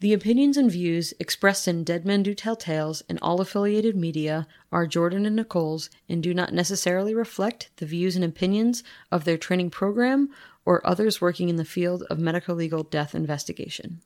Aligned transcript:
The 0.00 0.12
opinions 0.12 0.56
and 0.56 0.70
views 0.70 1.12
expressed 1.18 1.66
in 1.66 1.82
Dead 1.82 2.04
Men 2.04 2.22
Do 2.22 2.32
Tell 2.32 2.54
Tales 2.54 3.02
and 3.08 3.18
all 3.20 3.40
affiliated 3.40 3.96
media 3.96 4.46
are 4.70 4.86
Jordan 4.86 5.26
and 5.26 5.34
Nicole's 5.34 5.90
and 6.08 6.22
do 6.22 6.32
not 6.32 6.52
necessarily 6.52 7.14
reflect 7.14 7.70
the 7.78 7.86
views 7.86 8.14
and 8.14 8.24
opinions 8.24 8.84
of 9.10 9.24
their 9.24 9.36
training 9.36 9.70
program 9.70 10.28
or 10.64 10.86
others 10.86 11.20
working 11.20 11.48
in 11.48 11.56
the 11.56 11.64
field 11.64 12.04
of 12.10 12.20
medical 12.20 12.54
legal 12.54 12.84
death 12.84 13.12
investigation. 13.12 14.00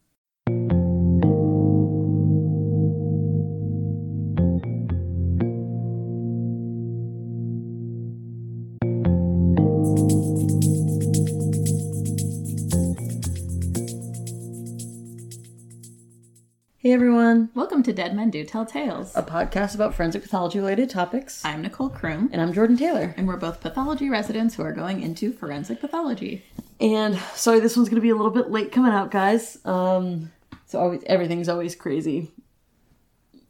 Hey 16.92 16.96
everyone, 16.96 17.48
Welcome 17.54 17.82
to 17.84 17.92
Dead 17.94 18.14
Men 18.14 18.28
Do 18.28 18.44
Tell 18.44 18.66
Tales. 18.66 19.16
a 19.16 19.22
podcast 19.22 19.74
about 19.74 19.94
forensic 19.94 20.20
pathology 20.20 20.58
related 20.58 20.90
topics. 20.90 21.42
I'm 21.42 21.62
Nicole 21.62 21.88
Kroom, 21.88 22.28
And 22.30 22.38
I'm 22.38 22.52
Jordan 22.52 22.76
Taylor. 22.76 23.14
and 23.16 23.26
we're 23.26 23.38
both 23.38 23.62
pathology 23.62 24.10
residents 24.10 24.54
who 24.56 24.62
are 24.62 24.74
going 24.74 25.00
into 25.00 25.32
forensic 25.32 25.80
pathology. 25.80 26.44
And 26.80 27.18
sorry, 27.34 27.60
this 27.60 27.78
one's 27.78 27.88
gonna 27.88 28.02
be 28.02 28.10
a 28.10 28.14
little 28.14 28.30
bit 28.30 28.50
late 28.50 28.72
coming 28.72 28.92
out, 28.92 29.10
guys. 29.10 29.56
Um, 29.64 30.32
so 30.66 30.80
always 30.80 31.02
everything's 31.06 31.48
always 31.48 31.74
crazy. 31.74 32.30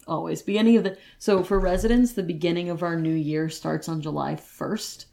Always 0.07 0.41
beginning 0.43 0.77
of 0.77 0.85
the 0.85 0.97
so 1.19 1.43
for 1.43 1.59
residents, 1.59 2.13
the 2.13 2.23
beginning 2.23 2.71
of 2.71 2.85
our 2.85 2.95
new 2.95 3.13
year 3.13 3.49
starts 3.49 3.89
on 3.89 4.03
July 4.03 4.37
first. 4.37 5.07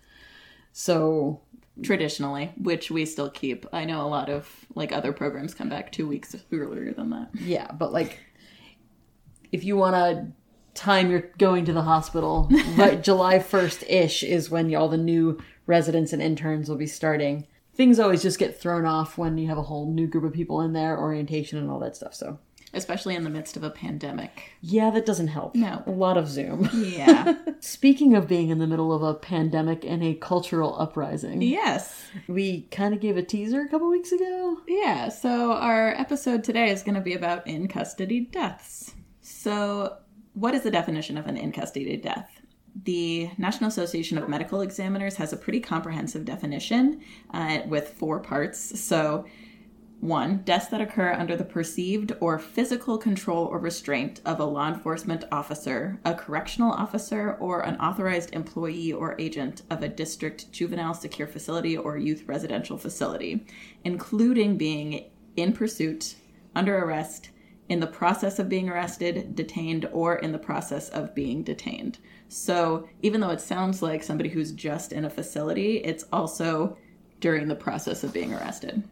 So 0.72 1.42
Traditionally, 1.84 2.52
which 2.58 2.92
we 2.92 3.06
still 3.06 3.30
keep. 3.30 3.66
I 3.74 3.86
know 3.86 4.02
a 4.02 4.08
lot 4.08 4.30
of 4.30 4.50
like 4.76 4.92
other 4.92 5.14
programs 5.14 5.54
come 5.54 5.70
back 5.70 5.92
two 5.92 6.08
weeks 6.08 6.36
earlier 6.52 6.94
than 6.94 7.10
that. 7.12 7.30
yeah, 7.36 7.72
but 7.72 7.94
like 7.94 8.20
if 9.52 9.64
you 9.64 9.78
want 9.78 9.96
to 9.96 10.28
time 10.80 11.10
you're 11.10 11.32
going 11.38 11.66
to 11.66 11.74
the 11.74 11.82
hospital, 11.82 12.50
right, 12.76 13.04
July 13.04 13.40
first 13.40 13.84
ish 13.88 14.24
is 14.24 14.50
when 14.50 14.74
all 14.76 14.90
the 14.90 14.98
new 14.98 15.40
residents 15.66 16.14
and 16.14 16.22
interns 16.22 16.70
will 16.70 16.78
be 16.78 16.88
starting. 16.88 17.48
Things 17.74 18.00
always 18.00 18.22
just 18.22 18.40
get 18.40 18.60
thrown 18.60 18.86
off 18.86 19.18
when 19.18 19.38
you 19.38 19.48
have 19.48 19.58
a 19.58 19.64
whole 19.64 19.92
new 19.92 20.08
group 20.08 20.24
of 20.24 20.34
people 20.34 20.62
in 20.62 20.74
there, 20.74 20.98
orientation 20.98 21.58
and 21.58 21.70
all 21.70 21.80
that 21.80 21.96
stuff. 21.96 22.14
So 22.14 22.40
Especially 22.74 23.16
in 23.16 23.24
the 23.24 23.30
midst 23.30 23.58
of 23.58 23.64
a 23.64 23.70
pandemic. 23.70 24.52
Yeah, 24.62 24.92
that 24.92 25.06
doesn't 25.06 25.30
help. 25.30 25.56
No. 25.56 25.82
A 25.88 25.92
lot 25.92 26.18
of 26.18 26.28
Zoom. 26.28 26.70
Yeah. 26.74 27.36
Speaking 27.62 28.16
of 28.16 28.28
being 28.28 28.50
in 28.50 28.60
the 28.60 28.68
middle 28.68 28.94
of 28.94 29.02
a 29.02 29.16
pandemic 29.16 29.84
and 29.86 30.04
a 30.04 30.14
cultural 30.14 30.80
uprising, 30.80 31.42
yes. 31.42 32.10
we 32.28 32.64
kind 32.72 32.94
of 32.94 33.00
gave 33.00 33.18
a 33.18 33.24
teaser 33.24 33.62
a 33.62 33.68
couple 33.70 33.90
weeks 33.90 34.12
ago. 34.12 34.58
Yeah. 34.68 35.10
So 35.10 35.54
our 35.54 35.94
episode 35.96 36.44
today 36.44 36.70
is 36.70 36.84
going 36.84 36.96
to 36.96 37.02
be 37.02 37.16
about 37.16 37.48
in 37.48 37.68
custody 37.68 38.22
deaths. 38.22 38.94
So, 39.22 39.98
what 40.34 40.54
is 40.54 40.64
the 40.64 40.72
definition 40.72 41.18
of 41.18 41.28
an 41.28 41.38
in 41.38 41.52
custody 41.52 41.98
death? 41.98 42.42
The 42.84 43.30
National 43.38 43.68
Association 43.68 44.18
of 44.18 44.30
Medical 44.30 44.62
Examiners 44.62 45.16
has 45.16 45.34
a 45.34 45.38
pretty 45.38 45.60
comprehensive 45.60 46.26
definition 46.26 47.02
uh, 47.34 47.60
with 47.68 47.90
four 47.90 48.20
parts. 48.20 48.80
So, 48.80 49.26
one, 50.02 50.38
deaths 50.44 50.68
that 50.68 50.80
occur 50.80 51.12
under 51.12 51.36
the 51.36 51.44
perceived 51.44 52.14
or 52.22 52.40
physical 52.40 52.98
control 52.98 53.46
or 53.46 53.60
restraint 53.60 54.22
of 54.26 54.40
a 54.40 54.46
law 54.46 54.70
enforcement 54.70 55.26
officer, 55.30 56.00
a 56.06 56.14
correctional 56.14 56.72
officer, 56.72 57.34
or 57.34 57.62
an 57.62 57.76
authorized 57.82 58.34
employee 58.34 58.94
or 58.94 59.20
agent 59.20 59.62
of 59.70 59.84
a 59.84 59.90
district 59.90 60.50
juvenile 60.54 60.94
secure 60.94 61.28
facility 61.28 61.76
or 61.76 61.98
youth 61.98 62.24
residential 62.28 62.78
facility, 62.78 63.46
including 63.84 64.58
being 64.58 65.04
in 65.36 65.52
pursuit, 65.52 66.16
under 66.56 66.78
arrest, 66.78 67.30
in 67.68 67.82
the 67.82 67.88
process 67.88 68.40
of 68.40 68.50
being 68.50 68.70
arrested, 68.70 69.36
detained, 69.36 69.88
or 69.92 70.16
in 70.16 70.32
the 70.32 70.40
process 70.40 70.90
of 70.90 71.14
being 71.14 71.44
detained. 71.44 72.00
So 72.30 72.88
even 73.02 73.20
though 73.20 73.30
it 73.32 73.42
sounds 73.42 73.82
like 73.82 74.02
somebody 74.04 74.30
who's 74.30 74.54
just 74.54 74.94
in 74.94 75.04
a 75.04 75.10
facility, 75.10 75.78
it's 75.78 76.06
also 76.12 76.78
during 77.20 77.48
the 77.48 77.56
process 77.56 78.04
of 78.04 78.14
being 78.14 78.34
arrested. 78.34 78.84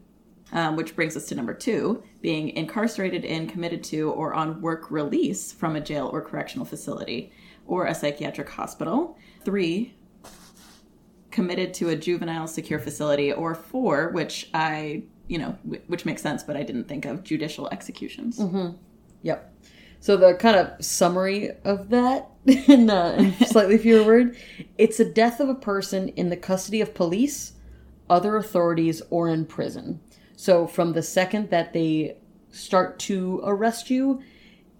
Um, 0.54 0.78
which 0.78 0.96
brings 0.96 1.18
us 1.18 1.26
to 1.26 1.36
number 1.36 1.54
two 1.54 2.02
being 2.22 2.52
incarcerated 2.52 3.26
in, 3.26 3.48
committed 3.48 3.84
to, 3.86 4.12
or 4.12 4.34
on 4.34 4.62
work 4.62 4.90
release 4.90 5.52
from 5.52 5.76
a 5.76 5.82
jail 5.82 6.10
or 6.14 6.22
correctional 6.22 6.66
facility 6.66 7.34
or 7.66 7.86
a 7.86 7.94
psychiatric 7.94 8.50
hospital. 8.50 9.18
Three, 9.44 9.94
committed 11.38 11.72
to 11.76 11.90
a 11.90 11.96
juvenile 11.96 12.48
secure 12.48 12.80
facility. 12.80 13.32
Or 13.32 13.54
four, 13.54 14.10
which 14.10 14.50
I, 14.54 15.04
you 15.28 15.38
know, 15.38 15.56
w- 15.64 15.84
which 15.88 16.04
makes 16.06 16.22
sense, 16.22 16.42
but 16.44 16.58
I 16.58 16.64
didn't 16.64 16.88
think 16.88 17.06
of 17.06 17.24
judicial 17.24 17.70
executions. 17.70 18.40
Yep. 19.22 19.54
So 20.00 20.18
the 20.18 20.34
kind 20.34 20.56
of 20.56 20.84
summary 20.84 21.52
of 21.64 21.90
that, 21.90 22.30
in, 22.46 22.90
uh, 22.90 23.16
in 23.20 23.34
slightly 23.46 23.78
fewer 23.78 24.04
word, 24.04 24.38
it's 24.80 25.00
a 25.00 25.06
death 25.06 25.40
of 25.40 25.50
a 25.50 25.56
person 25.56 26.10
in 26.10 26.30
the 26.30 26.38
custody 26.38 26.82
of 26.82 26.96
police, 26.96 27.54
other 28.10 28.36
authorities, 28.38 29.02
or 29.12 29.30
in 29.30 29.46
prison. 29.46 30.00
So 30.38 30.68
from 30.68 30.94
the 30.94 31.02
second 31.02 31.50
that 31.50 31.74
they 31.74 32.16
start 32.52 33.00
to 33.00 33.42
arrest 33.44 33.90
you 33.90 34.22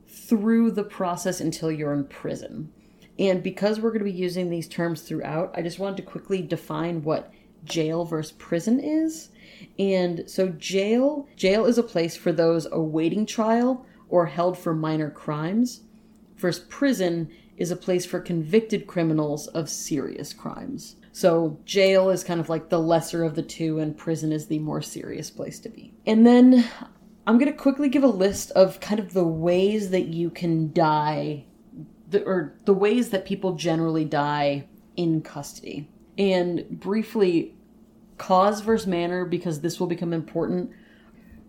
through 0.08 0.70
the 0.70 0.84
process 0.84 1.42
until 1.42 1.72
you're 1.72 1.94
in 1.94 2.06
prison. 2.06 2.72
And 3.18 3.42
because 3.42 3.80
we're 3.80 3.90
going 3.90 4.06
to 4.06 4.12
be 4.12 4.12
using 4.12 4.52
these 4.52 4.68
terms 4.68 5.02
throughout, 5.02 5.52
I 5.56 5.64
just 5.64 5.80
wanted 5.80 5.98
to 5.98 6.04
quickly 6.04 6.44
define 6.44 7.02
what 7.02 7.34
jail 7.66 8.06
versus 8.06 8.34
prison 8.34 8.80
is. 8.80 9.30
And 9.80 10.30
so 10.30 10.50
jail, 10.50 11.28
jail 11.36 11.66
is 11.66 11.80
a 11.80 11.84
place 11.84 12.16
for 12.16 12.32
those 12.32 12.68
awaiting 12.72 13.26
trial 13.26 13.84
or 14.10 14.28
held 14.28 14.60
for 14.60 14.76
minor 14.76 15.10
crimes. 15.10 15.82
Versus 16.36 16.66
prison 16.70 17.32
is 17.58 17.72
a 17.72 17.76
place 17.76 18.06
for 18.06 18.20
convicted 18.20 18.86
criminals 18.86 19.48
of 19.48 19.72
serious 19.72 20.34
crimes. 20.34 20.97
So 21.18 21.58
jail 21.66 22.12
is 22.12 22.24
kind 22.24 22.40
of 22.40 22.48
like 22.48 22.70
the 22.70 22.80
lesser 22.80 23.24
of 23.24 23.34
the 23.34 23.42
two, 23.42 23.80
and 23.80 23.98
prison 23.98 24.32
is 24.32 24.46
the 24.46 24.60
more 24.60 24.84
serious 24.84 25.32
place 25.32 25.60
to 25.62 25.70
be. 25.70 25.92
And 26.06 26.28
then 26.28 26.64
I'm 27.26 27.40
going 27.40 27.52
to 27.52 27.58
quickly 27.58 27.90
give 27.90 28.04
a 28.04 28.08
list 28.08 28.52
of 28.52 28.80
kind 28.82 29.00
of 29.00 29.14
the 29.14 29.26
ways 29.26 29.90
that 29.90 30.10
you 30.10 30.30
can 30.30 30.72
die, 30.74 31.46
the, 32.08 32.24
or 32.24 32.54
the 32.66 32.74
ways 32.76 33.10
that 33.10 33.26
people 33.26 33.56
generally 33.56 34.06
die 34.06 34.68
in 34.96 35.24
custody. 35.24 35.90
And 36.20 36.70
briefly, 36.70 37.56
cause 38.20 38.62
versus 38.62 38.86
manner, 38.86 39.26
because 39.26 39.62
this 39.62 39.80
will 39.80 39.88
become 39.88 40.14
important. 40.14 40.70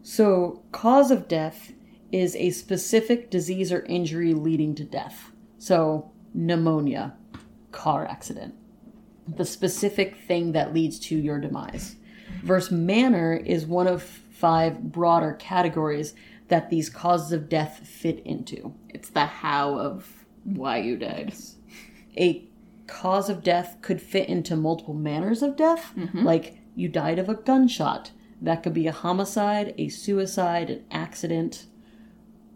So, 0.00 0.62
cause 0.72 1.10
of 1.10 1.28
death 1.28 1.72
is 2.10 2.34
a 2.36 2.52
specific 2.52 3.30
disease 3.30 3.70
or 3.70 3.84
injury 3.84 4.32
leading 4.32 4.74
to 4.76 4.84
death. 4.84 5.30
So, 5.58 6.10
pneumonia, 6.32 7.18
car 7.70 8.06
accident, 8.06 8.54
the 9.36 9.44
specific 9.44 10.16
thing 10.16 10.52
that 10.52 10.74
leads 10.74 10.98
to 10.98 11.16
your 11.16 11.38
demise. 11.38 11.96
Versus 12.42 12.70
manner 12.70 13.34
is 13.34 13.66
one 13.66 13.86
of 13.86 14.02
five 14.02 14.92
broader 14.92 15.34
categories 15.38 16.14
that 16.48 16.70
these 16.70 16.88
causes 16.88 17.32
of 17.32 17.48
death 17.48 17.80
fit 17.86 18.20
into. 18.24 18.74
It's 18.88 19.10
the 19.10 19.26
how 19.26 19.78
of 19.78 20.24
why 20.44 20.78
you 20.78 20.96
died. 20.96 21.34
A 22.16 22.48
cause 22.86 23.28
of 23.28 23.42
death 23.42 23.76
could 23.82 24.00
fit 24.00 24.28
into 24.28 24.56
multiple 24.56 24.94
manners 24.94 25.42
of 25.42 25.56
death, 25.56 25.92
mm-hmm. 25.96 26.24
like 26.24 26.58
you 26.74 26.88
died 26.88 27.18
of 27.18 27.28
a 27.28 27.34
gunshot. 27.34 28.12
That 28.40 28.62
could 28.62 28.74
be 28.74 28.86
a 28.86 28.92
homicide, 28.92 29.74
a 29.76 29.88
suicide, 29.88 30.70
an 30.70 30.84
accident, 30.90 31.66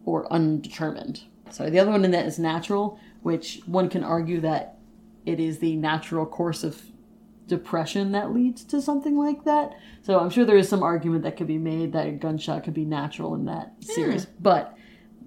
or 0.05 0.33
undetermined. 0.33 1.23
Sorry, 1.51 1.71
the 1.71 1.81
other 1.81 1.91
one 1.91 2.05
in 2.05 2.13
that 2.13 2.27
is 2.27 2.39
natural, 2.39 2.99
which 3.23 3.61
one 3.67 3.89
can 3.89 4.03
argue 4.03 4.41
that 4.41 4.79
it 5.25 5.41
is 5.41 5.59
the 5.59 5.77
natural 5.77 6.27
course 6.27 6.65
of 6.65 6.83
depression 7.47 8.13
that 8.13 8.33
leads 8.33 8.65
to 8.65 8.81
something 8.81 9.17
like 9.17 9.45
that. 9.45 9.75
So 10.03 10.19
I'm 10.19 10.31
sure 10.31 10.45
there 10.45 10.57
is 10.57 10.69
some 10.69 10.83
argument 10.83 11.23
that 11.25 11.37
could 11.37 11.47
be 11.47 11.59
made 11.59 11.93
that 11.93 12.07
a 12.07 12.13
gunshot 12.13 12.65
could 12.65 12.75
be 12.75 12.85
natural 12.85 13.35
in 13.35 13.45
that 13.47 13.75
series, 13.81 14.27
but 14.27 14.77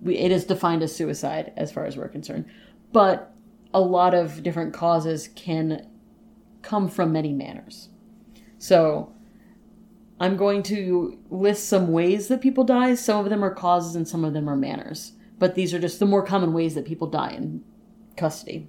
we, 0.02 0.18
it 0.18 0.32
is 0.32 0.46
defined 0.46 0.84
as 0.84 0.96
suicide 0.96 1.54
as 1.56 1.72
far 1.72 1.86
as 1.86 1.98
we're 1.98 2.08
concerned. 2.10 2.46
But 2.92 3.34
a 3.74 3.82
lot 3.82 4.14
of 4.14 4.42
different 4.44 4.74
causes 4.74 5.30
can 5.36 5.88
come 6.62 6.88
from 6.90 7.12
many 7.12 7.34
manners. 7.34 7.90
So 8.58 9.14
I'm 10.20 10.38
going 10.38 10.64
to 10.64 11.20
list 11.30 11.68
some 11.68 11.92
ways 11.92 12.28
that 12.30 12.42
people 12.42 12.64
die. 12.64 12.96
Some 12.96 13.24
of 13.24 13.30
them 13.30 13.44
are 13.44 13.54
causes 13.54 13.96
and 13.96 14.08
some 14.08 14.24
of 14.24 14.34
them 14.34 14.50
are 14.50 14.56
manners. 14.56 15.14
But 15.38 15.56
these 15.56 15.74
are 15.74 15.80
just 15.80 16.00
the 16.00 16.06
more 16.06 16.26
common 16.26 16.54
ways 16.54 16.74
that 16.76 16.86
people 16.86 17.08
die 17.08 17.32
in 17.32 17.64
custody. 18.16 18.68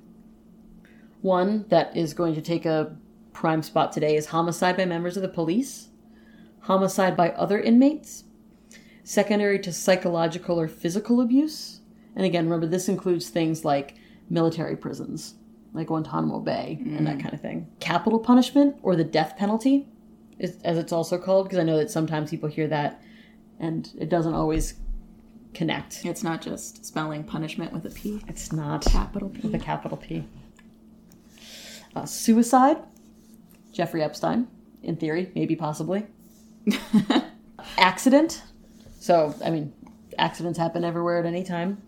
One 1.22 1.64
that 1.68 1.96
is 1.96 2.14
going 2.14 2.34
to 2.34 2.42
take 2.42 2.66
a 2.66 2.96
prime 3.32 3.62
spot 3.62 3.92
today 3.92 4.16
is 4.16 4.26
homicide 4.26 4.76
by 4.76 4.84
members 4.84 5.16
of 5.16 5.22
the 5.22 5.28
police, 5.28 5.88
homicide 6.60 7.16
by 7.16 7.30
other 7.30 7.60
inmates, 7.60 8.24
secondary 9.04 9.58
to 9.60 9.72
psychological 9.72 10.60
or 10.60 10.68
physical 10.68 11.20
abuse. 11.20 11.80
And 12.14 12.24
again, 12.24 12.44
remember, 12.44 12.66
this 12.66 12.88
includes 12.88 13.28
things 13.28 13.64
like 13.64 13.96
military 14.30 14.76
prisons, 14.76 15.34
like 15.72 15.88
Guantanamo 15.88 16.40
Bay 16.40 16.78
and 16.80 17.06
that 17.06 17.18
mm. 17.18 17.22
kind 17.22 17.34
of 17.34 17.40
thing. 17.40 17.68
Capital 17.78 18.18
punishment 18.18 18.76
or 18.82 18.96
the 18.96 19.04
death 19.04 19.36
penalty, 19.36 19.86
is, 20.38 20.58
as 20.64 20.78
it's 20.78 20.92
also 20.92 21.18
called, 21.18 21.46
because 21.46 21.58
I 21.58 21.62
know 21.62 21.78
that 21.78 21.90
sometimes 21.90 22.30
people 22.30 22.48
hear 22.48 22.68
that 22.68 23.02
and 23.58 23.90
it 23.98 24.08
doesn't 24.08 24.34
always 24.34 24.74
connect. 25.54 26.04
It's 26.04 26.22
not 26.22 26.42
just 26.42 26.84
spelling 26.84 27.24
punishment 27.24 27.72
with 27.72 27.86
a 27.86 27.90
P. 27.90 28.22
It's 28.28 28.52
not 28.52 28.84
Capital 28.84 29.30
P. 29.30 29.40
with 29.42 29.54
a 29.54 29.58
capital 29.58 29.96
P. 29.96 30.24
Uh, 31.96 32.04
suicide, 32.04 32.76
Jeffrey 33.72 34.02
Epstein, 34.02 34.46
in 34.82 34.96
theory, 34.96 35.32
maybe 35.34 35.56
possibly. 35.56 36.06
Accident, 37.78 38.42
so 39.00 39.34
I 39.42 39.48
mean, 39.48 39.72
accidents 40.18 40.58
happen 40.58 40.84
everywhere 40.84 41.18
at 41.18 41.24
any 41.24 41.42
time. 41.42 41.80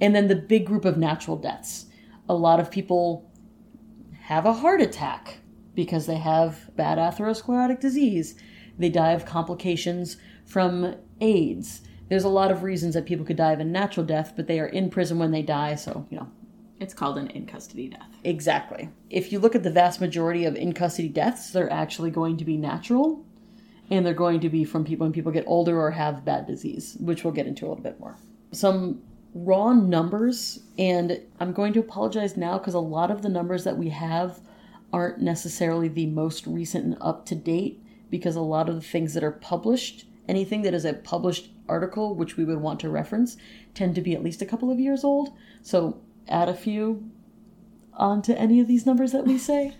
And 0.00 0.14
then 0.14 0.28
the 0.28 0.36
big 0.36 0.66
group 0.66 0.84
of 0.84 0.96
natural 0.96 1.36
deaths. 1.36 1.86
A 2.28 2.34
lot 2.34 2.60
of 2.60 2.70
people 2.70 3.28
have 4.20 4.46
a 4.46 4.52
heart 4.52 4.80
attack 4.80 5.38
because 5.74 6.06
they 6.06 6.18
have 6.18 6.70
bad 6.76 6.98
atherosclerotic 6.98 7.80
disease. 7.80 8.36
They 8.78 8.88
die 8.88 9.12
of 9.12 9.26
complications 9.26 10.16
from 10.44 10.94
AIDS. 11.20 11.80
There's 12.08 12.24
a 12.24 12.28
lot 12.28 12.52
of 12.52 12.62
reasons 12.62 12.94
that 12.94 13.06
people 13.06 13.26
could 13.26 13.36
die 13.36 13.52
of 13.52 13.58
a 13.58 13.64
natural 13.64 14.06
death, 14.06 14.34
but 14.36 14.46
they 14.46 14.60
are 14.60 14.66
in 14.66 14.90
prison 14.90 15.18
when 15.18 15.32
they 15.32 15.42
die, 15.42 15.74
so, 15.74 16.06
you 16.08 16.18
know, 16.18 16.28
It's 16.78 16.94
called 16.94 17.18
an 17.18 17.28
in 17.28 17.46
custody 17.46 17.88
death. 17.88 18.08
Exactly. 18.24 18.90
If 19.08 19.32
you 19.32 19.38
look 19.38 19.54
at 19.54 19.62
the 19.62 19.70
vast 19.70 20.00
majority 20.00 20.44
of 20.44 20.56
in 20.56 20.72
custody 20.72 21.08
deaths, 21.08 21.50
they're 21.50 21.72
actually 21.72 22.10
going 22.10 22.36
to 22.36 22.44
be 22.44 22.56
natural 22.56 23.24
and 23.90 24.04
they're 24.04 24.14
going 24.14 24.40
to 24.40 24.48
be 24.48 24.64
from 24.64 24.84
people 24.84 25.04
when 25.04 25.12
people 25.12 25.32
get 25.32 25.44
older 25.46 25.80
or 25.80 25.92
have 25.92 26.24
bad 26.24 26.46
disease, 26.46 26.96
which 27.00 27.24
we'll 27.24 27.32
get 27.32 27.46
into 27.46 27.66
a 27.66 27.68
little 27.68 27.82
bit 27.82 28.00
more. 28.00 28.16
Some 28.52 29.02
raw 29.34 29.72
numbers, 29.72 30.60
and 30.78 31.20
I'm 31.40 31.52
going 31.52 31.72
to 31.74 31.80
apologize 31.80 32.36
now 32.36 32.58
because 32.58 32.74
a 32.74 32.80
lot 32.80 33.10
of 33.10 33.22
the 33.22 33.28
numbers 33.28 33.64
that 33.64 33.76
we 33.76 33.90
have 33.90 34.40
aren't 34.92 35.20
necessarily 35.20 35.88
the 35.88 36.06
most 36.06 36.46
recent 36.46 36.84
and 36.84 36.96
up 37.00 37.26
to 37.26 37.34
date 37.34 37.82
because 38.10 38.36
a 38.36 38.40
lot 38.40 38.68
of 38.68 38.76
the 38.76 38.80
things 38.80 39.14
that 39.14 39.24
are 39.24 39.32
published, 39.32 40.06
anything 40.28 40.62
that 40.62 40.74
is 40.74 40.84
a 40.84 40.94
published 40.94 41.50
article 41.68 42.14
which 42.14 42.36
we 42.36 42.44
would 42.44 42.60
want 42.60 42.80
to 42.80 42.88
reference, 42.88 43.36
tend 43.74 43.94
to 43.94 44.00
be 44.00 44.14
at 44.14 44.22
least 44.22 44.42
a 44.42 44.46
couple 44.46 44.70
of 44.70 44.80
years 44.80 45.04
old. 45.04 45.30
So 45.62 46.00
add 46.28 46.48
a 46.48 46.54
few 46.54 47.10
onto 47.94 48.32
any 48.32 48.60
of 48.60 48.68
these 48.68 48.86
numbers 48.86 49.12
that 49.12 49.24
we 49.24 49.38
say. 49.38 49.74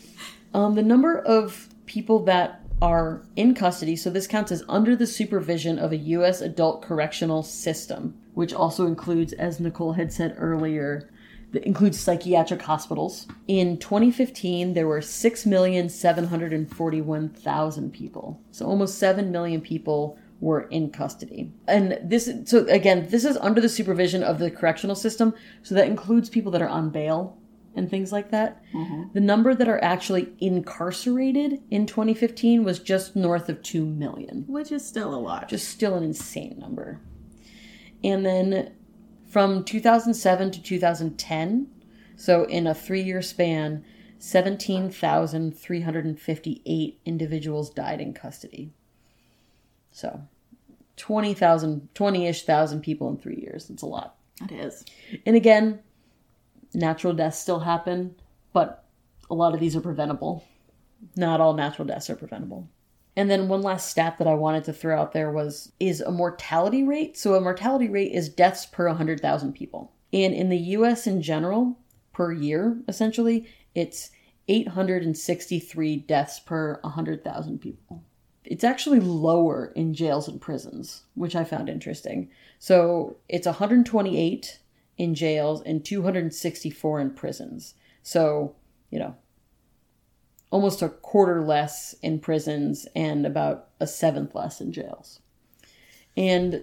um, 0.54 0.74
the 0.74 0.82
number 0.82 1.18
of 1.18 1.68
people 1.86 2.24
that 2.24 2.60
are 2.82 3.22
in 3.36 3.54
custody, 3.54 3.94
so 3.96 4.10
this 4.10 4.26
counts 4.26 4.52
as 4.52 4.62
under 4.68 4.94
the 4.96 5.06
supervision 5.06 5.78
of 5.78 5.92
a 5.92 5.96
U.S. 5.96 6.40
adult 6.40 6.82
correctional 6.82 7.42
system, 7.42 8.14
which 8.34 8.52
also 8.52 8.86
includes, 8.86 9.32
as 9.32 9.60
Nicole 9.60 9.92
had 9.92 10.12
said 10.12 10.34
earlier, 10.38 11.08
that 11.52 11.64
includes 11.64 11.98
psychiatric 11.98 12.62
hospitals. 12.62 13.26
In 13.46 13.78
2015, 13.78 14.74
there 14.74 14.88
were 14.88 15.00
6,741,000 15.00 17.92
people. 17.92 18.40
So 18.50 18.66
almost 18.66 18.98
7 18.98 19.30
million 19.30 19.60
people 19.60 20.18
were 20.40 20.62
in 20.62 20.90
custody. 20.90 21.52
And 21.66 21.98
this, 22.02 22.30
so 22.44 22.66
again, 22.66 23.08
this 23.10 23.24
is 23.24 23.36
under 23.38 23.60
the 23.60 23.68
supervision 23.68 24.22
of 24.22 24.38
the 24.38 24.50
correctional 24.50 24.96
system. 24.96 25.34
So 25.62 25.74
that 25.74 25.86
includes 25.86 26.28
people 26.28 26.52
that 26.52 26.62
are 26.62 26.68
on 26.68 26.90
bail 26.90 27.38
and 27.76 27.90
things 27.90 28.12
like 28.12 28.30
that. 28.30 28.62
Mm-hmm. 28.72 29.12
The 29.14 29.20
number 29.20 29.54
that 29.54 29.68
are 29.68 29.82
actually 29.82 30.32
incarcerated 30.40 31.62
in 31.70 31.86
2015 31.86 32.64
was 32.64 32.78
just 32.78 33.16
north 33.16 33.48
of 33.48 33.62
2 33.62 33.84
million 33.84 34.44
Which 34.46 34.70
is 34.70 34.86
still 34.86 35.14
a 35.14 35.16
lot. 35.16 35.48
just 35.48 35.68
still 35.68 35.94
an 35.94 36.02
insane 36.02 36.58
number. 36.58 37.00
And 38.02 38.24
then 38.24 38.72
from 39.28 39.64
2007 39.64 40.50
to 40.52 40.62
2010, 40.62 41.66
so 42.16 42.44
in 42.44 42.66
a 42.66 42.74
three 42.74 43.02
year 43.02 43.22
span, 43.22 43.84
17,358 44.18 47.00
individuals 47.04 47.70
died 47.70 48.00
in 48.00 48.14
custody. 48.14 48.72
So 49.94 50.20
20,000, 50.96 51.88
20 51.94 52.26
ish 52.26 52.42
thousand 52.42 52.82
people 52.82 53.08
in 53.08 53.16
three 53.16 53.36
years. 53.36 53.68
That's 53.68 53.82
a 53.82 53.86
lot. 53.86 54.16
it 54.42 54.52
is. 54.52 54.84
And 55.24 55.36
again, 55.36 55.80
natural 56.74 57.14
deaths 57.14 57.38
still 57.38 57.60
happen, 57.60 58.14
but 58.52 58.84
a 59.30 59.34
lot 59.34 59.54
of 59.54 59.60
these 59.60 59.74
are 59.74 59.80
preventable. 59.80 60.44
Not 61.16 61.40
all 61.40 61.54
natural 61.54 61.86
deaths 61.86 62.10
are 62.10 62.16
preventable. 62.16 62.68
And 63.16 63.30
then 63.30 63.46
one 63.46 63.62
last 63.62 63.88
stat 63.88 64.18
that 64.18 64.26
I 64.26 64.34
wanted 64.34 64.64
to 64.64 64.72
throw 64.72 65.00
out 65.00 65.12
there 65.12 65.30
was 65.30 65.70
is 65.78 66.00
a 66.00 66.10
mortality 66.10 66.82
rate. 66.82 67.16
So 67.16 67.34
a 67.34 67.40
mortality 67.40 67.88
rate 67.88 68.12
is 68.12 68.28
deaths 68.28 68.66
per 68.66 68.88
100,000 68.88 69.52
people. 69.52 69.92
And 70.12 70.34
in 70.34 70.48
the 70.48 70.58
US 70.58 71.06
in 71.06 71.22
general, 71.22 71.78
per 72.12 72.32
year, 72.32 72.76
essentially, 72.88 73.46
it's 73.74 74.10
863 74.48 75.96
deaths 75.98 76.40
per 76.40 76.80
100,000 76.82 77.60
people. 77.60 78.02
It's 78.44 78.64
actually 78.64 79.00
lower 79.00 79.72
in 79.74 79.94
jails 79.94 80.28
and 80.28 80.40
prisons, 80.40 81.04
which 81.14 81.34
I 81.34 81.44
found 81.44 81.68
interesting. 81.68 82.30
So 82.58 83.16
it's 83.28 83.46
128 83.46 84.58
in 84.98 85.14
jails 85.14 85.62
and 85.62 85.84
264 85.84 87.00
in 87.00 87.10
prisons. 87.10 87.74
So, 88.02 88.54
you 88.90 88.98
know, 88.98 89.16
almost 90.50 90.82
a 90.82 90.88
quarter 90.88 91.42
less 91.42 91.94
in 92.02 92.20
prisons 92.20 92.86
and 92.94 93.26
about 93.26 93.70
a 93.80 93.86
seventh 93.86 94.34
less 94.34 94.60
in 94.60 94.72
jails. 94.72 95.20
And 96.16 96.62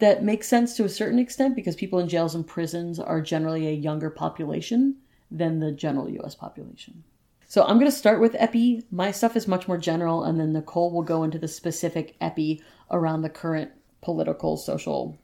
that 0.00 0.24
makes 0.24 0.48
sense 0.48 0.76
to 0.76 0.84
a 0.84 0.88
certain 0.88 1.18
extent 1.18 1.54
because 1.54 1.76
people 1.76 2.00
in 2.00 2.08
jails 2.08 2.34
and 2.34 2.46
prisons 2.46 2.98
are 2.98 3.20
generally 3.20 3.68
a 3.68 3.72
younger 3.72 4.10
population 4.10 4.96
than 5.30 5.60
the 5.60 5.72
general 5.72 6.10
US 6.10 6.34
population. 6.34 7.04
So 7.52 7.64
I'm 7.64 7.78
going 7.78 7.90
to 7.90 7.94
start 7.94 8.18
with 8.18 8.34
epi. 8.38 8.82
My 8.90 9.10
stuff 9.10 9.36
is 9.36 9.46
much 9.46 9.68
more 9.68 9.76
general, 9.76 10.24
and 10.24 10.40
then 10.40 10.54
Nicole 10.54 10.90
will 10.90 11.02
go 11.02 11.22
into 11.22 11.38
the 11.38 11.48
specific 11.48 12.16
epi 12.18 12.62
around 12.90 13.20
the 13.20 13.28
current 13.28 13.72
political, 14.00 14.56
social 14.56 15.18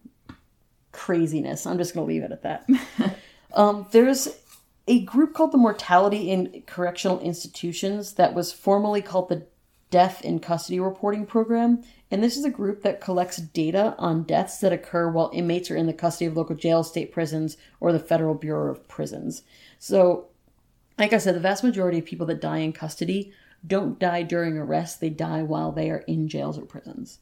craziness. 0.93 1.65
I'm 1.65 1.79
just 1.79 1.95
going 1.95 2.07
to 2.07 2.13
leave 2.13 2.23
it 2.23 2.31
at 2.31 2.43
that. 2.43 2.69
um, 3.55 3.87
there's 3.93 4.29
a 4.87 5.01
group 5.07 5.33
called 5.33 5.53
the 5.53 5.57
Mortality 5.57 6.31
in 6.31 6.65
Correctional 6.67 7.19
Institutions 7.21 8.13
that 8.17 8.35
was 8.35 8.53
formerly 8.53 9.01
called 9.01 9.31
the 9.31 9.47
Death 9.89 10.23
in 10.23 10.39
Custody 10.39 10.81
Reporting 10.81 11.25
Program. 11.25 11.83
And 12.11 12.23
this 12.23 12.37
is 12.37 12.45
a 12.45 12.51
group 12.51 12.83
that 12.83 13.01
collects 13.01 13.39
data 13.39 13.95
on 13.97 14.25
deaths 14.25 14.59
that 14.59 14.75
occur 14.75 15.11
while 15.11 15.31
inmates 15.33 15.71
are 15.71 15.77
in 15.77 15.87
the 15.87 15.95
custody 15.95 16.27
of 16.27 16.37
local 16.37 16.57
jails, 16.57 16.91
state 16.91 17.11
prisons, 17.11 17.57
or 17.81 17.91
the 17.91 17.99
Federal 17.99 18.35
Bureau 18.35 18.71
of 18.71 18.87
Prisons. 18.87 19.45
So, 19.79 20.28
like 20.99 21.13
I 21.13 21.19
said, 21.19 21.35
the 21.35 21.41
vast 21.41 21.63
majority 21.63 21.99
of 21.99 22.05
people 22.05 22.27
that 22.27 22.41
die 22.41 22.59
in 22.59 22.73
custody 22.73 23.33
don't 23.67 23.99
die 23.99 24.23
during 24.23 24.57
arrest, 24.57 25.01
they 25.01 25.11
die 25.11 25.43
while 25.43 25.73
they 25.73 25.91
are 25.91 26.05
in 26.07 26.29
jails 26.29 26.59
or 26.59 26.67
prisons. 26.67 27.19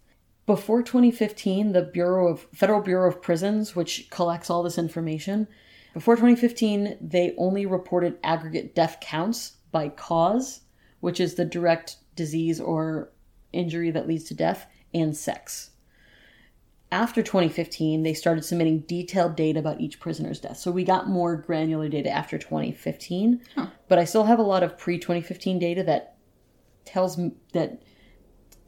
Before 0.46 0.82
2015, 0.82 1.72
the 1.72 1.82
Bureau 1.82 2.28
of 2.28 2.46
Federal 2.54 2.80
Bureau 2.80 3.08
of 3.08 3.20
Prisons, 3.20 3.74
which 3.74 4.08
collects 4.10 4.48
all 4.48 4.62
this 4.62 4.78
information, 4.78 5.48
before 5.92 6.14
2015, 6.14 6.98
they 7.00 7.34
only 7.38 7.64
reported 7.64 8.18
aggregate 8.22 8.74
death 8.74 8.98
counts 9.00 9.56
by 9.72 9.88
cause, 9.88 10.60
which 11.00 11.20
is 11.20 11.34
the 11.34 11.44
direct 11.44 11.96
disease 12.14 12.60
or 12.60 13.12
injury 13.52 13.90
that 13.90 14.06
leads 14.06 14.24
to 14.24 14.34
death, 14.34 14.66
and 14.92 15.16
sex. 15.16 15.70
After 16.92 17.22
2015, 17.22 18.04
they 18.04 18.14
started 18.14 18.44
submitting 18.44 18.80
detailed 18.80 19.34
data 19.34 19.58
about 19.58 19.80
each 19.80 19.98
prisoner's 19.98 20.38
death. 20.38 20.58
So 20.58 20.70
we 20.70 20.84
got 20.84 21.08
more 21.08 21.36
granular 21.36 21.88
data 21.88 22.10
after 22.10 22.38
2015, 22.38 23.40
but 23.88 23.98
I 23.98 24.04
still 24.04 24.24
have 24.24 24.38
a 24.38 24.42
lot 24.42 24.62
of 24.62 24.78
pre 24.78 24.98
2015 24.98 25.58
data 25.58 25.82
that 25.82 26.16
tells 26.84 27.18
me 27.18 27.32
that 27.52 27.82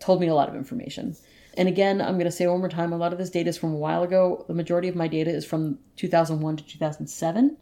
told 0.00 0.20
me 0.20 0.26
a 0.26 0.34
lot 0.34 0.48
of 0.48 0.56
information. 0.56 1.16
And 1.56 1.68
again, 1.68 2.00
I'm 2.00 2.14
going 2.14 2.24
to 2.24 2.30
say 2.30 2.46
one 2.46 2.60
more 2.60 2.68
time 2.68 2.92
a 2.92 2.96
lot 2.96 3.12
of 3.12 3.18
this 3.18 3.30
data 3.30 3.50
is 3.50 3.58
from 3.58 3.72
a 3.72 3.78
while 3.78 4.02
ago. 4.02 4.44
The 4.46 4.54
majority 4.54 4.88
of 4.88 4.94
my 4.94 5.08
data 5.08 5.30
is 5.30 5.44
from 5.44 5.78
2001 5.96 6.56
to 6.58 6.64
2007. 6.64 7.56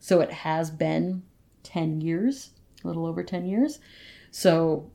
So 0.00 0.20
it 0.20 0.32
has 0.32 0.70
been 0.70 1.22
10 1.62 2.00
years, 2.00 2.50
a 2.82 2.86
little 2.86 3.06
over 3.06 3.22
10 3.22 3.46
years. 3.46 3.78
So, 4.30 4.90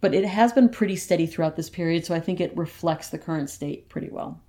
but 0.00 0.14
it 0.14 0.24
has 0.24 0.52
been 0.52 0.68
pretty 0.68 0.96
steady 0.96 1.26
throughout 1.26 1.56
this 1.56 1.70
period. 1.70 2.06
So 2.06 2.14
I 2.14 2.20
think 2.20 2.40
it 2.40 2.56
reflects 2.56 3.08
the 3.08 3.18
current 3.18 3.50
state 3.50 3.88
pretty 3.88 4.08
well. 4.10 4.40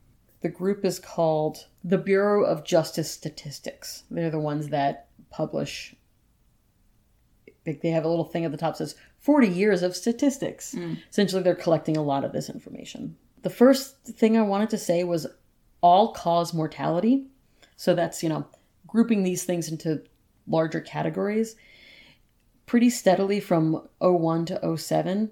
The 0.41 0.49
group 0.49 0.85
is 0.85 0.99
called 0.99 1.67
the 1.83 1.97
Bureau 1.97 2.43
of 2.43 2.63
Justice 2.63 3.11
Statistics. 3.11 4.03
They're 4.09 4.31
the 4.31 4.39
ones 4.39 4.69
that 4.69 5.07
publish 5.29 5.95
they 7.63 7.89
have 7.89 8.05
a 8.05 8.09
little 8.09 8.25
thing 8.25 8.45
at 8.45 8.51
the 8.51 8.57
top 8.57 8.73
that 8.73 8.89
says 8.89 8.95
40 9.19 9.47
years 9.47 9.83
of 9.83 9.95
statistics. 9.95 10.73
Hmm. 10.73 10.95
Essentially, 11.09 11.43
they're 11.43 11.55
collecting 11.55 11.95
a 11.95 12.01
lot 12.01 12.23
of 12.23 12.31
this 12.31 12.49
information. 12.49 13.15
The 13.43 13.49
first 13.49 14.03
thing 14.03 14.37
I 14.37 14.41
wanted 14.41 14.69
to 14.71 14.77
say 14.77 15.03
was 15.03 15.27
all 15.81 16.13
cause 16.13 16.53
mortality. 16.53 17.27
So 17.75 17.93
that's, 17.93 18.23
you 18.23 18.29
know, 18.29 18.47
grouping 18.87 19.23
these 19.23 19.43
things 19.43 19.69
into 19.69 20.03
larger 20.47 20.81
categories. 20.81 21.55
Pretty 22.65 22.89
steadily 22.89 23.39
from 23.39 23.87
01 23.99 24.45
to 24.45 24.77
07, 24.77 25.31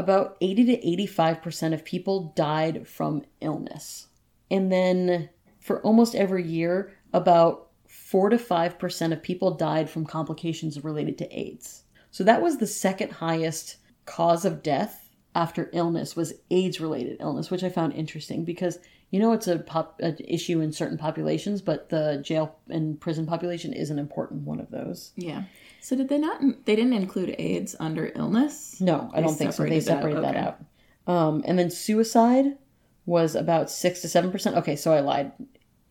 about 0.00 0.36
80 0.40 0.64
to 0.64 1.06
85% 1.06 1.74
of 1.74 1.84
people 1.84 2.32
died 2.34 2.88
from 2.88 3.22
illness. 3.40 4.08
And 4.50 4.72
then 4.72 5.28
for 5.60 5.80
almost 5.82 6.14
every 6.14 6.42
year, 6.42 6.92
about 7.12 7.68
4 7.86 8.30
to 8.30 8.36
5% 8.38 9.12
of 9.12 9.22
people 9.22 9.52
died 9.52 9.90
from 9.90 10.06
complications 10.06 10.82
related 10.82 11.18
to 11.18 11.38
AIDS. 11.38 11.84
So 12.10 12.24
that 12.24 12.40
was 12.40 12.56
the 12.56 12.66
second 12.66 13.12
highest 13.12 13.76
cause 14.06 14.44
of 14.44 14.62
death 14.62 15.10
after 15.34 15.70
illness 15.72 16.16
was 16.16 16.32
AIDS 16.50 16.80
related 16.80 17.18
illness, 17.20 17.50
which 17.50 17.62
I 17.62 17.68
found 17.68 17.92
interesting 17.92 18.44
because 18.44 18.78
you 19.10 19.20
know 19.20 19.32
it's 19.32 19.48
a 19.48 19.58
pop 19.58 20.00
an 20.00 20.16
issue 20.24 20.60
in 20.60 20.72
certain 20.72 20.98
populations, 20.98 21.60
but 21.60 21.88
the 21.88 22.20
jail 22.24 22.56
and 22.68 23.00
prison 23.00 23.26
population 23.26 23.72
is 23.72 23.90
an 23.90 23.98
important 23.98 24.42
one 24.42 24.60
of 24.60 24.70
those. 24.70 25.12
Yeah. 25.14 25.44
So 25.80 25.96
did 25.96 26.08
they 26.08 26.18
not? 26.18 26.40
They 26.66 26.76
didn't 26.76 26.92
include 26.92 27.34
AIDS 27.38 27.74
under 27.80 28.12
illness. 28.14 28.80
No, 28.80 29.10
I 29.14 29.20
don't 29.20 29.34
think 29.34 29.52
so. 29.52 29.64
They 29.64 29.80
separated 29.80 29.86
that, 29.86 29.86
separated 29.86 30.24
that, 30.24 30.36
okay. 30.36 30.46
out. 30.46 31.12
Um, 31.12 31.42
and 31.46 31.58
then 31.58 31.70
suicide 31.70 32.58
was 33.06 33.34
about 33.34 33.70
six 33.70 34.00
to 34.02 34.08
seven 34.08 34.30
percent. 34.30 34.56
Okay, 34.56 34.76
so 34.76 34.92
I 34.92 35.00
lied. 35.00 35.32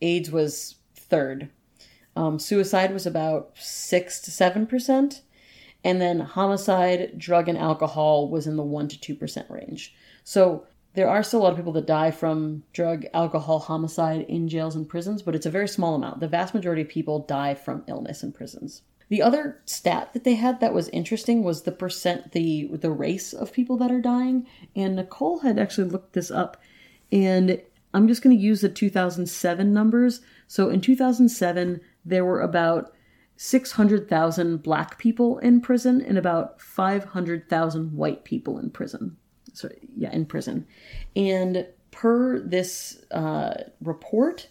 AIDS 0.01 0.31
was 0.31 0.75
third. 0.95 1.49
Um, 2.15 2.39
suicide 2.39 2.93
was 2.93 3.05
about 3.05 3.51
six 3.55 4.19
to 4.21 4.31
seven 4.31 4.67
percent, 4.67 5.21
and 5.83 5.99
then 5.99 6.19
homicide, 6.19 7.17
drug, 7.17 7.49
and 7.49 7.57
alcohol 7.57 8.29
was 8.29 8.47
in 8.47 8.57
the 8.57 8.63
one 8.63 8.87
to 8.87 8.99
two 8.99 9.15
percent 9.15 9.49
range. 9.49 9.95
So 10.23 10.65
there 10.93 11.09
are 11.09 11.23
still 11.23 11.41
a 11.41 11.43
lot 11.43 11.51
of 11.51 11.57
people 11.57 11.73
that 11.73 11.85
die 11.85 12.11
from 12.11 12.63
drug, 12.73 13.05
alcohol, 13.13 13.59
homicide 13.59 14.21
in 14.21 14.47
jails 14.47 14.75
and 14.75 14.87
prisons, 14.87 15.21
but 15.21 15.35
it's 15.35 15.45
a 15.45 15.51
very 15.51 15.67
small 15.67 15.95
amount. 15.95 16.19
The 16.19 16.27
vast 16.27 16.53
majority 16.53 16.81
of 16.81 16.89
people 16.89 17.19
die 17.19 17.55
from 17.55 17.83
illness 17.87 18.23
in 18.23 18.31
prisons. 18.31 18.81
The 19.09 19.21
other 19.21 19.59
stat 19.65 20.13
that 20.13 20.23
they 20.23 20.35
had 20.35 20.59
that 20.59 20.73
was 20.73 20.87
interesting 20.89 21.43
was 21.43 21.63
the 21.63 21.71
percent, 21.71 22.31
the 22.31 22.69
the 22.73 22.91
race 22.91 23.33
of 23.33 23.51
people 23.51 23.77
that 23.77 23.91
are 23.91 24.01
dying. 24.01 24.47
And 24.75 24.95
Nicole 24.95 25.39
had 25.39 25.57
actually 25.57 25.89
looked 25.89 26.13
this 26.13 26.29
up, 26.29 26.57
and 27.11 27.61
I'm 27.93 28.07
just 28.07 28.21
going 28.21 28.37
to 28.37 28.41
use 28.41 28.61
the 28.61 28.69
2007 28.69 29.73
numbers. 29.73 30.21
So 30.47 30.69
in 30.69 30.81
2007, 30.81 31.81
there 32.05 32.23
were 32.23 32.41
about 32.41 32.93
600,000 33.37 34.61
black 34.61 34.97
people 34.97 35.39
in 35.39 35.61
prison 35.61 36.01
and 36.01 36.17
about 36.17 36.61
500,000 36.61 37.93
white 37.93 38.25
people 38.25 38.59
in 38.59 38.69
prison. 38.69 39.17
So 39.53 39.69
yeah, 39.95 40.11
in 40.11 40.25
prison. 40.25 40.67
And 41.15 41.65
per 41.91 42.39
this 42.41 43.01
uh, 43.11 43.53
report, 43.81 44.49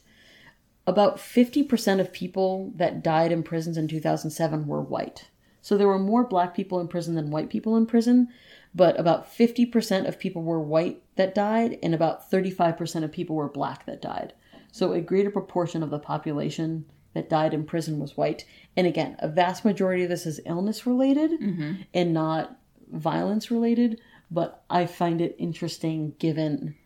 about 0.88 1.18
50% 1.18 2.00
of 2.00 2.12
people 2.12 2.72
that 2.76 3.02
died 3.02 3.30
in 3.30 3.42
prisons 3.42 3.76
in 3.76 3.88
2007 3.88 4.66
were 4.66 4.80
white. 4.80 5.28
So 5.60 5.76
there 5.76 5.86
were 5.86 5.98
more 5.98 6.24
black 6.24 6.54
people 6.54 6.80
in 6.80 6.88
prison 6.88 7.14
than 7.14 7.30
white 7.30 7.50
people 7.50 7.76
in 7.76 7.84
prison, 7.84 8.28
but 8.74 8.98
about 8.98 9.30
50% 9.30 10.08
of 10.08 10.18
people 10.18 10.42
were 10.42 10.60
white 10.60 11.02
that 11.16 11.34
died, 11.34 11.78
and 11.82 11.94
about 11.94 12.30
35% 12.30 13.04
of 13.04 13.12
people 13.12 13.36
were 13.36 13.50
black 13.50 13.84
that 13.84 14.00
died. 14.00 14.32
So 14.72 14.92
a 14.92 15.02
greater 15.02 15.30
proportion 15.30 15.82
of 15.82 15.90
the 15.90 15.98
population 15.98 16.86
that 17.12 17.28
died 17.28 17.52
in 17.52 17.64
prison 17.64 17.98
was 17.98 18.16
white. 18.16 18.46
And 18.74 18.86
again, 18.86 19.16
a 19.18 19.28
vast 19.28 19.66
majority 19.66 20.04
of 20.04 20.08
this 20.08 20.24
is 20.24 20.40
illness 20.46 20.86
related 20.86 21.32
mm-hmm. 21.32 21.82
and 21.92 22.14
not 22.14 22.58
violence 22.90 23.50
related, 23.50 24.00
but 24.30 24.64
I 24.70 24.86
find 24.86 25.20
it 25.20 25.36
interesting 25.38 26.14
given 26.18 26.76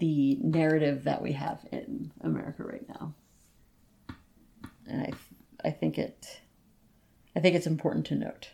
the 0.00 0.36
narrative 0.42 1.04
that 1.04 1.22
we 1.22 1.32
have 1.32 1.60
in 1.70 2.10
America 2.22 2.64
right 2.64 2.86
now. 2.88 3.14
And 4.88 5.02
I, 5.02 5.68
I 5.68 5.70
think 5.70 5.98
it, 5.98 6.40
I 7.36 7.40
think 7.40 7.54
it's 7.54 7.66
important 7.66 8.06
to 8.06 8.16
note. 8.16 8.48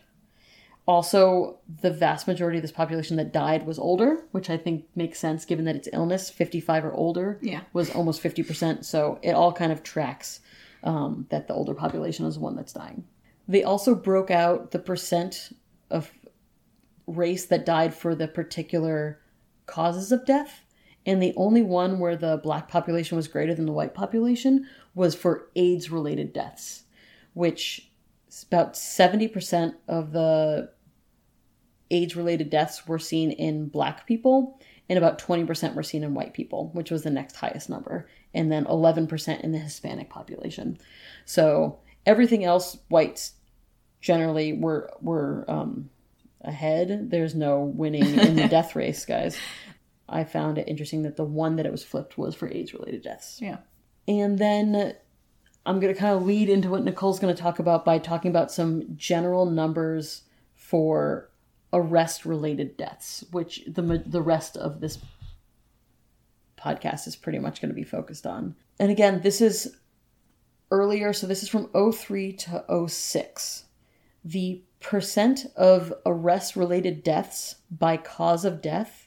Also, 0.85 1.57
the 1.81 1.91
vast 1.91 2.27
majority 2.27 2.59
of 2.59 2.61
this 2.61 2.71
population 2.71 3.17
that 3.17 3.33
died 3.33 3.65
was 3.65 3.77
older, 3.79 4.23
which 4.31 4.49
I 4.49 4.55
think 4.57 4.85
makes 4.95 5.19
sense 5.19 5.43
given 5.43 5.65
that 5.65 5.75
it's 5.75 5.89
illness. 5.91 6.29
55 6.29 6.85
or 6.85 6.93
older 6.93 7.39
Yeah. 7.41 7.61
was 7.73 7.89
almost 7.93 8.21
50%. 8.23 8.85
So 8.85 9.19
it 9.21 9.31
all 9.31 9.51
kind 9.51 9.71
of 9.71 9.83
tracks 9.83 10.39
um, 10.83 11.25
that 11.29 11.47
the 11.47 11.53
older 11.53 11.73
population 11.73 12.25
is 12.25 12.35
the 12.35 12.39
one 12.41 12.55
that's 12.55 12.71
dying. 12.71 13.03
They 13.49 13.63
also 13.63 13.95
broke 13.95 14.31
out 14.31 14.71
the 14.71 14.79
percent 14.79 15.49
of 15.89 16.09
race 17.05 17.45
that 17.47 17.65
died 17.65 17.93
for 17.93 18.15
the 18.15 18.27
particular 18.27 19.19
causes 19.65 20.11
of 20.13 20.25
death. 20.25 20.63
And 21.07 21.23
the 21.23 21.33
only 21.37 21.63
one 21.63 21.99
where 21.99 22.17
the 22.17 22.37
black 22.43 22.67
population 22.67 23.15
was 23.15 23.29
greater 23.29 23.55
than 23.55 23.65
the 23.65 23.71
white 23.71 23.93
population 23.93 24.67
was 24.93 25.15
for 25.15 25.49
AIDS 25.55 25.89
related 25.89 26.33
deaths, 26.33 26.83
which 27.33 27.89
about 28.51 28.73
70% 28.73 29.73
of 29.87 30.11
the 30.11 30.69
AIDS 31.89 32.17
related 32.17 32.49
deaths 32.49 32.85
were 32.85 32.99
seen 32.99 33.31
in 33.31 33.69
black 33.69 34.05
people, 34.05 34.59
and 34.89 34.97
about 34.97 35.17
20% 35.17 35.75
were 35.75 35.83
seen 35.83 36.03
in 36.03 36.13
white 36.13 36.33
people, 36.33 36.71
which 36.73 36.91
was 36.91 37.03
the 37.03 37.09
next 37.09 37.37
highest 37.37 37.69
number, 37.69 38.09
and 38.33 38.51
then 38.51 38.65
11% 38.65 39.41
in 39.41 39.53
the 39.53 39.57
Hispanic 39.57 40.09
population. 40.09 40.77
So 41.23 41.79
everything 42.05 42.43
else, 42.43 42.77
whites 42.89 43.33
generally 44.01 44.53
were 44.53 44.91
were 45.01 45.45
um, 45.47 45.89
ahead. 46.41 47.09
There's 47.09 47.33
no 47.33 47.61
winning 47.61 48.19
in 48.19 48.35
the 48.35 48.47
death 48.49 48.75
race, 48.75 49.05
guys. 49.05 49.37
I 50.09 50.23
found 50.23 50.57
it 50.57 50.67
interesting 50.67 51.03
that 51.03 51.17
the 51.17 51.25
one 51.25 51.57
that 51.57 51.65
it 51.65 51.71
was 51.71 51.83
flipped 51.83 52.17
was 52.17 52.35
for 52.35 52.47
AIDS 52.51 52.73
related 52.73 53.03
deaths. 53.03 53.39
Yeah. 53.41 53.57
And 54.07 54.37
then 54.37 54.95
I'm 55.65 55.79
going 55.79 55.93
to 55.93 55.99
kind 55.99 56.15
of 56.15 56.25
lead 56.25 56.49
into 56.49 56.69
what 56.69 56.83
Nicole's 56.83 57.19
going 57.19 57.35
to 57.35 57.41
talk 57.41 57.59
about 57.59 57.83
by 57.83 57.99
talking 57.99 58.29
about 58.29 58.51
some 58.51 58.95
general 58.95 59.45
numbers 59.45 60.23
for 60.55 61.29
arrest 61.73 62.25
related 62.25 62.77
deaths, 62.77 63.23
which 63.31 63.63
the 63.67 64.03
the 64.05 64.21
rest 64.21 64.55
of 64.55 64.79
this 64.79 64.97
podcast 66.57 67.07
is 67.07 67.15
pretty 67.15 67.39
much 67.39 67.61
going 67.61 67.69
to 67.69 67.75
be 67.75 67.83
focused 67.83 68.25
on. 68.25 68.55
And 68.79 68.91
again, 68.91 69.21
this 69.21 69.41
is 69.41 69.77
earlier, 70.71 71.13
so 71.13 71.27
this 71.27 71.43
is 71.43 71.49
from 71.49 71.69
03 71.91 72.33
to 72.33 72.87
06. 72.87 73.65
The 74.23 74.63
percent 74.79 75.45
of 75.55 75.93
arrest 76.05 76.55
related 76.55 77.03
deaths 77.03 77.55
by 77.71 77.97
cause 77.97 78.45
of 78.45 78.61
death, 78.61 79.06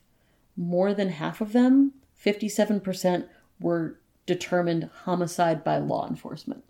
more 0.61 0.93
than 0.93 1.09
half 1.09 1.41
of 1.41 1.55
them, 1.55 1.95
57%, 2.23 3.27
were 3.61 3.99
determined 4.27 4.91
homicide 5.05 5.65
by 5.65 5.79
law 5.79 6.07
enforcement. 6.07 6.63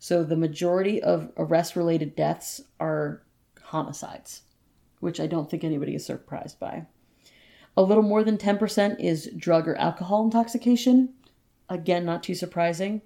So 0.00 0.24
the 0.24 0.36
majority 0.36 1.00
of 1.00 1.30
arrest 1.36 1.76
related 1.76 2.16
deaths 2.16 2.60
are 2.80 3.22
homicides, 3.62 4.42
which 4.98 5.20
I 5.20 5.28
don't 5.28 5.48
think 5.48 5.62
anybody 5.62 5.94
is 5.94 6.04
surprised 6.04 6.58
by. 6.58 6.86
A 7.76 7.82
little 7.82 8.02
more 8.02 8.24
than 8.24 8.36
10% 8.36 8.98
is 8.98 9.30
drug 9.36 9.68
or 9.68 9.76
alcohol 9.76 10.24
intoxication. 10.24 11.10
Again, 11.68 12.04
not 12.04 12.24
too 12.24 12.34
surprising. 12.34 13.00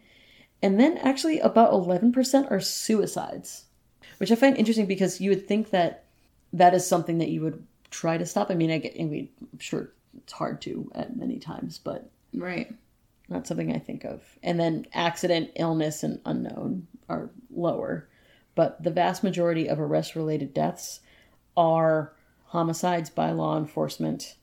And 0.62 0.80
then 0.80 0.97
actually 0.99 1.38
about 1.40 1.73
11% 1.73 2.50
are 2.50 2.61
suicides, 2.61 3.66
which 4.16 4.32
I 4.32 4.37
find 4.37 4.56
interesting 4.56 4.87
because 4.87 5.20
you 5.20 5.28
would 5.28 5.47
think 5.47 5.68
that 5.70 6.06
that 6.54 6.73
is 6.73 6.87
something 6.87 7.18
that 7.18 7.28
you 7.28 7.42
would 7.42 7.66
try 7.90 8.16
to 8.16 8.25
stop. 8.25 8.50
I 8.50 8.54
mean, 8.54 8.70
I 8.70 8.78
get, 8.78 8.97
I 8.99 9.04
mean, 9.04 9.28
sure 9.59 9.92
it's 10.17 10.33
hard 10.33 10.61
to 10.62 10.90
at 10.95 11.17
many 11.17 11.38
times, 11.38 11.79
but 11.79 12.11
Right. 12.35 12.73
not 13.29 13.47
something 13.47 13.75
I 13.75 13.79
think 13.79 14.05
of. 14.05 14.23
And 14.43 14.59
then 14.59 14.87
accident, 14.93 15.50
illness, 15.57 16.02
and 16.02 16.21
unknown 16.25 16.87
are 17.09 17.31
lower. 17.50 18.09
But 18.55 18.83
the 18.83 18.90
vast 18.90 19.23
majority 19.23 19.69
of 19.69 19.79
arrest 19.81 20.17
related 20.17 20.52
deaths 20.52 21.00
are 21.57 22.12
homicides 22.47 23.11
by 23.11 23.31
law 23.31 23.57
enforcement. 23.57 24.37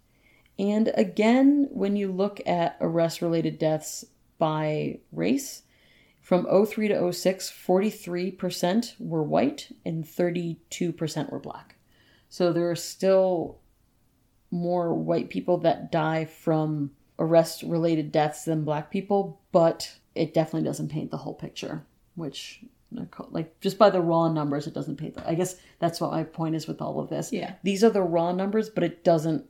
And 0.57 0.91
again, 0.95 1.67
when 1.71 1.95
you 1.95 2.11
look 2.11 2.41
at 2.45 2.77
arrest 2.81 3.21
related 3.21 3.59
deaths 3.59 4.05
by 4.37 4.99
race, 5.11 5.63
from 6.21 6.45
03 6.45 6.89
to 6.89 7.13
06, 7.13 7.49
43% 7.49 8.95
were 8.99 9.23
white 9.23 9.71
and 9.85 10.03
32% 10.03 11.31
were 11.31 11.39
black. 11.39 11.75
So 12.29 12.51
there 12.51 12.69
are 12.69 12.75
still 12.75 13.59
more 14.51 14.93
white 14.93 15.29
people 15.29 15.57
that 15.59 15.91
die 15.91 16.25
from 16.25 16.91
arrest 17.19 17.63
related 17.63 18.11
deaths 18.11 18.45
than 18.45 18.63
black 18.63 18.91
people, 18.91 19.41
but 19.51 19.97
it 20.15 20.33
definitely 20.33 20.67
doesn't 20.67 20.91
paint 20.91 21.11
the 21.11 21.17
whole 21.17 21.33
picture, 21.33 21.85
which 22.15 22.61
like 23.31 23.59
just 23.59 23.77
by 23.77 23.89
the 23.89 24.01
raw 24.01 24.31
numbers 24.31 24.65
it 24.65 24.73
doesn't 24.73 24.95
paint 24.95 25.13
the 25.13 25.29
I 25.29 25.35
guess 25.35 25.57
that's 25.79 25.99
what 25.99 26.11
my 26.11 26.23
point 26.23 26.55
is 26.55 26.67
with 26.67 26.81
all 26.81 26.99
of 26.99 27.09
this. 27.09 27.33
Yeah. 27.33 27.53
These 27.63 27.83
are 27.83 27.89
the 27.89 28.01
raw 28.01 28.31
numbers, 28.31 28.69
but 28.69 28.83
it 28.83 29.03
doesn't 29.03 29.45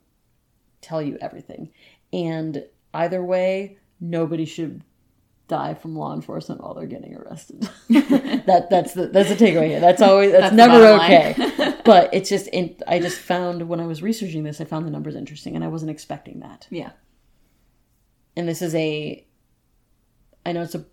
tell 0.80 1.00
you 1.00 1.18
everything. 1.20 1.70
And 2.12 2.64
either 2.94 3.24
way, 3.24 3.78
nobody 4.00 4.44
should 4.44 4.82
die 5.46 5.74
from 5.74 5.96
law 5.96 6.14
enforcement 6.14 6.62
while 6.62 6.74
they're 6.74 6.86
getting 6.86 7.14
arrested. 7.14 7.68
that 7.88 8.66
that's 8.70 8.94
the 8.94 9.06
that's 9.06 9.28
the 9.28 9.36
takeaway 9.36 9.68
here. 9.68 9.80
That's 9.80 10.02
always 10.02 10.32
that's, 10.32 10.54
That's 10.54 10.56
never 10.56 10.86
okay. 11.02 11.34
but 11.88 12.12
it's 12.12 12.28
just 12.28 12.48
in, 12.48 12.76
I 12.86 12.98
just 12.98 13.18
found 13.18 13.66
when 13.66 13.80
I 13.80 13.86
was 13.86 14.02
researching 14.02 14.42
this, 14.42 14.60
I 14.60 14.64
found 14.64 14.86
the 14.86 14.90
numbers 14.90 15.16
interesting, 15.16 15.56
and 15.56 15.64
I 15.64 15.68
wasn't 15.68 15.90
expecting 15.90 16.40
that. 16.40 16.66
Yeah. 16.68 16.90
And 18.36 18.46
this 18.46 18.60
is 18.60 18.74
a, 18.74 19.26
I 20.44 20.52
know 20.52 20.62
it's 20.62 20.74
a 20.74 20.84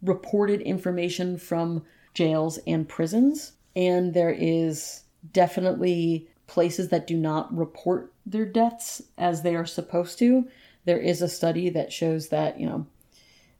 reported 0.00 0.60
information 0.60 1.38
from 1.38 1.84
jails 2.14 2.58
and 2.68 2.88
prisons, 2.88 3.54
and 3.74 4.14
there 4.14 4.30
is 4.30 5.02
definitely 5.32 6.28
places 6.46 6.88
that 6.90 7.08
do 7.08 7.16
not 7.16 7.52
report 7.52 8.12
their 8.24 8.46
deaths 8.46 9.02
as 9.18 9.42
they 9.42 9.56
are 9.56 9.66
supposed 9.66 10.20
to. 10.20 10.46
There 10.84 11.00
is 11.00 11.20
a 11.20 11.28
study 11.28 11.68
that 11.70 11.92
shows 11.92 12.28
that, 12.28 12.60
you 12.60 12.66
know, 12.66 12.86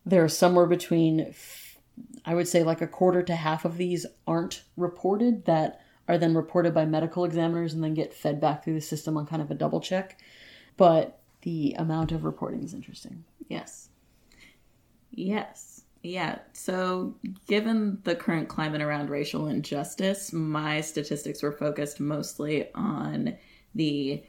there 0.07 0.23
are 0.23 0.29
somewhere 0.29 0.67
between, 0.67 1.35
I 2.25 2.37
would 2.37 2.47
say, 2.47 2.63
like 2.63 2.83
a 2.83 2.87
quarter 2.87 3.25
to 3.25 3.35
half 3.35 3.65
of 3.65 3.79
these 3.79 4.07
aren't 4.29 4.63
reported 4.77 5.47
that 5.47 5.81
are 6.09 6.19
then 6.19 6.35
reported 6.35 6.75
by 6.75 6.85
medical 6.85 7.25
examiners 7.25 7.75
and 7.75 7.83
then 7.83 7.95
get 7.95 8.13
fed 8.13 8.41
back 8.41 8.63
through 8.63 8.75
the 8.75 8.81
system 8.81 9.17
on 9.17 9.27
kind 9.27 9.43
of 9.43 9.51
a 9.51 9.55
double 9.55 9.81
check. 9.81 10.21
But 10.77 11.21
the 11.43 11.75
amount 11.79 12.13
of 12.13 12.25
reporting 12.25 12.63
is 12.63 12.75
interesting. 12.75 13.25
Yes. 13.49 13.89
Yes. 15.11 15.83
Yeah. 16.03 16.39
So, 16.53 17.15
given 17.47 17.99
the 18.05 18.15
current 18.15 18.49
climate 18.49 18.83
around 18.83 19.09
racial 19.09 19.49
injustice, 19.49 20.33
my 20.33 20.83
statistics 20.83 21.43
were 21.43 21.53
focused 21.53 21.99
mostly 21.99 22.69
on 22.75 23.39
the 23.75 24.23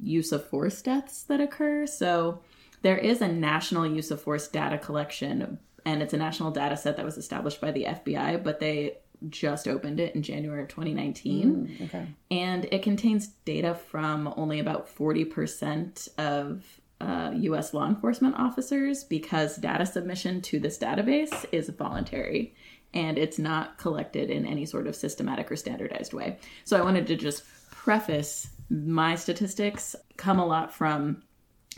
use 0.00 0.32
of 0.32 0.44
force 0.48 0.82
deaths 0.82 1.22
that 1.24 1.40
occur. 1.40 1.86
So, 1.86 2.40
there 2.82 2.98
is 2.98 3.20
a 3.20 3.28
national 3.28 3.86
use 3.86 4.10
of 4.10 4.20
force 4.20 4.48
data 4.48 4.78
collection, 4.78 5.58
and 5.84 6.02
it's 6.02 6.14
a 6.14 6.16
national 6.16 6.50
data 6.50 6.76
set 6.76 6.96
that 6.96 7.04
was 7.04 7.18
established 7.18 7.60
by 7.60 7.70
the 7.70 7.84
FBI, 7.84 8.42
but 8.42 8.58
they 8.58 8.96
just 9.28 9.68
opened 9.68 10.00
it 10.00 10.14
in 10.14 10.22
January 10.22 10.62
of 10.62 10.68
2019. 10.68 11.78
Okay. 11.82 12.06
And 12.30 12.66
it 12.72 12.82
contains 12.82 13.28
data 13.44 13.74
from 13.74 14.32
only 14.36 14.60
about 14.60 14.94
40% 14.94 16.08
of 16.18 16.64
uh, 17.00 17.30
US 17.34 17.72
law 17.72 17.86
enforcement 17.86 18.36
officers 18.36 19.04
because 19.04 19.56
data 19.56 19.86
submission 19.86 20.40
to 20.42 20.58
this 20.58 20.78
database 20.78 21.46
is 21.52 21.68
voluntary 21.70 22.54
and 22.92 23.18
it's 23.18 23.38
not 23.38 23.78
collected 23.78 24.30
in 24.30 24.44
any 24.44 24.66
sort 24.66 24.86
of 24.86 24.96
systematic 24.96 25.50
or 25.50 25.56
standardized 25.56 26.12
way. 26.12 26.38
So 26.64 26.76
I 26.76 26.82
wanted 26.82 27.06
to 27.06 27.16
just 27.16 27.44
preface 27.70 28.48
my 28.68 29.14
statistics 29.14 29.96
come 30.16 30.38
a 30.38 30.46
lot 30.46 30.72
from 30.74 31.22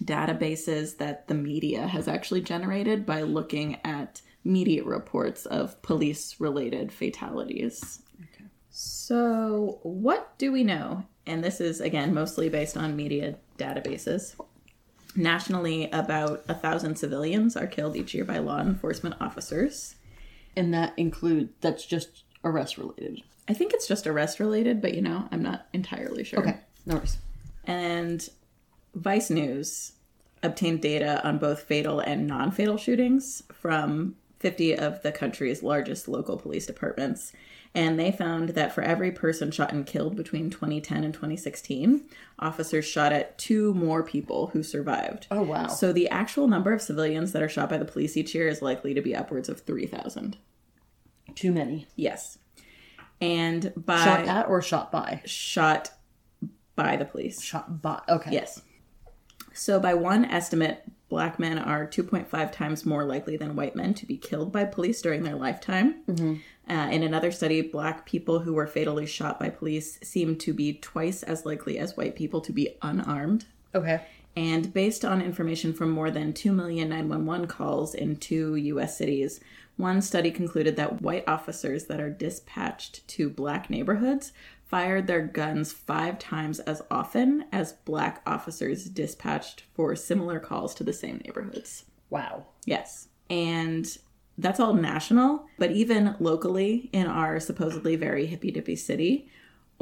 databases 0.00 0.98
that 0.98 1.28
the 1.28 1.34
media 1.34 1.86
has 1.86 2.08
actually 2.08 2.40
generated 2.40 3.04
by 3.04 3.22
looking 3.22 3.78
at 3.84 4.22
media 4.44 4.82
reports 4.84 5.46
of 5.46 5.80
police 5.82 6.40
related 6.40 6.92
fatalities. 6.92 8.02
Okay. 8.20 8.44
So, 8.70 9.78
what 9.82 10.36
do 10.38 10.50
we 10.50 10.64
know? 10.64 11.04
And 11.26 11.44
this 11.44 11.60
is 11.60 11.80
again 11.80 12.14
mostly 12.14 12.48
based 12.48 12.76
on 12.76 12.96
media 12.96 13.36
databases. 13.58 14.34
Nationally, 15.14 15.90
about 15.90 16.42
a 16.48 16.54
thousand 16.54 16.96
civilians 16.96 17.56
are 17.56 17.66
killed 17.66 17.96
each 17.96 18.14
year 18.14 18.24
by 18.24 18.38
law 18.38 18.60
enforcement 18.60 19.16
officers. 19.20 19.96
And 20.56 20.72
that 20.74 20.94
include 20.96 21.50
that's 21.60 21.84
just 21.84 22.24
arrest 22.44 22.78
related. 22.78 23.22
I 23.48 23.54
think 23.54 23.72
it's 23.72 23.86
just 23.86 24.06
arrest 24.06 24.40
related, 24.40 24.80
but 24.80 24.94
you 24.94 25.02
know, 25.02 25.28
I'm 25.30 25.42
not 25.42 25.66
entirely 25.72 26.24
sure. 26.24 26.40
Okay. 26.40 26.58
No 26.86 26.96
worries. 26.96 27.18
And 27.64 28.28
Vice 28.94 29.30
News 29.30 29.92
obtained 30.42 30.82
data 30.82 31.24
on 31.26 31.38
both 31.38 31.62
fatal 31.62 32.00
and 32.00 32.26
non 32.26 32.50
fatal 32.50 32.76
shootings 32.76 33.42
from 33.52 34.16
50 34.40 34.76
of 34.76 35.02
the 35.02 35.12
country's 35.12 35.62
largest 35.62 36.08
local 36.08 36.36
police 36.36 36.66
departments. 36.66 37.32
And 37.74 37.98
they 37.98 38.12
found 38.12 38.50
that 38.50 38.74
for 38.74 38.82
every 38.82 39.10
person 39.10 39.50
shot 39.50 39.72
and 39.72 39.86
killed 39.86 40.14
between 40.14 40.50
2010 40.50 41.04
and 41.04 41.14
2016, 41.14 42.04
officers 42.38 42.84
shot 42.84 43.12
at 43.12 43.38
two 43.38 43.72
more 43.72 44.02
people 44.02 44.48
who 44.48 44.62
survived. 44.62 45.26
Oh 45.30 45.42
wow. 45.42 45.68
So 45.68 45.90
the 45.92 46.08
actual 46.10 46.48
number 46.48 46.72
of 46.72 46.82
civilians 46.82 47.32
that 47.32 47.42
are 47.42 47.48
shot 47.48 47.70
by 47.70 47.78
the 47.78 47.86
police 47.86 48.16
each 48.16 48.34
year 48.34 48.48
is 48.48 48.60
likely 48.60 48.92
to 48.92 49.00
be 49.00 49.16
upwards 49.16 49.48
of 49.48 49.60
3,000. 49.60 50.36
Too 51.34 51.50
many. 51.52 51.86
Yes. 51.96 52.36
And 53.22 53.72
by 53.76 54.04
Shot 54.04 54.26
at 54.26 54.48
or 54.48 54.60
shot 54.60 54.92
by? 54.92 55.22
shot 55.24 55.92
by 56.74 56.96
the 56.96 57.04
police. 57.06 57.40
Shot 57.40 57.80
by. 57.80 58.02
Okay. 58.08 58.32
Yes. 58.32 58.60
So, 59.54 59.78
by 59.80 59.94
one 59.94 60.24
estimate, 60.24 60.84
black 61.08 61.38
men 61.38 61.58
are 61.58 61.86
2.5 61.86 62.52
times 62.52 62.86
more 62.86 63.04
likely 63.04 63.36
than 63.36 63.54
white 63.54 63.76
men 63.76 63.92
to 63.94 64.06
be 64.06 64.16
killed 64.16 64.50
by 64.50 64.64
police 64.64 65.02
during 65.02 65.22
their 65.22 65.36
lifetime. 65.36 65.96
Uh, 66.68 66.88
in 66.90 67.02
another 67.02 67.30
study, 67.30 67.60
black 67.60 68.06
people 68.06 68.40
who 68.40 68.54
were 68.54 68.66
fatally 68.66 69.06
shot 69.06 69.38
by 69.38 69.50
police 69.50 69.98
seem 70.02 70.36
to 70.36 70.54
be 70.54 70.74
twice 70.74 71.22
as 71.22 71.44
likely 71.44 71.78
as 71.78 71.96
white 71.96 72.16
people 72.16 72.40
to 72.40 72.52
be 72.52 72.76
unarmed. 72.80 73.44
Okay. 73.74 74.00
And 74.34 74.72
based 74.72 75.04
on 75.04 75.20
information 75.20 75.74
from 75.74 75.90
more 75.90 76.10
than 76.10 76.32
2 76.32 76.52
million 76.52 76.88
911 76.88 77.46
calls 77.46 77.94
in 77.94 78.16
two 78.16 78.56
US 78.56 78.96
cities, 78.96 79.40
one 79.76 80.00
study 80.00 80.30
concluded 80.30 80.76
that 80.76 81.02
white 81.02 81.24
officers 81.26 81.84
that 81.86 82.00
are 82.00 82.10
dispatched 82.10 83.06
to 83.08 83.28
black 83.28 83.68
neighborhoods 83.68 84.32
fired 84.72 85.06
their 85.06 85.20
guns 85.20 85.70
five 85.70 86.18
times 86.18 86.58
as 86.60 86.80
often 86.90 87.44
as 87.52 87.74
black 87.84 88.22
officers 88.26 88.86
dispatched 88.86 89.64
for 89.74 89.94
similar 89.94 90.40
calls 90.40 90.74
to 90.74 90.82
the 90.82 90.94
same 90.94 91.18
neighborhoods. 91.18 91.84
Wow. 92.08 92.46
Yes. 92.64 93.08
And 93.28 93.86
that's 94.38 94.58
all 94.58 94.72
national, 94.72 95.44
but 95.58 95.72
even 95.72 96.16
locally 96.20 96.88
in 96.94 97.06
our 97.06 97.38
supposedly 97.38 97.96
very 97.96 98.24
hippy 98.24 98.50
dippy 98.50 98.74
city, 98.74 99.28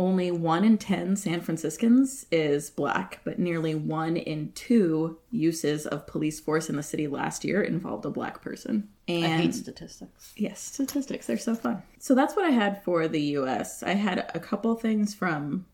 only 0.00 0.30
one 0.30 0.64
in 0.64 0.78
10 0.78 1.14
San 1.16 1.42
Franciscans 1.42 2.24
is 2.32 2.70
black, 2.70 3.20
but 3.22 3.38
nearly 3.38 3.74
one 3.74 4.16
in 4.16 4.50
two 4.52 5.18
uses 5.30 5.86
of 5.86 6.06
police 6.06 6.40
force 6.40 6.70
in 6.70 6.76
the 6.76 6.82
city 6.82 7.06
last 7.06 7.44
year 7.44 7.60
involved 7.60 8.06
a 8.06 8.10
black 8.10 8.40
person. 8.40 8.88
And 9.06 9.24
I 9.26 9.36
hate 9.36 9.54
statistics. 9.54 10.32
Yes, 10.36 10.58
statistics. 10.60 11.26
They're 11.26 11.36
so 11.36 11.54
fun. 11.54 11.82
So 11.98 12.14
that's 12.14 12.34
what 12.34 12.46
I 12.46 12.50
had 12.50 12.82
for 12.82 13.08
the 13.08 13.20
US. 13.38 13.82
I 13.82 13.92
had 13.92 14.30
a 14.34 14.40
couple 14.40 14.74
things 14.74 15.14
from 15.14 15.66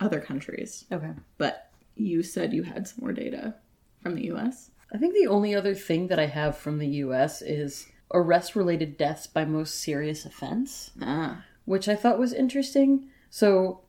other 0.00 0.20
countries, 0.20 0.86
Okay. 0.90 1.12
but 1.36 1.70
you 1.96 2.22
said 2.22 2.54
you 2.54 2.62
had 2.62 2.88
some 2.88 2.98
more 3.02 3.12
data 3.12 3.56
from 4.02 4.14
the 4.14 4.24
US. 4.32 4.70
I 4.90 4.96
think 4.96 5.12
the 5.12 5.26
only 5.26 5.54
other 5.54 5.74
thing 5.74 6.06
that 6.06 6.18
I 6.18 6.26
have 6.26 6.56
from 6.56 6.78
the 6.78 6.88
US 7.04 7.42
is 7.42 7.88
arrest 8.14 8.56
related 8.56 8.96
deaths 8.96 9.26
by 9.26 9.44
most 9.44 9.80
serious 9.80 10.24
offense, 10.24 10.92
Ah. 11.02 11.44
which 11.66 11.88
I 11.90 11.94
thought 11.96 12.18
was 12.18 12.32
interesting. 12.32 13.10
So, 13.36 13.82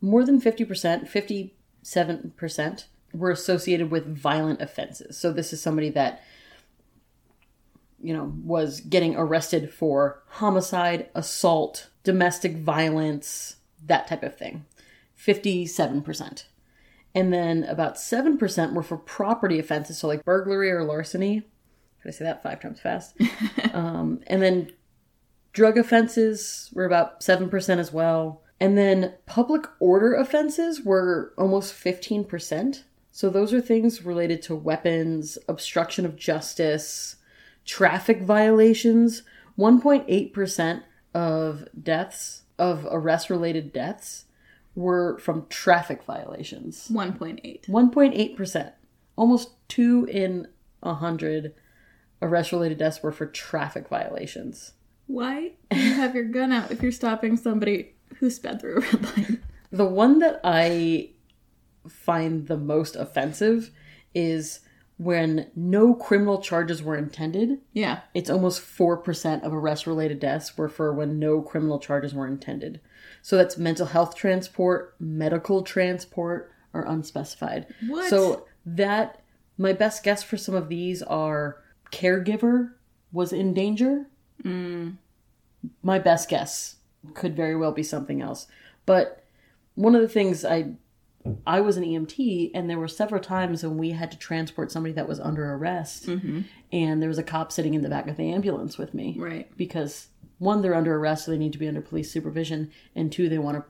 more 0.00 0.24
than 0.24 0.40
50%, 0.40 1.10
57% 1.84 2.84
were 3.12 3.32
associated 3.32 3.90
with 3.90 4.16
violent 4.16 4.62
offenses. 4.62 5.18
So, 5.18 5.32
this 5.32 5.52
is 5.52 5.60
somebody 5.60 5.90
that 5.90 6.22
you 8.00 8.14
know, 8.14 8.32
was 8.44 8.80
getting 8.80 9.16
arrested 9.16 9.74
for 9.74 10.22
homicide, 10.28 11.08
assault, 11.16 11.88
domestic 12.04 12.58
violence, 12.58 13.56
that 13.84 14.06
type 14.06 14.22
of 14.22 14.38
thing. 14.38 14.66
57%. 15.18 16.44
And 17.12 17.32
then 17.32 17.64
about 17.64 17.96
7% 17.96 18.72
were 18.72 18.84
for 18.84 18.98
property 18.98 19.58
offenses, 19.58 19.98
so 19.98 20.06
like 20.06 20.24
burglary 20.24 20.70
or 20.70 20.84
larceny. 20.84 21.40
Did 21.40 22.08
I 22.08 22.10
say 22.12 22.24
that 22.24 22.44
five 22.44 22.60
times 22.60 22.78
fast? 22.78 23.16
um, 23.72 24.20
and 24.28 24.40
then 24.40 24.70
drug 25.52 25.76
offenses 25.76 26.70
were 26.72 26.84
about 26.84 27.18
7% 27.18 27.78
as 27.78 27.92
well. 27.92 28.41
And 28.62 28.78
then 28.78 29.14
public 29.26 29.64
order 29.80 30.14
offenses 30.14 30.82
were 30.82 31.34
almost 31.36 31.74
15%. 31.74 32.84
So 33.10 33.28
those 33.28 33.52
are 33.52 33.60
things 33.60 34.04
related 34.04 34.40
to 34.42 34.54
weapons, 34.54 35.36
obstruction 35.48 36.06
of 36.06 36.14
justice, 36.14 37.16
traffic 37.64 38.22
violations. 38.22 39.24
1.8% 39.58 40.82
of 41.12 41.66
deaths, 41.82 42.42
of 42.56 42.86
arrest 42.88 43.30
related 43.30 43.72
deaths, 43.72 44.26
were 44.76 45.18
from 45.18 45.46
traffic 45.48 46.04
violations. 46.04 46.86
1.8. 46.88 47.68
1.8%. 47.68 48.72
Almost 49.16 49.54
two 49.66 50.06
in 50.08 50.46
a 50.84 50.94
hundred 50.94 51.52
arrest 52.22 52.52
related 52.52 52.78
deaths 52.78 53.02
were 53.02 53.10
for 53.10 53.26
traffic 53.26 53.88
violations. 53.88 54.74
Why 55.08 55.54
do 55.68 55.80
you 55.80 55.94
have 55.94 56.14
your 56.14 56.26
gun 56.26 56.52
out 56.52 56.70
if 56.70 56.80
you're 56.80 56.92
stopping 56.92 57.36
somebody 57.36 57.94
who 58.22 58.30
sped 58.30 58.60
through 58.60 58.76
a 58.76 58.80
red 58.80 59.02
light? 59.16 59.38
The 59.72 59.86
one 59.86 60.18
that 60.18 60.38
I 60.44 61.12
find 61.88 62.46
the 62.46 62.58
most 62.58 62.94
offensive 62.94 63.70
is 64.14 64.60
when 64.98 65.50
no 65.56 65.94
criminal 65.94 66.42
charges 66.42 66.82
were 66.82 66.94
intended. 66.94 67.58
Yeah. 67.72 68.00
It's 68.12 68.28
almost 68.28 68.60
4% 68.60 69.42
of 69.42 69.54
arrest 69.54 69.86
related 69.86 70.20
deaths 70.20 70.58
were 70.58 70.68
for 70.68 70.92
when 70.92 71.18
no 71.18 71.40
criminal 71.40 71.78
charges 71.78 72.12
were 72.12 72.26
intended. 72.26 72.82
So 73.22 73.38
that's 73.38 73.56
mental 73.56 73.86
health 73.86 74.14
transport, 74.14 74.94
medical 75.00 75.62
transport, 75.62 76.52
or 76.74 76.82
unspecified. 76.82 77.66
What? 77.88 78.10
So 78.10 78.46
that, 78.66 79.22
my 79.56 79.72
best 79.72 80.04
guess 80.04 80.22
for 80.22 80.36
some 80.36 80.54
of 80.54 80.68
these 80.68 81.02
are 81.02 81.62
caregiver 81.90 82.72
was 83.10 83.32
in 83.32 83.54
danger. 83.54 84.06
Mm. 84.44 84.98
My 85.82 85.98
best 85.98 86.28
guess 86.28 86.76
could 87.14 87.36
very 87.36 87.56
well 87.56 87.72
be 87.72 87.82
something 87.82 88.20
else. 88.20 88.46
But 88.86 89.24
one 89.74 89.94
of 89.94 90.02
the 90.02 90.08
things 90.08 90.44
I 90.44 90.74
I 91.46 91.60
was 91.60 91.76
an 91.76 91.84
EMT, 91.84 92.50
and 92.52 92.68
there 92.68 92.78
were 92.78 92.88
several 92.88 93.20
times 93.20 93.62
when 93.62 93.78
we 93.78 93.90
had 93.90 94.10
to 94.10 94.18
transport 94.18 94.72
somebody 94.72 94.92
that 94.94 95.08
was 95.08 95.20
under 95.20 95.54
arrest, 95.54 96.08
and 96.72 97.00
there 97.00 97.08
was 97.08 97.18
a 97.18 97.22
cop 97.22 97.52
sitting 97.52 97.74
in 97.74 97.82
the 97.82 97.88
back 97.88 98.08
of 98.08 98.16
the 98.16 98.32
ambulance 98.32 98.76
with 98.76 98.92
me. 98.92 99.14
Right. 99.18 99.48
Because 99.56 100.08
one, 100.38 100.62
they're 100.62 100.74
under 100.74 100.96
arrest, 100.96 101.24
so 101.24 101.30
they 101.30 101.38
need 101.38 101.52
to 101.52 101.58
be 101.58 101.68
under 101.68 101.80
police 101.80 102.10
supervision, 102.10 102.72
and 102.96 103.12
two, 103.12 103.28
they 103.28 103.38
want 103.38 103.56
to 103.58 103.64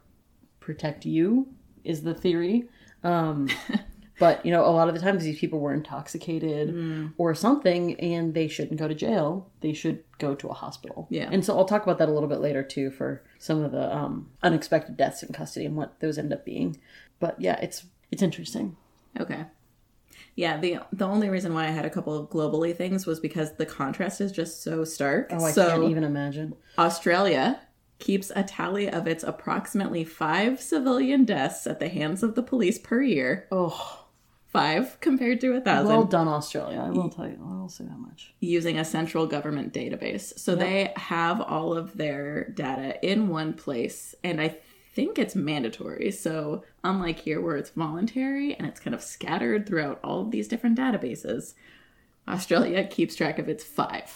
protect 0.60 1.04
you. 1.04 1.48
Is 1.84 2.02
the 2.02 2.14
theory. 2.14 2.68
Um, 3.02 3.48
But, 4.22 4.46
you 4.46 4.52
know, 4.52 4.64
a 4.64 4.70
lot 4.70 4.88
of 4.88 4.94
the 4.94 5.00
times 5.00 5.24
these 5.24 5.38
people 5.38 5.58
were 5.58 5.74
intoxicated 5.74 7.12
or 7.18 7.34
something 7.34 7.98
and 8.00 8.34
they 8.34 8.46
shouldn't 8.46 8.78
go 8.78 8.86
to 8.86 8.94
jail. 8.94 9.50
They 9.60 9.72
should 9.72 10.04
go 10.18 10.34
to 10.36 10.48
a 10.48 10.54
hospital. 10.54 11.08
Yeah. 11.10 11.28
And 11.30 11.44
so 11.44 11.58
I'll 11.58 11.64
talk 11.64 11.82
about 11.82 11.98
that 11.98 12.08
a 12.08 12.12
little 12.12 12.28
bit 12.28 12.40
later 12.40 12.62
too 12.62 12.90
for 12.90 13.22
some 13.38 13.62
of 13.62 13.72
the 13.72 13.94
um, 13.94 14.30
unexpected 14.42 14.96
deaths 14.96 15.22
in 15.22 15.32
custody 15.32 15.66
and 15.66 15.76
what 15.76 15.98
those 16.00 16.18
end 16.18 16.32
up 16.32 16.44
being. 16.44 16.78
But 17.18 17.40
yeah, 17.40 17.58
it's 17.60 17.84
it's 18.10 18.22
interesting. 18.22 18.76
Okay. 19.18 19.44
Yeah, 20.34 20.56
the 20.58 20.78
the 20.92 21.06
only 21.06 21.28
reason 21.28 21.52
why 21.52 21.64
I 21.64 21.70
had 21.70 21.84
a 21.84 21.90
couple 21.90 22.16
of 22.16 22.30
globally 22.30 22.74
things 22.74 23.06
was 23.06 23.20
because 23.20 23.56
the 23.56 23.66
contrast 23.66 24.20
is 24.20 24.32
just 24.32 24.62
so 24.62 24.84
stark. 24.84 25.28
Oh, 25.30 25.44
I 25.44 25.50
so 25.52 25.68
can't 25.68 25.90
even 25.90 26.04
imagine. 26.04 26.54
Australia 26.78 27.60
keeps 27.98 28.32
a 28.34 28.42
tally 28.42 28.90
of 28.90 29.06
its 29.06 29.22
approximately 29.22 30.04
five 30.04 30.60
civilian 30.60 31.24
deaths 31.24 31.66
at 31.66 31.78
the 31.78 31.88
hands 31.88 32.22
of 32.22 32.34
the 32.34 32.42
police 32.42 32.78
per 32.78 33.02
year. 33.02 33.46
Oh, 33.52 34.01
Five 34.52 35.00
compared 35.00 35.40
to 35.40 35.54
a 35.54 35.62
thousand. 35.62 35.88
well 35.88 36.04
done, 36.04 36.28
Australia. 36.28 36.78
I 36.78 36.90
will 36.90 37.08
tell 37.08 37.26
you. 37.26 37.38
I 37.42 37.54
will 37.58 37.70
say 37.70 37.84
that 37.84 37.98
much. 37.98 38.34
using 38.40 38.78
a 38.78 38.84
central 38.84 39.26
government 39.26 39.72
database. 39.72 40.38
So 40.38 40.54
they 40.54 40.92
have 40.96 41.40
all 41.40 41.72
of 41.74 41.96
their 41.96 42.50
data 42.50 42.98
in 43.02 43.28
one 43.28 43.54
place, 43.54 44.14
and 44.22 44.42
I 44.42 44.58
think 44.94 45.18
it's 45.18 45.34
mandatory. 45.34 46.10
So, 46.10 46.64
unlike 46.84 47.20
here 47.20 47.40
where 47.40 47.56
it's 47.56 47.70
voluntary 47.70 48.54
and 48.54 48.66
it's 48.66 48.78
kind 48.78 48.94
of 48.94 49.02
scattered 49.02 49.66
throughout 49.66 49.98
all 50.04 50.20
of 50.20 50.30
these 50.30 50.48
different 50.48 50.78
databases, 50.78 51.54
Australia 52.28 52.84
keeps 52.84 53.16
track 53.16 53.38
of 53.38 53.48
its 53.48 53.64
five. 53.64 54.12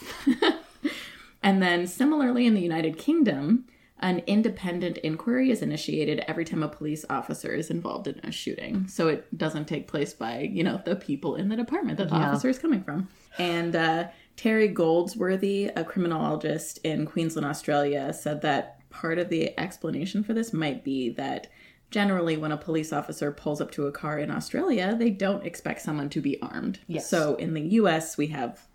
and 1.43 1.63
then, 1.63 1.87
similarly, 1.87 2.45
in 2.47 2.53
the 2.53 2.61
United 2.61 2.99
Kingdom, 2.99 3.65
an 4.01 4.19
independent 4.27 4.99
inquiry 4.99 5.51
is 5.51 5.63
initiated 5.63 6.23
every 6.29 6.45
time 6.45 6.63
a 6.63 6.69
police 6.69 7.05
officer 7.09 7.53
is 7.55 7.71
involved 7.71 8.07
in 8.07 8.19
a 8.25 8.31
shooting. 8.31 8.87
So 8.89 9.09
it 9.09 9.37
doesn't 9.39 9.67
take 9.67 9.89
place 9.89 10.13
by, 10.13 10.41
you 10.41 10.63
know, 10.63 10.81
the 10.85 10.97
people 10.97 11.37
in 11.37 11.49
the 11.49 11.57
department 11.57 11.97
that 11.99 12.11
the 12.11 12.17
Yeah. 12.17 12.29
officer 12.31 12.49
is 12.51 12.59
coming 12.59 12.83
from. 12.83 13.09
And 13.39 13.75
uh, 13.75 14.09
Terry 14.37 14.69
Goldsworthy, 14.69 15.67
a 15.75 15.83
criminologist 15.85 16.79
in 16.85 17.07
Queensland, 17.07 17.47
Australia, 17.47 18.13
said 18.13 18.43
that 18.43 18.81
part 18.91 19.19
of 19.19 19.31
the 19.31 19.59
explanation 19.59 20.23
for 20.23 20.35
this 20.35 20.53
might 20.53 20.85
be 20.85 21.09
that 21.11 21.47
generally 21.91 22.37
when 22.37 22.53
a 22.53 22.57
police 22.59 22.93
officer 22.93 23.31
pulls 23.33 23.61
up 23.63 23.71
to 23.71 23.87
a 23.87 23.93
car 23.93 24.19
in 24.19 24.31
Australia, 24.31 24.95
they 24.99 25.09
don't 25.11 25.47
expect 25.47 25.81
someone 25.81 26.11
to 26.11 26.21
be 26.21 26.41
armed. 26.43 26.81
Yes. 26.87 27.09
So 27.09 27.37
in 27.37 27.55
the 27.55 27.63
US, 27.81 28.19
we 28.19 28.27
have 28.29 28.67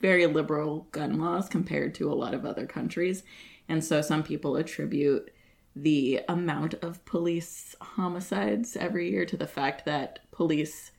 very 0.00 0.26
liberal 0.26 0.88
gun 0.92 1.18
laws 1.20 1.48
compared 1.48 1.94
to 1.96 2.10
a 2.12 2.14
lot 2.14 2.34
of 2.34 2.44
other 2.44 2.66
countries. 2.66 3.22
And 3.72 3.82
so 3.82 4.02
some 4.02 4.22
people 4.22 4.56
attribute 4.56 5.30
the 5.74 6.20
amount 6.28 6.74
of 6.74 7.02
police 7.06 7.74
homicides 7.80 8.76
every 8.76 9.10
year 9.10 9.24
to 9.24 9.36
the 9.38 9.46
fact 9.46 9.86
that 9.86 10.18
police, 10.30 10.92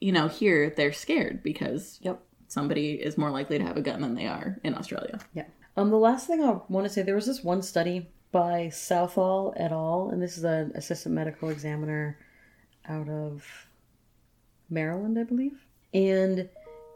you 0.00 0.10
know, 0.10 0.26
here 0.26 0.70
they're 0.70 0.94
scared 0.94 1.42
because 1.42 1.98
Yep. 2.00 2.22
somebody 2.48 2.92
is 2.92 3.18
more 3.18 3.30
likely 3.30 3.58
to 3.58 3.64
have 3.64 3.76
a 3.76 3.82
gun 3.82 4.00
than 4.00 4.14
they 4.14 4.26
are 4.26 4.58
in 4.64 4.74
Australia. 4.74 5.20
Yeah. 5.34 5.44
Um, 5.76 5.90
the 5.90 5.98
last 5.98 6.26
thing 6.26 6.42
I 6.42 6.58
want 6.70 6.86
to 6.86 6.92
say, 6.92 7.02
there 7.02 7.14
was 7.14 7.26
this 7.26 7.44
one 7.44 7.60
study 7.60 8.08
by 8.32 8.70
Southall 8.70 9.52
et 9.58 9.70
al., 9.70 10.08
and 10.10 10.22
this 10.22 10.38
is 10.38 10.44
an 10.44 10.72
assistant 10.74 11.14
medical 11.14 11.50
examiner 11.50 12.18
out 12.88 13.10
of 13.10 13.44
Maryland, 14.70 15.18
I 15.18 15.24
believe. 15.24 15.66
And 15.92 16.48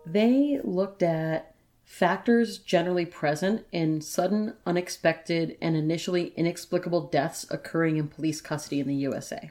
they 0.07 0.61
looked 0.65 1.03
at 1.03 1.54
factors 1.85 2.59
generally 2.59 3.07
present 3.07 3.65
in 3.71 4.01
sudden, 4.01 4.55
unexpected, 4.67 5.57
and 5.61 5.77
initially 5.77 6.33
inexplicable 6.37 7.03
deaths 7.09 7.47
occurring 7.51 7.97
in 7.99 8.09
police 8.09 8.41
custody 8.41 8.81
in 8.81 8.89
the 8.89 8.95
USA. 8.97 9.51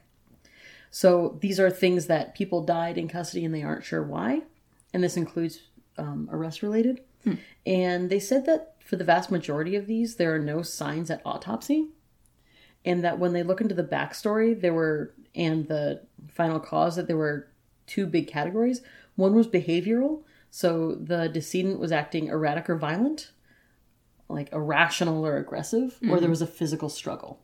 So 0.89 1.38
these 1.41 1.60
are 1.60 1.69
things 1.69 2.08
that 2.08 2.36
people 2.36 2.63
died 2.63 2.98
in 2.98 3.08
custody 3.08 3.46
and 3.46 3.54
they 3.54 3.63
aren't 3.63 3.84
sure 3.84 4.04
why. 4.04 4.43
And 4.93 5.04
this 5.04 5.17
includes 5.17 5.62
um, 5.98 6.30
arrest 6.32 6.62
related. 6.62 7.02
And 7.65 8.10
they 8.10 8.19
said 8.19 8.46
that 8.46 8.76
for 8.80 8.96
the 8.96 9.04
vast 9.04 9.32
majority 9.32 9.76
of 9.76 9.88
these, 9.88 10.15
there 10.15 10.36
are 10.36 10.39
no 10.39 10.62
signs 10.62 11.10
at 11.10 11.22
autopsy. 11.26 11.88
And 12.86 13.04
that 13.04 13.17
when 13.17 13.34
they 13.34 13.43
look 13.43 13.62
into 13.62 13.76
the 13.76 13.84
backstory, 13.84 14.60
there 14.60 14.74
were, 14.74 15.13
and 15.34 15.67
the 15.67 16.02
final 16.30 16.60
cause, 16.60 16.96
that 16.98 17.08
there 17.08 17.17
were 17.17 17.48
two 17.88 18.06
big 18.06 18.28
categories. 18.28 18.82
One 19.15 19.34
was 19.34 19.48
behavioral. 19.48 20.24
So 20.55 20.93
the 20.93 21.29
decedent 21.29 21.79
was 21.79 21.91
acting 21.91 22.27
erratic 22.27 22.69
or 22.69 22.75
violent, 22.75 23.31
like 24.29 24.53
irrational 24.53 25.25
or 25.25 25.37
aggressive, 25.37 25.97
or 26.03 26.09
there 26.09 26.17
mm-hmm. 26.17 26.29
was 26.29 26.43
a 26.43 26.47
physical 26.47 26.89
struggle. 26.89 27.39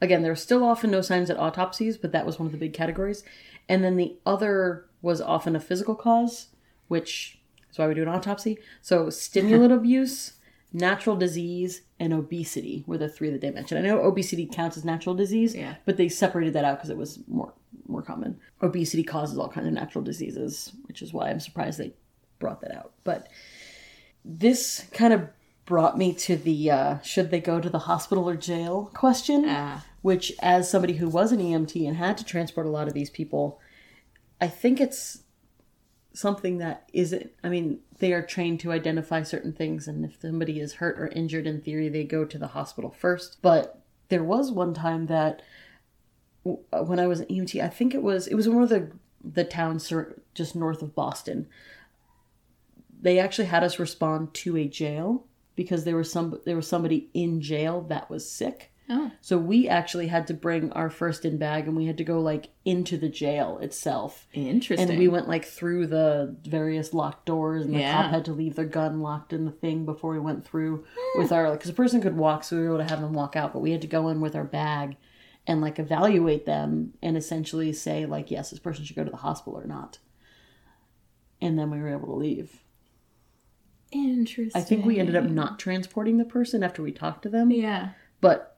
Again, 0.00 0.22
there 0.22 0.32
were 0.32 0.36
still 0.36 0.64
often 0.64 0.90
no 0.90 1.02
signs 1.02 1.28
at 1.28 1.38
autopsies, 1.38 1.98
but 1.98 2.10
that 2.12 2.24
was 2.24 2.38
one 2.38 2.46
of 2.46 2.52
the 2.52 2.58
big 2.58 2.72
categories. 2.72 3.22
And 3.68 3.84
then 3.84 3.96
the 3.96 4.16
other 4.24 4.86
was 5.02 5.20
often 5.20 5.54
a 5.54 5.60
physical 5.60 5.94
cause, 5.94 6.46
which 6.88 7.38
is 7.70 7.76
why 7.76 7.86
we 7.86 7.92
do 7.92 8.00
an 8.00 8.08
autopsy. 8.08 8.58
So 8.80 9.10
stimulant 9.10 9.72
abuse, 9.74 10.32
natural 10.72 11.16
disease, 11.16 11.82
and 12.00 12.14
obesity 12.14 12.82
were 12.86 12.96
the 12.96 13.10
three 13.10 13.28
that 13.28 13.42
they 13.42 13.50
mentioned. 13.50 13.78
I 13.78 13.86
know 13.86 14.00
obesity 14.00 14.46
counts 14.46 14.78
as 14.78 14.86
natural 14.86 15.14
disease, 15.14 15.54
Yeah. 15.54 15.74
but 15.84 15.98
they 15.98 16.08
separated 16.08 16.54
that 16.54 16.64
out 16.64 16.78
because 16.78 16.88
it 16.88 16.96
was 16.96 17.18
more 17.28 17.52
more 17.88 18.00
common. 18.00 18.40
Obesity 18.62 19.02
causes 19.02 19.36
all 19.36 19.50
kinds 19.50 19.66
of 19.66 19.74
natural 19.74 20.02
diseases, 20.02 20.72
which 20.86 21.02
is 21.02 21.12
why 21.12 21.28
I'm 21.28 21.40
surprised 21.40 21.78
they 21.78 21.92
brought 22.42 22.60
that 22.60 22.74
out. 22.74 22.92
But 23.04 23.28
this 24.24 24.86
kind 24.92 25.12
of 25.14 25.28
brought 25.64 25.96
me 25.96 26.12
to 26.12 26.36
the 26.36 26.70
uh, 26.70 26.98
should 27.00 27.30
they 27.30 27.40
go 27.40 27.60
to 27.60 27.70
the 27.70 27.86
hospital 27.90 28.28
or 28.28 28.36
jail 28.36 28.90
question 28.94 29.44
Ah. 29.46 29.84
which 30.02 30.32
as 30.40 30.68
somebody 30.68 30.94
who 30.94 31.08
was 31.08 31.30
an 31.32 31.38
EMT 31.38 31.86
and 31.86 31.96
had 31.96 32.18
to 32.18 32.24
transport 32.24 32.66
a 32.66 32.70
lot 32.70 32.88
of 32.88 32.94
these 32.94 33.10
people, 33.10 33.60
I 34.40 34.48
think 34.48 34.80
it's 34.80 35.22
something 36.14 36.58
that 36.58 36.90
isn't 36.92 37.30
I 37.44 37.48
mean, 37.48 37.78
they 38.00 38.12
are 38.12 38.26
trained 38.34 38.58
to 38.60 38.72
identify 38.72 39.22
certain 39.22 39.52
things 39.52 39.86
and 39.88 40.04
if 40.04 40.20
somebody 40.20 40.58
is 40.60 40.74
hurt 40.74 40.98
or 41.00 41.06
injured 41.08 41.46
in 41.46 41.60
theory 41.60 41.88
they 41.88 42.04
go 42.04 42.24
to 42.24 42.38
the 42.38 42.48
hospital 42.48 42.90
first. 42.90 43.38
But 43.40 43.80
there 44.08 44.24
was 44.24 44.50
one 44.50 44.74
time 44.74 45.06
that 45.06 45.42
when 46.44 46.98
I 46.98 47.06
was 47.06 47.20
an 47.20 47.26
EMT, 47.26 47.62
I 47.62 47.68
think 47.68 47.94
it 47.94 48.02
was 48.02 48.26
it 48.26 48.34
was 48.34 48.48
one 48.48 48.64
of 48.64 48.68
the 48.68 48.90
the 49.24 49.44
towns 49.44 49.92
just 50.34 50.56
north 50.56 50.82
of 50.82 50.94
Boston. 50.94 51.46
They 53.02 53.18
actually 53.18 53.46
had 53.48 53.64
us 53.64 53.78
respond 53.78 54.32
to 54.34 54.56
a 54.56 54.66
jail 54.68 55.26
because 55.56 55.84
there 55.84 55.96
was 55.96 56.10
some 56.10 56.40
there 56.46 56.56
was 56.56 56.66
somebody 56.68 57.10
in 57.12 57.40
jail 57.40 57.82
that 57.88 58.08
was 58.08 58.30
sick. 58.30 58.70
Oh. 58.90 59.10
So 59.20 59.38
we 59.38 59.68
actually 59.68 60.08
had 60.08 60.26
to 60.26 60.34
bring 60.34 60.72
our 60.72 60.90
first 60.90 61.24
in 61.24 61.38
bag 61.38 61.66
and 61.66 61.76
we 61.76 61.86
had 61.86 61.96
to 61.98 62.04
go 62.04 62.20
like 62.20 62.48
into 62.64 62.96
the 62.96 63.08
jail 63.08 63.58
itself. 63.58 64.26
Interesting. 64.32 64.90
And 64.90 64.98
we 64.98 65.08
went 65.08 65.28
like 65.28 65.44
through 65.44 65.86
the 65.86 66.36
various 66.44 66.92
locked 66.92 67.24
doors 67.26 67.64
and 67.64 67.74
the 67.74 67.78
Yeah. 67.80 68.02
cop 68.02 68.10
had 68.10 68.24
to 68.26 68.32
leave 68.32 68.54
their 68.56 68.64
gun 68.66 69.00
locked 69.00 69.32
in 69.32 69.44
the 69.44 69.50
thing 69.52 69.84
before 69.84 70.12
we 70.12 70.18
went 70.20 70.44
through 70.44 70.84
with 71.16 71.32
our 71.32 71.52
because 71.52 71.70
a 71.70 71.74
person 71.74 72.00
could 72.00 72.16
walk 72.16 72.44
so 72.44 72.56
we 72.56 72.62
were 72.62 72.68
able 72.74 72.78
to 72.78 72.90
have 72.90 73.00
them 73.00 73.12
walk 73.14 73.34
out, 73.36 73.52
but 73.52 73.60
we 73.62 73.70
had 73.72 73.82
to 73.82 73.86
go 73.88 74.08
in 74.08 74.20
with 74.20 74.34
our 74.36 74.44
bag 74.44 74.96
and 75.46 75.60
like 75.60 75.78
evaluate 75.78 76.44
them 76.44 76.92
and 77.02 77.16
essentially 77.16 77.72
say 77.72 78.04
like 78.04 78.30
yes, 78.30 78.50
this 78.50 78.58
person 78.60 78.84
should 78.84 78.96
go 78.96 79.04
to 79.04 79.10
the 79.10 79.16
hospital 79.18 79.58
or 79.58 79.66
not. 79.66 79.98
And 81.40 81.58
then 81.58 81.70
we 81.70 81.78
were 81.78 81.88
able 81.88 82.06
to 82.08 82.14
leave. 82.14 82.61
Interesting. 83.92 84.60
I 84.60 84.64
think 84.64 84.84
we 84.84 84.98
ended 84.98 85.16
up 85.16 85.24
not 85.24 85.58
transporting 85.58 86.16
the 86.18 86.24
person 86.24 86.62
after 86.62 86.82
we 86.82 86.92
talked 86.92 87.22
to 87.22 87.28
them. 87.28 87.50
Yeah. 87.50 87.90
but 88.20 88.56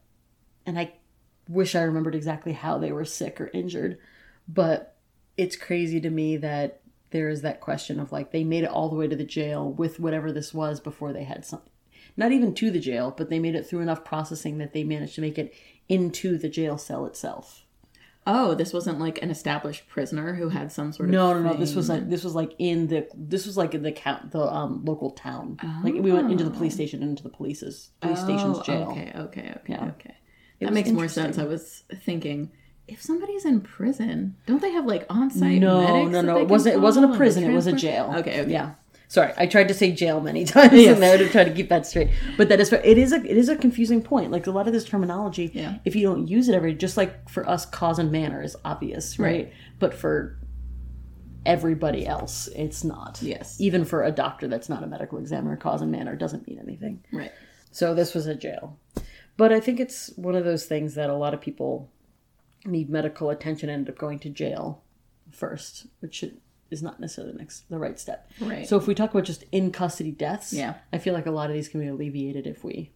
and 0.66 0.78
I 0.78 0.94
wish 1.48 1.74
I 1.74 1.82
remembered 1.82 2.14
exactly 2.14 2.52
how 2.52 2.78
they 2.78 2.92
were 2.92 3.04
sick 3.04 3.40
or 3.40 3.50
injured, 3.52 3.98
but 4.48 4.96
it's 5.36 5.56
crazy 5.56 6.00
to 6.00 6.10
me 6.10 6.36
that 6.38 6.80
there 7.10 7.28
is 7.28 7.42
that 7.42 7.60
question 7.60 8.00
of 8.00 8.12
like 8.12 8.30
they 8.30 8.44
made 8.44 8.64
it 8.64 8.70
all 8.70 8.88
the 8.88 8.96
way 8.96 9.06
to 9.06 9.16
the 9.16 9.24
jail 9.24 9.70
with 9.70 10.00
whatever 10.00 10.32
this 10.32 10.54
was 10.54 10.80
before 10.80 11.12
they 11.12 11.24
had 11.24 11.44
some 11.44 11.60
not 12.16 12.32
even 12.32 12.54
to 12.54 12.70
the 12.70 12.80
jail, 12.80 13.12
but 13.16 13.28
they 13.28 13.38
made 13.38 13.54
it 13.54 13.66
through 13.66 13.80
enough 13.80 14.04
processing 14.04 14.58
that 14.58 14.72
they 14.72 14.84
managed 14.84 15.16
to 15.16 15.20
make 15.20 15.38
it 15.38 15.52
into 15.88 16.38
the 16.38 16.48
jail 16.48 16.78
cell 16.78 17.06
itself. 17.06 17.63
Oh, 18.26 18.54
this 18.54 18.72
wasn't 18.72 18.98
like 19.00 19.20
an 19.22 19.30
established 19.30 19.86
prisoner 19.88 20.34
who 20.34 20.48
had 20.48 20.72
some 20.72 20.92
sort 20.92 21.08
of 21.08 21.12
No, 21.12 21.34
no, 21.34 21.40
no. 21.52 21.54
This 21.58 21.74
was 21.74 21.88
like 21.90 22.08
this 22.08 22.24
was 22.24 22.34
like 22.34 22.52
in 22.58 22.86
the 22.86 23.06
this 23.14 23.44
was 23.46 23.56
like 23.56 23.74
in 23.74 23.82
the 23.82 23.92
count 23.92 24.30
the 24.30 24.40
um 24.40 24.82
local 24.84 25.10
town. 25.10 25.58
Like 25.82 25.94
we 25.94 26.10
went 26.12 26.30
into 26.32 26.44
the 26.44 26.50
police 26.50 26.74
station 26.74 27.02
into 27.02 27.22
the 27.22 27.28
police's 27.28 27.90
police 28.00 28.20
station's 28.20 28.58
Oh, 28.58 28.62
jail. 28.62 28.88
Okay, 28.92 29.12
okay, 29.14 29.54
okay, 29.56 29.60
Yeah. 29.68 29.84
okay. 29.88 30.14
That 30.60 30.72
makes 30.72 30.90
more 30.90 31.08
sense. 31.08 31.36
I 31.38 31.44
was 31.44 31.84
thinking, 32.04 32.50
if 32.88 33.02
somebody's 33.02 33.44
in 33.44 33.60
prison, 33.60 34.36
don't 34.46 34.62
they 34.62 34.70
have 34.72 34.86
like 34.86 35.04
on-site 35.10 35.60
No, 35.60 35.80
medics 35.82 36.12
no, 36.12 36.20
no. 36.22 36.38
It 36.38 36.48
wasn't. 36.48 36.76
It 36.76 36.80
wasn't 36.80 37.12
a 37.12 37.16
prison. 37.16 37.44
It 37.44 37.52
was 37.52 37.66
a 37.66 37.72
jail. 37.72 38.14
Okay, 38.18 38.40
okay. 38.40 38.50
Yeah. 38.50 38.74
Sorry, 39.14 39.32
I 39.36 39.46
tried 39.46 39.68
to 39.68 39.74
say 39.74 39.92
jail 39.92 40.20
many 40.20 40.44
times 40.56 40.72
Yes. 40.72 40.94
in 40.96 41.00
there 41.00 41.16
to 41.16 41.28
try 41.28 41.44
to 41.44 41.52
keep 41.52 41.68
that 41.68 41.86
straight. 41.86 42.10
But 42.36 42.48
that 42.48 42.58
is 42.58 42.72
it 42.72 42.98
is 42.98 43.12
a 43.12 43.16
it 43.24 43.36
is 43.36 43.48
a 43.48 43.54
confusing 43.54 44.02
point. 44.02 44.32
Like 44.32 44.48
a 44.48 44.50
lot 44.50 44.66
of 44.66 44.72
this 44.72 44.84
terminology, 44.84 45.52
Yeah. 45.54 45.78
if 45.84 45.94
you 45.94 46.02
don't 46.08 46.26
use 46.26 46.48
it 46.48 46.54
every, 46.56 46.74
just 46.74 46.96
like 46.96 47.28
for 47.28 47.48
us, 47.48 47.64
cause 47.64 48.00
and 48.00 48.10
manner 48.10 48.42
is 48.42 48.56
obvious, 48.64 49.16
right? 49.20 49.52
But 49.78 49.94
for 49.94 50.38
everybody 51.46 52.06
else, 52.06 52.48
it's 52.56 52.82
not. 52.82 53.20
Yes. 53.22 53.60
Even 53.60 53.84
for 53.84 54.02
a 54.02 54.10
doctor 54.10 54.48
that's 54.48 54.68
not 54.68 54.82
a 54.82 54.86
medical 54.86 55.18
examiner, 55.18 55.56
cause 55.56 55.80
and 55.82 55.92
manner 55.92 56.16
doesn't 56.16 56.46
mean 56.48 56.58
anything. 56.58 57.04
Right. 57.12 57.30
So 57.70 57.94
this 57.94 58.14
was 58.14 58.26
a 58.26 58.34
jail. 58.34 58.78
But 59.36 59.52
I 59.52 59.60
think 59.60 59.78
it's 59.78 60.10
one 60.16 60.34
of 60.34 60.44
those 60.44 60.64
things 60.66 60.94
that 60.94 61.10
a 61.10 61.14
lot 61.16 61.34
of 61.34 61.40
people 61.40 61.90
need 62.64 62.88
medical 62.88 63.30
attention 63.30 63.68
and 63.68 63.80
end 63.80 63.88
up 63.90 63.98
going 63.98 64.18
to 64.20 64.28
jail 64.30 64.82
first, 65.30 65.86
which 66.00 66.14
should, 66.16 66.38
is 66.70 66.82
not 66.82 67.00
necessarily 67.00 67.32
the 67.32 67.38
next 67.38 67.68
the 67.70 67.78
right 67.78 67.98
step. 67.98 68.30
Right. 68.40 68.66
So 68.66 68.76
if 68.76 68.86
we 68.86 68.94
talk 68.94 69.10
about 69.10 69.24
just 69.24 69.44
in 69.52 69.70
custody 69.70 70.10
deaths, 70.10 70.52
Yeah. 70.52 70.74
I 70.92 70.98
feel 70.98 71.14
like 71.14 71.26
a 71.26 71.30
lot 71.30 71.50
of 71.50 71.54
these 71.54 71.68
can 71.68 71.80
be 71.80 71.86
alleviated 71.88 72.46
if 72.46 72.64
we. 72.64 72.90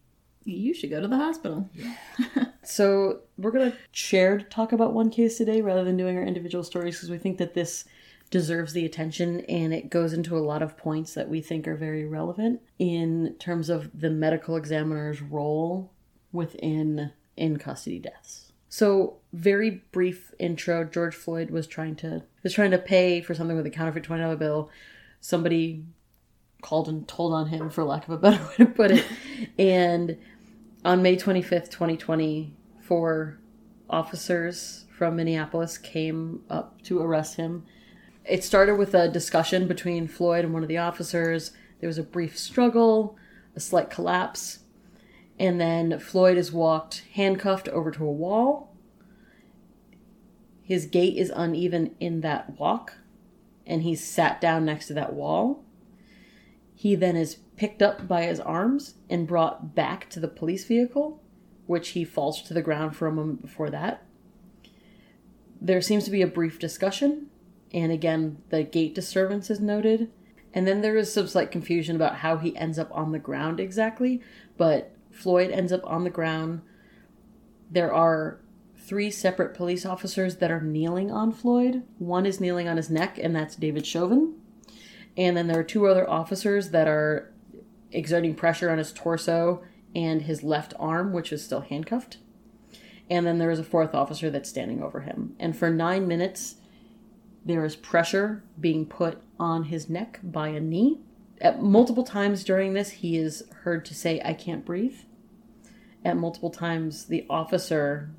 You 0.44 0.72
should 0.72 0.90
go 0.90 1.00
to 1.00 1.08
the 1.08 1.16
hospital. 1.16 1.68
So 2.64 3.20
we're 3.38 3.50
gonna 3.50 3.72
share 3.92 4.36
to 4.36 4.44
talk 4.44 4.72
about 4.72 4.92
one 4.92 5.08
case 5.08 5.38
today 5.38 5.62
rather 5.62 5.84
than 5.84 5.96
doing 5.96 6.18
our 6.18 6.22
individual 6.22 6.62
stories 6.62 6.96
because 6.96 7.08
we 7.08 7.16
think 7.16 7.38
that 7.38 7.54
this 7.54 7.86
deserves 8.30 8.74
the 8.74 8.84
attention 8.84 9.40
and 9.46 9.72
it 9.72 9.88
goes 9.88 10.12
into 10.12 10.36
a 10.36 10.40
lot 10.40 10.60
of 10.60 10.76
points 10.76 11.14
that 11.14 11.30
we 11.30 11.40
think 11.40 11.66
are 11.66 11.76
very 11.76 12.04
relevant 12.04 12.60
in 12.78 13.34
terms 13.38 13.70
of 13.70 13.88
the 13.98 14.10
medical 14.10 14.54
examiner's 14.54 15.22
role 15.22 15.90
within 16.30 17.10
in 17.38 17.56
custody 17.56 17.98
deaths. 17.98 18.47
So, 18.68 19.16
very 19.32 19.82
brief 19.92 20.32
intro. 20.38 20.84
George 20.84 21.14
Floyd 21.14 21.50
was 21.50 21.66
trying 21.66 21.96
to 21.96 22.22
was 22.42 22.52
trying 22.52 22.70
to 22.72 22.78
pay 22.78 23.20
for 23.20 23.34
something 23.34 23.56
with 23.56 23.66
a 23.66 23.70
counterfeit 23.70 24.04
twenty 24.04 24.22
dollar 24.22 24.36
bill. 24.36 24.70
Somebody 25.20 25.84
called 26.60 26.88
and 26.88 27.06
told 27.06 27.32
on 27.32 27.48
him, 27.48 27.70
for 27.70 27.84
lack 27.84 28.04
of 28.04 28.10
a 28.10 28.18
better 28.18 28.42
way 28.48 28.54
to 28.58 28.66
put 28.66 28.90
it. 28.90 29.04
and 29.58 30.18
on 30.84 31.02
May 31.02 31.16
twenty 31.16 31.42
fifth, 31.42 31.70
twenty 31.70 31.96
twenty, 31.96 32.54
four 32.80 33.38
officers 33.88 34.84
from 34.96 35.16
Minneapolis 35.16 35.78
came 35.78 36.42
up 36.50 36.82
to 36.82 37.00
arrest 37.00 37.36
him. 37.36 37.64
It 38.24 38.44
started 38.44 38.76
with 38.76 38.94
a 38.94 39.08
discussion 39.08 39.66
between 39.66 40.08
Floyd 40.08 40.44
and 40.44 40.52
one 40.52 40.62
of 40.62 40.68
the 40.68 40.78
officers. 40.78 41.52
There 41.80 41.86
was 41.86 41.98
a 41.98 42.02
brief 42.02 42.36
struggle, 42.36 43.16
a 43.56 43.60
slight 43.60 43.88
collapse, 43.88 44.58
and 45.38 45.60
then 45.60 45.98
Floyd 45.98 46.36
is 46.36 46.52
walked 46.52 47.04
handcuffed 47.14 47.68
over 47.68 47.90
to 47.90 48.04
a 48.04 48.12
wall. 48.12 48.74
His 50.62 50.86
gait 50.86 51.16
is 51.16 51.32
uneven 51.34 51.94
in 52.00 52.20
that 52.22 52.58
walk, 52.58 52.94
and 53.66 53.82
he's 53.82 54.04
sat 54.04 54.40
down 54.40 54.64
next 54.64 54.86
to 54.88 54.94
that 54.94 55.14
wall. 55.14 55.64
He 56.74 56.94
then 56.94 57.16
is 57.16 57.36
picked 57.56 57.82
up 57.82 58.06
by 58.06 58.24
his 58.24 58.38
arms 58.40 58.94
and 59.08 59.26
brought 59.26 59.74
back 59.74 60.08
to 60.10 60.20
the 60.20 60.28
police 60.28 60.64
vehicle, 60.64 61.22
which 61.66 61.90
he 61.90 62.04
falls 62.04 62.42
to 62.42 62.54
the 62.54 62.62
ground 62.62 62.96
for 62.96 63.06
a 63.06 63.12
moment 63.12 63.42
before 63.42 63.70
that. 63.70 64.04
There 65.60 65.80
seems 65.80 66.04
to 66.04 66.10
be 66.10 66.22
a 66.22 66.26
brief 66.26 66.58
discussion, 66.58 67.30
and 67.72 67.90
again, 67.90 68.42
the 68.50 68.62
gait 68.62 68.94
disturbance 68.94 69.50
is 69.50 69.60
noted. 69.60 70.10
And 70.54 70.66
then 70.66 70.80
there 70.80 70.96
is 70.96 71.12
some 71.12 71.26
slight 71.26 71.50
confusion 71.50 71.96
about 71.96 72.16
how 72.16 72.38
he 72.38 72.56
ends 72.56 72.78
up 72.78 72.90
on 72.92 73.12
the 73.12 73.18
ground 73.18 73.60
exactly, 73.60 74.22
but 74.56 74.92
Floyd 75.10 75.50
ends 75.50 75.72
up 75.72 75.82
on 75.84 76.04
the 76.04 76.10
ground. 76.10 76.62
There 77.70 77.92
are 77.92 78.40
three 78.76 79.10
separate 79.10 79.54
police 79.54 79.84
officers 79.84 80.36
that 80.36 80.50
are 80.50 80.60
kneeling 80.60 81.10
on 81.10 81.32
Floyd. 81.32 81.82
One 81.98 82.24
is 82.24 82.40
kneeling 82.40 82.68
on 82.68 82.76
his 82.76 82.90
neck, 82.90 83.18
and 83.20 83.34
that's 83.34 83.56
David 83.56 83.86
Chauvin. 83.86 84.34
And 85.16 85.36
then 85.36 85.48
there 85.48 85.58
are 85.58 85.64
two 85.64 85.86
other 85.86 86.08
officers 86.08 86.70
that 86.70 86.88
are 86.88 87.32
exerting 87.90 88.34
pressure 88.34 88.70
on 88.70 88.78
his 88.78 88.92
torso 88.92 89.62
and 89.94 90.22
his 90.22 90.42
left 90.42 90.74
arm, 90.78 91.12
which 91.12 91.32
is 91.32 91.44
still 91.44 91.62
handcuffed. 91.62 92.18
And 93.10 93.26
then 93.26 93.38
there 93.38 93.50
is 93.50 93.58
a 93.58 93.64
fourth 93.64 93.94
officer 93.94 94.30
that's 94.30 94.48
standing 94.48 94.82
over 94.82 95.00
him. 95.00 95.34
And 95.38 95.56
for 95.56 95.70
nine 95.70 96.06
minutes, 96.06 96.56
there 97.44 97.64
is 97.64 97.76
pressure 97.76 98.44
being 98.60 98.86
put 98.86 99.22
on 99.40 99.64
his 99.64 99.88
neck 99.88 100.20
by 100.22 100.48
a 100.48 100.60
knee. 100.60 101.00
At 101.40 101.62
multiple 101.62 102.04
times 102.04 102.42
during 102.42 102.74
this, 102.74 102.90
he 102.90 103.16
is 103.16 103.44
heard 103.62 103.84
to 103.86 103.94
say, 103.94 104.20
I 104.24 104.34
can't 104.34 104.64
breathe. 104.64 104.96
At 106.04 106.16
multiple 106.16 106.50
times, 106.50 107.06
the 107.06 107.26
officer 107.30 108.10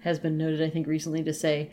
has 0.00 0.18
been 0.18 0.36
noted, 0.36 0.62
I 0.62 0.70
think, 0.70 0.86
recently 0.86 1.22
to 1.24 1.32
say, 1.32 1.70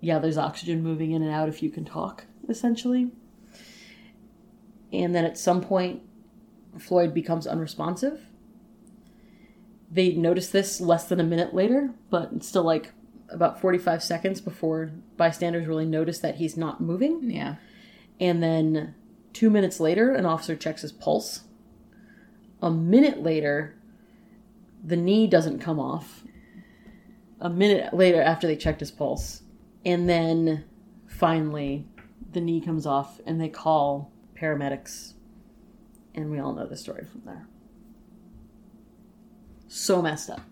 Yeah, 0.00 0.18
there's 0.18 0.38
oxygen 0.38 0.82
moving 0.82 1.12
in 1.12 1.22
and 1.22 1.32
out 1.32 1.48
if 1.48 1.62
you 1.62 1.70
can 1.70 1.84
talk, 1.84 2.24
essentially. 2.48 3.10
And 4.92 5.14
then 5.14 5.24
at 5.24 5.38
some 5.38 5.60
point, 5.60 6.02
Floyd 6.78 7.14
becomes 7.14 7.46
unresponsive. 7.46 8.26
They 9.90 10.12
notice 10.12 10.48
this 10.48 10.80
less 10.80 11.08
than 11.08 11.20
a 11.20 11.24
minute 11.24 11.54
later, 11.54 11.94
but 12.10 12.30
it's 12.34 12.48
still 12.48 12.62
like 12.62 12.92
about 13.28 13.60
45 13.60 14.02
seconds 14.02 14.40
before 14.40 14.90
bystanders 15.16 15.66
really 15.66 15.86
notice 15.86 16.18
that 16.20 16.36
he's 16.36 16.56
not 16.56 16.80
moving. 16.80 17.30
Yeah. 17.30 17.56
And 18.20 18.42
then 18.42 18.94
two 19.32 19.50
minutes 19.50 19.80
later, 19.80 20.12
an 20.12 20.26
officer 20.26 20.56
checks 20.56 20.82
his 20.82 20.92
pulse. 20.92 21.42
A 22.60 22.70
minute 22.70 23.22
later, 23.22 23.74
the 24.84 24.96
knee 24.96 25.26
doesn't 25.26 25.58
come 25.58 25.80
off. 25.80 26.24
A 27.40 27.50
minute 27.50 27.92
later, 27.92 28.22
after 28.22 28.46
they 28.46 28.56
checked 28.56 28.80
his 28.80 28.90
pulse. 28.90 29.42
And 29.84 30.08
then 30.08 30.64
finally, 31.06 31.86
the 32.32 32.40
knee 32.40 32.60
comes 32.60 32.86
off, 32.86 33.20
and 33.26 33.40
they 33.40 33.48
call 33.48 34.12
paramedics. 34.34 35.14
And 36.14 36.30
we 36.30 36.38
all 36.38 36.52
know 36.52 36.66
the 36.66 36.76
story 36.76 37.04
from 37.04 37.22
there. 37.24 37.46
So 39.68 40.02
messed 40.02 40.28
up. 40.30 40.42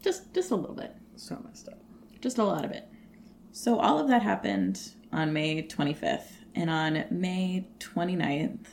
Just 0.00 0.32
just 0.32 0.50
a 0.50 0.54
little 0.54 0.76
bit. 0.76 0.94
So 1.16 1.42
messed 1.44 1.68
up. 1.68 1.80
Just 2.20 2.38
a 2.38 2.44
lot 2.44 2.64
of 2.64 2.70
it. 2.70 2.88
So 3.50 3.78
all 3.80 3.98
of 3.98 4.08
that 4.08 4.22
happened 4.22 4.80
on 5.12 5.32
May 5.32 5.62
25th. 5.62 6.43
And 6.54 6.70
on 6.70 7.04
May 7.10 7.66
29th, 7.80 8.66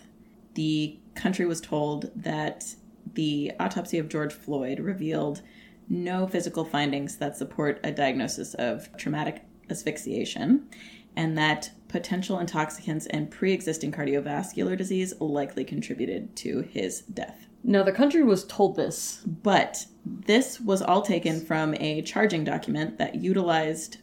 the 0.53 0.99
country 1.15 1.45
was 1.45 1.61
told 1.61 2.11
that 2.15 2.75
the 3.13 3.51
autopsy 3.59 3.97
of 3.97 4.09
George 4.09 4.33
Floyd 4.33 4.79
revealed 4.79 5.41
no 5.89 6.27
physical 6.27 6.63
findings 6.63 7.17
that 7.17 7.35
support 7.35 7.79
a 7.83 7.91
diagnosis 7.91 8.53
of 8.53 8.95
traumatic 8.97 9.43
asphyxiation 9.69 10.67
and 11.15 11.37
that 11.37 11.71
potential 11.89 12.39
intoxicants 12.39 13.05
and 13.07 13.29
pre-existing 13.29 13.91
cardiovascular 13.91 14.77
disease 14.77 15.13
likely 15.19 15.65
contributed 15.65 16.33
to 16.37 16.61
his 16.61 17.01
death. 17.01 17.47
Now, 17.63 17.83
the 17.83 17.91
country 17.91 18.23
was 18.23 18.45
told 18.45 18.75
this. 18.75 19.21
But 19.25 19.85
this 20.05 20.59
was 20.59 20.81
all 20.81 21.01
taken 21.01 21.41
from 21.41 21.75
a 21.75 22.01
charging 22.01 22.43
document 22.43 22.97
that 22.97 23.15
utilized 23.15 23.97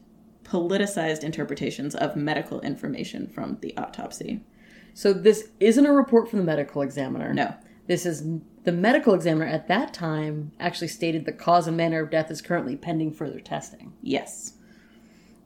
politicized 0.49 1.23
interpretations 1.23 1.95
of 1.95 2.17
medical 2.17 2.61
information 2.61 3.29
from 3.29 3.59
the 3.61 3.77
autopsy. 3.77 4.41
So, 4.95 5.13
this 5.13 5.51
isn't 5.61 5.87
a 5.87 5.93
report 5.93 6.29
from 6.29 6.41
the 6.41 6.45
medical 6.45 6.83
examiner. 6.83 7.33
No. 7.33 7.55
This 7.87 8.05
is 8.05 8.23
the 8.65 8.73
medical 8.73 9.15
examiner 9.15 9.47
at 9.47 9.69
that 9.69 9.95
time 9.95 10.53
actually 10.61 10.89
stated 10.89 11.25
the 11.25 11.33
cause 11.33 11.67
and 11.67 11.77
manner 11.77 12.03
of 12.03 12.11
death 12.11 12.31
is 12.31 12.43
currently 12.43 12.77
pending 12.77 13.13
further 13.13 13.41
testing. 13.41 13.95
Yes. 14.03 14.55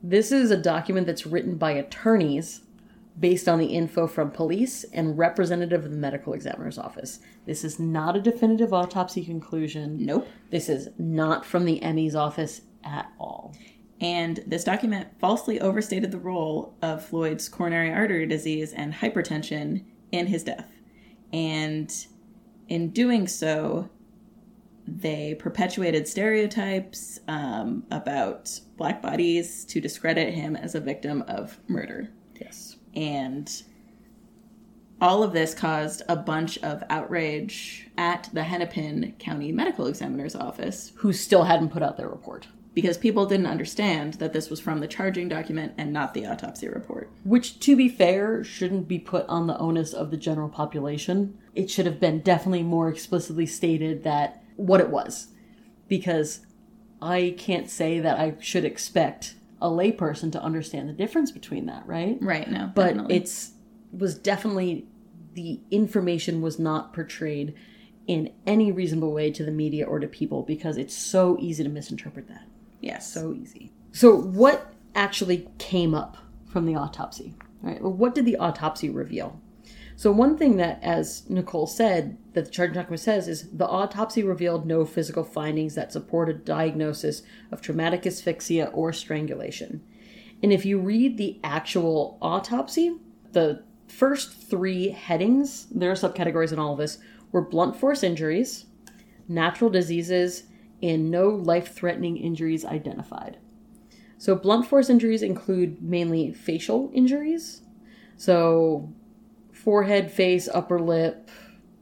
This 0.02 0.32
is 0.32 0.50
a 0.50 0.56
document 0.56 1.06
that's 1.06 1.26
written 1.26 1.56
by 1.56 1.72
attorneys 1.72 2.62
based 3.18 3.48
on 3.48 3.58
the 3.58 3.66
info 3.66 4.06
from 4.06 4.30
police 4.30 4.84
and 4.92 5.18
representative 5.18 5.84
of 5.84 5.90
the 5.92 5.96
medical 5.96 6.32
examiner's 6.32 6.78
office. 6.78 7.20
This 7.46 7.62
is 7.62 7.78
not 7.78 8.16
a 8.16 8.20
definitive 8.20 8.72
autopsy 8.72 9.24
conclusion. 9.24 10.04
Nope. 10.04 10.26
This 10.50 10.68
is 10.68 10.88
not 10.98 11.44
from 11.44 11.64
the 11.64 11.80
ME's 11.80 12.16
office 12.16 12.62
at 12.82 13.12
all. 13.18 13.54
And 14.02 14.42
this 14.46 14.64
document 14.64 15.08
falsely 15.20 15.60
overstated 15.60 16.10
the 16.10 16.18
role 16.18 16.74
of 16.82 17.04
Floyd's 17.04 17.48
coronary 17.48 17.92
artery 17.92 18.26
disease 18.26 18.72
and 18.72 18.92
hypertension 18.92 19.84
in 20.10 20.26
his 20.26 20.42
death. 20.42 20.68
And 21.32 21.94
in 22.68 22.90
doing 22.90 23.28
so, 23.28 23.88
they 24.88 25.36
perpetuated 25.36 26.08
stereotypes 26.08 27.20
um, 27.28 27.84
about 27.92 28.58
black 28.76 29.00
bodies 29.00 29.64
to 29.66 29.80
discredit 29.80 30.34
him 30.34 30.56
as 30.56 30.74
a 30.74 30.80
victim 30.80 31.22
of 31.28 31.60
murder. 31.68 32.10
Yes. 32.40 32.76
And 32.94 33.50
all 35.00 35.22
of 35.22 35.32
this 35.32 35.54
caused 35.54 36.02
a 36.08 36.16
bunch 36.16 36.58
of 36.58 36.82
outrage 36.90 37.88
at 37.96 38.28
the 38.32 38.42
Hennepin 38.42 39.14
County 39.20 39.52
Medical 39.52 39.86
Examiner's 39.86 40.34
office 40.34 40.92
Who 40.96 41.12
still 41.12 41.44
hadn't 41.44 41.70
put 41.70 41.84
out 41.84 41.96
their 41.96 42.08
report. 42.08 42.48
Because 42.74 42.96
people 42.96 43.26
didn't 43.26 43.46
understand 43.46 44.14
that 44.14 44.32
this 44.32 44.48
was 44.48 44.60
from 44.60 44.80
the 44.80 44.86
charging 44.86 45.28
document 45.28 45.74
and 45.76 45.92
not 45.92 46.14
the 46.14 46.26
autopsy 46.26 46.68
report. 46.68 47.10
Which, 47.24 47.60
to 47.60 47.76
be 47.76 47.88
fair, 47.88 48.42
shouldn't 48.42 48.88
be 48.88 48.98
put 48.98 49.26
on 49.28 49.46
the 49.46 49.58
onus 49.58 49.92
of 49.92 50.10
the 50.10 50.16
general 50.16 50.48
population. 50.48 51.38
It 51.54 51.70
should 51.70 51.86
have 51.86 52.00
been 52.00 52.20
definitely 52.20 52.62
more 52.62 52.88
explicitly 52.88 53.46
stated 53.46 54.04
that 54.04 54.42
what 54.56 54.80
it 54.80 54.88
was. 54.88 55.28
Because 55.86 56.46
I 57.02 57.34
can't 57.36 57.68
say 57.68 58.00
that 58.00 58.18
I 58.18 58.36
should 58.40 58.64
expect 58.64 59.34
a 59.60 59.68
layperson 59.68 60.32
to 60.32 60.42
understand 60.42 60.88
the 60.88 60.94
difference 60.94 61.30
between 61.30 61.66
that, 61.66 61.86
right? 61.86 62.16
Right, 62.20 62.50
no. 62.50 62.72
But 62.74 62.88
definitely. 62.88 63.16
it's 63.16 63.52
was 63.92 64.16
definitely 64.16 64.86
the 65.34 65.60
information 65.70 66.40
was 66.40 66.58
not 66.58 66.94
portrayed 66.94 67.54
in 68.06 68.32
any 68.46 68.72
reasonable 68.72 69.12
way 69.12 69.30
to 69.30 69.44
the 69.44 69.50
media 69.50 69.84
or 69.84 70.00
to 70.00 70.06
people 70.06 70.42
because 70.42 70.76
it's 70.76 70.94
so 70.94 71.36
easy 71.38 71.62
to 71.62 71.68
misinterpret 71.68 72.28
that. 72.28 72.46
Yes. 72.82 73.10
So 73.10 73.32
easy. 73.32 73.72
So, 73.92 74.14
what 74.14 74.72
actually 74.94 75.48
came 75.58 75.94
up 75.94 76.18
from 76.46 76.66
the 76.66 76.74
autopsy? 76.74 77.34
Right? 77.62 77.80
Well, 77.80 77.92
what 77.92 78.14
did 78.14 78.26
the 78.26 78.36
autopsy 78.36 78.90
reveal? 78.90 79.40
So, 79.96 80.10
one 80.10 80.36
thing 80.36 80.56
that, 80.56 80.82
as 80.82 81.28
Nicole 81.30 81.66
said, 81.66 82.18
that 82.32 82.46
the 82.46 82.50
charging 82.50 82.74
document 82.74 83.00
says 83.00 83.28
is 83.28 83.50
the 83.50 83.68
autopsy 83.68 84.22
revealed 84.22 84.66
no 84.66 84.84
physical 84.84 85.24
findings 85.24 85.74
that 85.74 85.92
support 85.92 86.28
a 86.28 86.34
diagnosis 86.34 87.22
of 87.50 87.60
traumatic 87.60 88.06
asphyxia 88.06 88.66
or 88.72 88.92
strangulation. 88.92 89.82
And 90.42 90.52
if 90.52 90.66
you 90.66 90.78
read 90.78 91.18
the 91.18 91.38
actual 91.44 92.18
autopsy, 92.20 92.96
the 93.32 93.62
first 93.86 94.32
three 94.32 94.88
headings, 94.88 95.66
there 95.70 95.90
are 95.90 95.94
subcategories 95.94 96.52
in 96.52 96.58
all 96.58 96.72
of 96.72 96.78
this, 96.78 96.98
were 97.30 97.42
blunt 97.42 97.76
force 97.76 98.02
injuries, 98.02 98.66
natural 99.28 99.70
diseases, 99.70 100.44
and 100.82 101.10
no 101.10 101.28
life 101.28 101.74
threatening 101.74 102.16
injuries 102.16 102.64
identified. 102.64 103.38
So, 104.18 104.34
blunt 104.34 104.66
force 104.66 104.88
injuries 104.90 105.22
include 105.22 105.82
mainly 105.82 106.32
facial 106.32 106.90
injuries. 106.92 107.62
So, 108.16 108.92
forehead, 109.52 110.10
face, 110.10 110.48
upper 110.52 110.80
lip, 110.80 111.30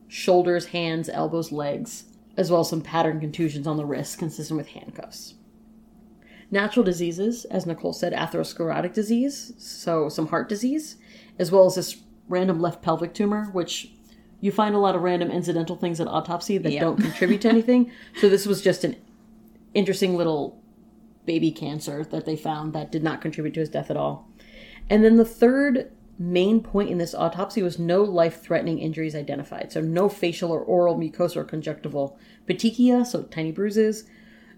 shoulders, 0.08 0.66
hands, 0.66 1.08
elbows, 1.08 1.52
legs, 1.52 2.04
as 2.36 2.50
well 2.50 2.60
as 2.60 2.68
some 2.68 2.80
pattern 2.82 3.20
contusions 3.20 3.66
on 3.66 3.76
the 3.76 3.84
wrist 3.84 4.18
consistent 4.18 4.56
with 4.56 4.68
handcuffs. 4.68 5.34
Natural 6.50 6.84
diseases, 6.84 7.44
as 7.44 7.64
Nicole 7.64 7.92
said, 7.92 8.12
atherosclerotic 8.12 8.92
disease, 8.92 9.52
so 9.56 10.08
some 10.08 10.28
heart 10.28 10.48
disease, 10.48 10.96
as 11.38 11.52
well 11.52 11.66
as 11.66 11.76
this 11.76 11.98
random 12.28 12.60
left 12.60 12.82
pelvic 12.82 13.14
tumor, 13.14 13.50
which 13.52 13.92
you 14.40 14.50
find 14.50 14.74
a 14.74 14.79
lot 14.79 14.94
of 14.96 15.03
random 15.03 15.31
incidental 15.31 15.76
things 15.76 16.00
at 16.00 16.07
autopsy 16.09 16.59
that 16.59 16.72
Yeah. 16.72 16.81
don't 16.81 16.96
contribute 16.96 17.40
to 17.42 17.48
anything. 17.48 17.90
So 18.20 18.29
this 18.29 18.46
was 18.46 18.62
just 18.62 18.85
an 18.85 18.96
interesting 19.74 20.16
little 20.16 20.61
baby 21.26 21.50
cancer 21.53 22.05
that 22.05 22.24
they 22.26 22.37
found 22.37 22.72
that 22.72 22.90
did 22.90 23.03
not 23.03 23.20
contribute 23.20 23.55
to 23.55 23.61
his 23.61 23.68
death 23.68 23.90
at 23.90 23.96
all. 23.96 24.29
And 24.88 25.05
then 25.05 25.16
the 25.16 25.24
third 25.24 25.92
main 26.18 26.61
point 26.62 26.90
in 26.90 26.98
this 26.98 27.14
autopsy 27.14 27.62
was 27.62 27.79
no 27.79 28.03
life 28.03 28.42
threatening 28.42 28.79
injuries 28.79 29.14
identified. 29.14 29.72
So, 29.72 29.81
no 29.81 30.09
facial 30.09 30.50
or 30.50 30.61
oral 30.61 30.98
mucosa 30.98 31.37
or 31.37 31.44
conjunctival 31.44 32.18
petechia, 32.48 33.07
so 33.07 33.22
tiny 33.24 33.53
bruises, 33.53 34.05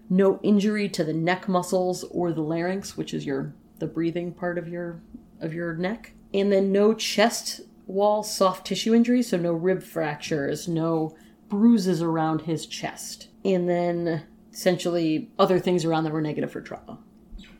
no 0.09 0.39
injury 0.43 0.89
to 0.89 1.03
the 1.03 1.13
neck 1.13 1.47
muscles 1.47 2.03
or 2.05 2.33
the 2.33 2.41
larynx, 2.41 2.97
which 2.97 3.13
is 3.13 3.25
your 3.25 3.53
the 3.79 3.87
breathing 3.87 4.33
part 4.33 4.57
of 4.57 4.67
your 4.67 4.99
of 5.39 5.53
your 5.53 5.75
neck. 5.75 6.13
And 6.33 6.51
then 6.51 6.71
no 6.71 6.93
chest 6.93 7.61
wall 7.87 8.23
soft 8.23 8.67
tissue 8.67 8.93
injuries, 8.93 9.29
so 9.29 9.37
no 9.37 9.53
rib 9.53 9.83
fractures, 9.83 10.67
no 10.67 11.15
bruises 11.49 12.01
around 12.01 12.41
his 12.41 12.65
chest. 12.65 13.27
And 13.45 13.67
then 13.69 14.23
essentially 14.51 15.31
other 15.37 15.59
things 15.59 15.83
around 15.85 16.03
that 16.03 16.13
were 16.13 16.21
negative 16.21 16.51
for 16.51 16.61
trauma. 16.61 16.99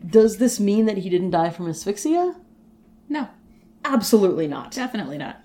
Does 0.05 0.37
this 0.37 0.59
mean 0.59 0.85
that 0.85 0.99
he 0.99 1.09
didn't 1.09 1.31
die 1.31 1.49
from 1.49 1.67
asphyxia? 1.69 2.35
No, 3.09 3.29
Absolutely 3.85 4.47
not. 4.47 4.71
definitely 4.71 5.17
not. 5.17 5.41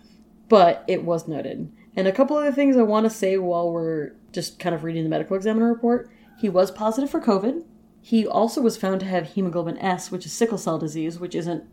But 0.49 0.85
it 0.87 1.05
was 1.05 1.29
noted. 1.29 1.71
And 1.97 2.07
a 2.07 2.13
couple 2.13 2.37
other 2.37 2.53
things 2.53 2.77
I 2.77 2.83
want 2.83 3.05
to 3.05 3.11
say 3.11 3.37
while 3.37 3.71
we're 3.73 4.13
just 4.33 4.59
kind 4.59 4.75
of 4.75 4.85
reading 4.85 5.05
the 5.05 5.11
medical 5.11 5.37
examiner 5.37 5.69
report. 5.69 6.11
He 6.39 6.49
was 6.49 6.71
positive 6.71 7.11
for 7.11 7.21
COVID. 7.21 7.65
He 8.01 8.27
also 8.27 8.61
was 8.61 8.77
found 8.77 9.01
to 9.01 9.07
have 9.07 9.27
hemoglobin 9.33 9.79
S, 9.79 10.11
which 10.11 10.25
is 10.25 10.33
sickle 10.33 10.59
cell 10.59 10.79
disease, 10.79 11.19
which 11.19 11.35
isn't 11.35 11.65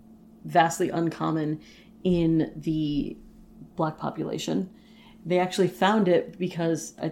vastly 0.43 0.89
uncommon 0.89 1.59
in 2.05 2.53
the 2.55 3.17
black 3.75 3.97
population. 3.97 4.69
They 5.25 5.39
actually 5.39 5.67
found 5.67 6.07
it 6.07 6.37
because 6.37 6.93
I, 7.01 7.11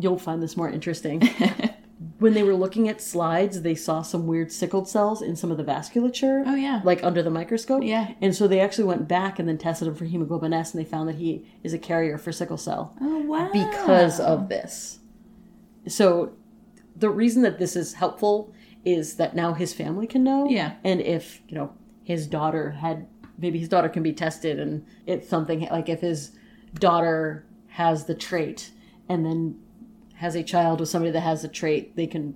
you'll 0.00 0.18
find 0.18 0.42
this 0.42 0.56
more 0.56 0.68
interesting. 0.68 1.20
when 2.18 2.32
they 2.32 2.42
were 2.42 2.54
looking 2.54 2.88
at 2.88 3.02
slides, 3.02 3.60
they 3.60 3.74
saw 3.74 4.00
some 4.00 4.26
weird 4.26 4.50
sickled 4.50 4.88
cells 4.88 5.20
in 5.20 5.36
some 5.36 5.50
of 5.50 5.58
the 5.58 5.62
vasculature. 5.62 6.42
Oh, 6.46 6.54
yeah. 6.54 6.80
Like 6.84 7.04
under 7.04 7.22
the 7.22 7.30
microscope. 7.30 7.84
Yeah. 7.84 8.14
And 8.22 8.34
so 8.34 8.48
they 8.48 8.60
actually 8.60 8.84
went 8.84 9.06
back 9.06 9.38
and 9.38 9.46
then 9.46 9.58
tested 9.58 9.88
him 9.88 9.94
for 9.94 10.06
hemoglobin 10.06 10.54
S 10.54 10.72
and 10.72 10.82
they 10.82 10.88
found 10.88 11.06
that 11.10 11.16
he 11.16 11.46
is 11.62 11.74
a 11.74 11.78
carrier 11.78 12.16
for 12.16 12.32
sickle 12.32 12.56
cell 12.56 12.96
Oh 13.02 13.20
wow. 13.20 13.50
because 13.52 14.18
of 14.20 14.48
this. 14.48 15.00
So 15.86 16.32
the 16.96 17.10
reason 17.10 17.42
that 17.42 17.58
this 17.58 17.76
is 17.76 17.92
helpful 17.92 18.54
is 18.86 19.16
that 19.16 19.36
now 19.36 19.52
his 19.52 19.74
family 19.74 20.06
can 20.06 20.24
know. 20.24 20.48
Yeah. 20.48 20.76
And 20.82 21.02
if, 21.02 21.42
you 21.46 21.56
know, 21.56 21.74
his 22.04 22.26
daughter 22.26 22.70
had 22.70 23.06
maybe 23.38 23.58
his 23.58 23.68
daughter 23.68 23.88
can 23.88 24.02
be 24.02 24.12
tested 24.12 24.58
and 24.58 24.86
it's 25.06 25.28
something 25.28 25.60
like 25.70 25.88
if 25.88 26.00
his 26.00 26.32
daughter 26.74 27.44
has 27.68 28.04
the 28.04 28.14
trait 28.14 28.70
and 29.08 29.24
then 29.24 29.58
has 30.14 30.34
a 30.34 30.42
child 30.42 30.80
with 30.80 30.88
somebody 30.88 31.10
that 31.10 31.20
has 31.20 31.42
the 31.42 31.48
trait, 31.48 31.96
they 31.96 32.06
can 32.06 32.34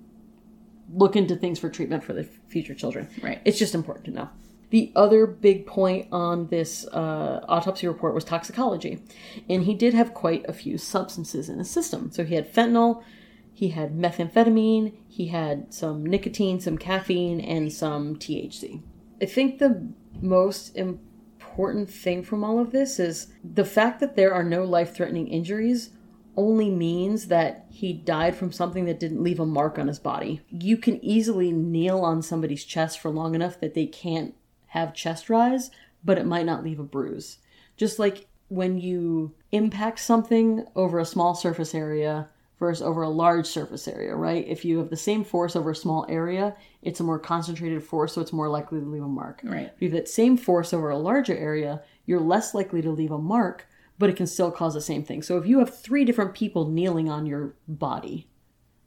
look 0.93 1.15
into 1.15 1.35
things 1.35 1.59
for 1.59 1.69
treatment 1.69 2.03
for 2.03 2.13
the 2.13 2.23
future 2.23 2.73
children. 2.73 3.07
Right. 3.21 3.41
It's 3.45 3.59
just 3.59 3.75
important 3.75 4.05
to 4.05 4.11
know. 4.11 4.29
The 4.69 4.91
other 4.95 5.25
big 5.25 5.65
point 5.65 6.07
on 6.11 6.47
this 6.47 6.85
uh, 6.87 7.43
autopsy 7.47 7.87
report 7.87 8.13
was 8.13 8.23
toxicology. 8.23 9.01
And 9.49 9.63
he 9.63 9.73
did 9.73 9.93
have 9.93 10.13
quite 10.13 10.47
a 10.47 10.53
few 10.53 10.77
substances 10.77 11.49
in 11.49 11.57
his 11.57 11.69
system. 11.69 12.11
So 12.11 12.23
he 12.23 12.35
had 12.35 12.53
fentanyl, 12.53 13.03
he 13.51 13.69
had 13.69 13.97
methamphetamine, 13.97 14.93
he 15.07 15.27
had 15.27 15.73
some 15.73 16.05
nicotine, 16.05 16.59
some 16.59 16.77
caffeine, 16.77 17.41
and 17.41 17.73
some 17.73 18.15
THC. 18.15 18.81
I 19.21 19.25
think 19.25 19.59
the 19.59 19.91
most 20.21 20.75
important 20.75 21.89
thing 21.89 22.23
from 22.23 22.43
all 22.43 22.59
of 22.59 22.71
this 22.71 22.99
is 22.99 23.27
the 23.43 23.65
fact 23.65 23.99
that 23.99 24.15
there 24.15 24.33
are 24.33 24.43
no 24.43 24.63
life 24.63 24.93
threatening 24.95 25.27
injuries 25.27 25.91
only 26.35 26.69
means 26.69 27.27
that 27.27 27.65
he 27.69 27.91
died 27.91 28.35
from 28.35 28.51
something 28.51 28.85
that 28.85 28.99
didn't 28.99 29.23
leave 29.23 29.39
a 29.39 29.45
mark 29.45 29.77
on 29.77 29.87
his 29.87 29.99
body. 29.99 30.41
You 30.49 30.77
can 30.77 31.03
easily 31.03 31.51
kneel 31.51 31.99
on 31.99 32.21
somebody's 32.21 32.63
chest 32.63 32.99
for 32.99 33.09
long 33.09 33.35
enough 33.35 33.59
that 33.59 33.73
they 33.73 33.85
can't 33.85 34.33
have 34.67 34.93
chest 34.93 35.29
rise, 35.29 35.69
but 36.03 36.17
it 36.17 36.25
might 36.25 36.45
not 36.45 36.63
leave 36.63 36.79
a 36.79 36.83
bruise. 36.83 37.39
Just 37.75 37.99
like 37.99 38.27
when 38.47 38.77
you 38.77 39.33
impact 39.51 39.99
something 39.99 40.65
over 40.75 40.99
a 40.99 41.05
small 41.05 41.35
surface 41.35 41.75
area 41.75 42.29
versus 42.59 42.81
over 42.81 43.03
a 43.03 43.09
large 43.09 43.47
surface 43.47 43.87
area, 43.87 44.13
right? 44.15 44.45
If 44.47 44.65
you 44.65 44.77
have 44.79 44.89
the 44.89 44.97
same 44.97 45.23
force 45.23 45.55
over 45.55 45.71
a 45.71 45.75
small 45.75 46.05
area, 46.09 46.55
it's 46.81 46.99
a 46.99 47.03
more 47.03 47.17
concentrated 47.17 47.83
force, 47.83 48.13
so 48.13 48.21
it's 48.21 48.33
more 48.33 48.49
likely 48.49 48.79
to 48.79 48.85
leave 48.85 49.03
a 49.03 49.07
mark. 49.07 49.39
Right. 49.43 49.71
If 49.73 49.81
you 49.81 49.89
have 49.89 49.97
that 49.97 50.09
same 50.09 50.35
force 50.37 50.73
over 50.73 50.89
a 50.89 50.97
larger 50.97 51.35
area, 51.35 51.81
you're 52.05 52.19
less 52.19 52.53
likely 52.53 52.81
to 52.81 52.91
leave 52.91 53.11
a 53.11 53.17
mark, 53.17 53.65
but 53.97 54.09
it 54.09 54.17
can 54.17 54.27
still 54.27 54.51
cause 54.51 54.73
the 54.73 54.81
same 54.81 55.03
thing. 55.03 55.21
So 55.21 55.37
if 55.37 55.45
you 55.45 55.59
have 55.59 55.77
three 55.77 56.03
different 56.03 56.33
people 56.33 56.69
kneeling 56.69 57.09
on 57.09 57.25
your 57.25 57.55
body, 57.67 58.27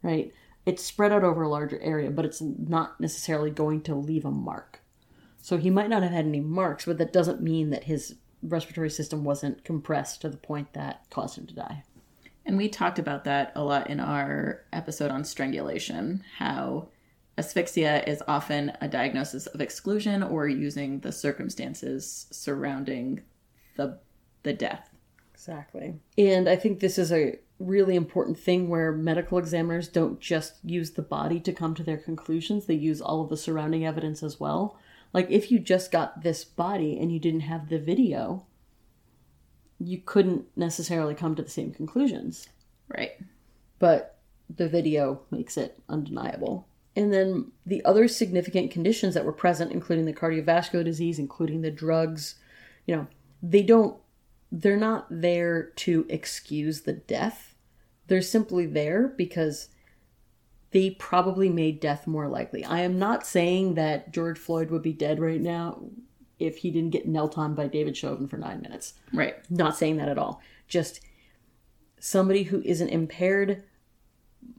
right, 0.03 0.31
it's 0.65 0.83
spread 0.83 1.11
out 1.11 1.23
over 1.23 1.41
a 1.41 1.49
larger 1.49 1.79
area, 1.81 2.11
but 2.11 2.25
it's 2.25 2.41
not 2.41 3.01
necessarily 3.01 3.49
going 3.49 3.81
to 3.81 3.95
leave 3.95 4.23
a 4.23 4.31
mark. 4.31 4.81
So 5.41 5.57
he 5.57 5.69
might 5.69 5.89
not 5.89 6.03
have 6.03 6.11
had 6.11 6.25
any 6.25 6.39
marks, 6.39 6.85
but 6.85 6.99
that 6.99 7.11
doesn't 7.11 7.41
mean 7.41 7.71
that 7.71 7.85
his 7.85 8.15
respiratory 8.41 8.89
system 8.89 9.23
wasn't 9.23 9.63
compressed 9.63 10.21
to 10.21 10.29
the 10.29 10.37
point 10.37 10.73
that 10.73 11.09
caused 11.09 11.37
him 11.37 11.47
to 11.47 11.55
die. 11.55 11.83
And 12.45 12.57
we 12.57 12.67
talked 12.69 12.99
about 12.99 13.23
that 13.23 13.51
a 13.55 13.63
lot 13.63 13.89
in 13.89 13.99
our 13.99 14.63
episode 14.73 15.11
on 15.11 15.23
strangulation, 15.23 16.23
how 16.37 16.89
asphyxia 17.37 18.03
is 18.05 18.21
often 18.27 18.71
a 18.81 18.87
diagnosis 18.87 19.47
of 19.47 19.61
exclusion 19.61 20.21
or 20.21 20.47
using 20.47 20.99
the 20.99 21.11
circumstances 21.11 22.27
surrounding 22.31 23.21
the 23.75 23.99
the 24.43 24.53
death. 24.53 24.89
Exactly. 25.33 25.95
And 26.17 26.47
I 26.47 26.55
think 26.55 26.79
this 26.79 26.97
is 26.97 27.11
a 27.11 27.39
really 27.59 27.95
important 27.95 28.37
thing 28.37 28.69
where 28.69 28.91
medical 28.91 29.37
examiners 29.37 29.87
don't 29.87 30.19
just 30.19 30.55
use 30.63 30.91
the 30.91 31.01
body 31.01 31.39
to 31.39 31.53
come 31.53 31.73
to 31.75 31.83
their 31.83 31.97
conclusions, 31.97 32.65
they 32.65 32.73
use 32.73 33.01
all 33.01 33.21
of 33.21 33.29
the 33.29 33.37
surrounding 33.37 33.85
evidence 33.85 34.21
as 34.21 34.39
well. 34.39 34.77
Like 35.13 35.29
if 35.29 35.51
you 35.51 35.59
just 35.59 35.91
got 35.91 36.23
this 36.23 36.43
body 36.43 36.99
and 36.99 37.11
you 37.11 37.19
didn't 37.19 37.41
have 37.41 37.69
the 37.69 37.79
video, 37.79 38.45
you 39.87 39.99
couldn't 40.05 40.45
necessarily 40.55 41.15
come 41.15 41.35
to 41.35 41.43
the 41.43 41.49
same 41.49 41.73
conclusions. 41.73 42.47
Right. 42.87 43.11
But 43.79 44.17
the 44.55 44.67
video 44.67 45.21
makes 45.31 45.57
it 45.57 45.79
undeniable. 45.89 46.67
And 46.95 47.11
then 47.11 47.51
the 47.65 47.83
other 47.85 48.07
significant 48.07 48.71
conditions 48.71 49.13
that 49.13 49.25
were 49.25 49.33
present, 49.33 49.71
including 49.71 50.05
the 50.05 50.13
cardiovascular 50.13 50.83
disease, 50.83 51.17
including 51.17 51.61
the 51.61 51.71
drugs, 51.71 52.35
you 52.85 52.95
know, 52.95 53.07
they 53.41 53.63
don't, 53.63 53.97
they're 54.51 54.77
not 54.77 55.07
there 55.09 55.63
to 55.63 56.05
excuse 56.07 56.81
the 56.81 56.93
death. 56.93 57.55
They're 58.07 58.21
simply 58.21 58.67
there 58.67 59.07
because 59.07 59.69
they 60.71 60.91
probably 60.91 61.49
made 61.49 61.79
death 61.79 62.05
more 62.05 62.27
likely. 62.27 62.63
I 62.63 62.81
am 62.81 62.99
not 62.99 63.25
saying 63.25 63.75
that 63.75 64.11
George 64.11 64.37
Floyd 64.37 64.69
would 64.69 64.83
be 64.83 64.93
dead 64.93 65.19
right 65.19 65.41
now 65.41 65.81
if 66.45 66.57
he 66.57 66.71
didn't 66.71 66.91
get 66.91 67.07
knelt 67.07 67.37
on 67.37 67.55
by 67.55 67.67
David 67.67 67.95
Chauvin 67.95 68.27
for 68.27 68.37
nine 68.37 68.61
minutes. 68.61 68.93
Right. 69.13 69.35
Not 69.49 69.77
saying 69.77 69.97
that 69.97 70.09
at 70.09 70.17
all. 70.17 70.41
Just 70.67 71.01
somebody 71.99 72.43
who 72.43 72.61
isn't 72.63 72.89
impaired 72.89 73.63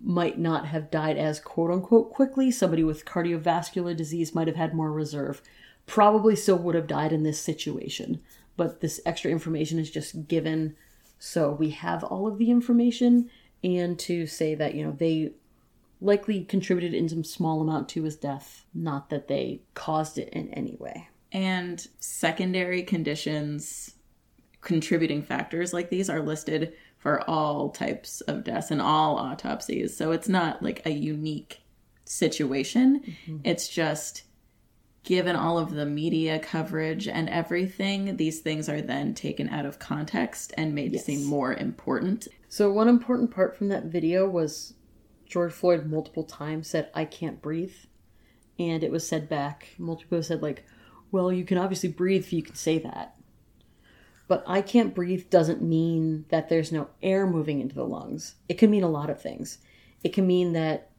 might 0.03 0.39
not 0.39 0.67
have 0.67 0.91
died 0.91 1.17
as 1.17 1.41
quote 1.41 1.71
unquote 1.71 2.11
quickly. 2.11 2.51
Somebody 2.51 2.85
with 2.85 3.05
cardiovascular 3.05 3.97
disease 3.97 4.35
might 4.35 4.47
have 4.47 4.57
had 4.57 4.75
more 4.75 4.93
reserve. 4.93 5.43
Probably 5.87 6.37
still 6.37 6.59
would 6.59 6.75
have 6.75 6.87
died 6.87 7.13
in 7.13 7.23
this 7.23 7.41
situation. 7.41 8.21
But 8.57 8.81
this 8.81 9.01
extra 9.05 9.31
information 9.31 9.79
is 9.79 9.91
just 9.91 10.29
given 10.29 10.77
so 11.19 11.53
we 11.53 11.71
have 11.71 12.05
all 12.05 12.27
of 12.27 12.37
the 12.37 12.51
information 12.51 13.31
and 13.63 13.99
to 14.01 14.27
say 14.27 14.55
that, 14.55 14.75
you 14.75 14.85
know, 14.85 14.93
they 14.93 15.33
likely 16.01 16.45
contributed 16.45 16.93
in 16.93 17.09
some 17.09 17.25
small 17.25 17.63
amount 17.63 17.89
to 17.91 18.03
his 18.03 18.15
death, 18.15 18.67
not 18.75 19.09
that 19.09 19.27
they 19.27 19.63
caused 19.73 20.19
it 20.19 20.29
in 20.31 20.51
any 20.51 20.77
way. 20.79 21.09
And 21.35 21.87
secondary 22.01 22.83
conditions 22.83 23.97
contributing 24.63 25.23
factors 25.23 25.75
like 25.75 25.91
these 25.91 26.09
are 26.09 26.23
listed 26.23 26.73
for 26.97 27.29
all 27.29 27.69
types 27.69 28.23
of 28.23 28.45
deaths 28.45 28.71
and 28.71 28.81
all 28.81 29.19
autopsies. 29.19 29.95
So 29.95 30.13
it's 30.13 30.29
not 30.29 30.63
like 30.63 30.81
a 30.87 30.91
unique 30.91 31.61
situation. 32.07 33.01
Mm-hmm. 33.01 33.39
It's 33.45 33.69
just 33.69 34.23
given 35.03 35.37
all 35.37 35.59
of 35.59 35.73
the 35.73 35.85
media 35.85 36.39
coverage 36.39 37.07
and 37.07 37.29
everything, 37.29 38.17
these 38.17 38.41
things 38.41 38.71
are 38.71 38.81
then 38.81 39.13
taken 39.13 39.51
out 39.51 39.67
of 39.67 39.79
context 39.79 40.55
and 40.57 40.75
made 40.75 40.93
Yes. 40.93 41.05
to 41.05 41.13
seem 41.13 41.25
more 41.27 41.53
important. 41.53 42.27
So 42.49 42.73
one 42.73 42.89
important 42.89 43.31
part 43.31 43.55
from 43.55 43.69
that 43.69 43.85
video 43.85 44.27
was 44.27 44.73
George 45.27 45.53
Floyd 45.53 45.85
multiple 45.85 46.25
times 46.25 46.69
said, 46.69 46.91
I 46.95 47.05
can't 47.05 47.43
breathe. 47.43 47.75
And 48.59 48.83
it 48.83 48.91
was 48.91 49.07
said 49.07 49.29
back, 49.29 49.75
multiple 49.79 50.17
people 50.17 50.23
said 50.23 50.41
like, 50.43 50.65
Well, 51.11 51.33
you 51.33 51.45
can 51.45 51.59
obviously 51.59 51.89
breathe 51.91 52.25
if 52.25 52.33
you 52.33 52.43
can 52.43 52.55
say 52.55 52.79
that. 52.79 53.17
But 54.27 54.43
I 54.47 54.63
can't 54.63 54.95
breathe 54.95 55.29
doesn't 55.31 55.63
mean 55.63 56.25
that 56.31 56.49
there's 56.49 56.73
no 56.73 56.89
air 57.03 57.27
moving 57.27 57.61
into 57.61 57.75
the 57.75 57.85
lungs. 57.85 58.37
It 58.49 58.59
can 58.59 58.71
mean 58.71 58.83
a 58.83 58.89
lot 58.89 59.11
of 59.11 59.21
things. 59.21 59.59
It 60.03 60.13
can 60.13 60.27
mean 60.27 60.53
that 60.55 60.91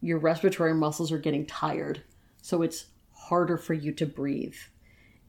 your 0.00 0.18
respiratory 0.18 0.74
muscles 0.74 1.10
are 1.10 1.18
getting 1.18 1.46
tired, 1.46 2.02
so 2.42 2.60
it's 2.60 2.86
harder 3.12 3.56
for 3.56 3.72
you 3.72 3.90
to 3.92 4.06
breathe. 4.06 4.56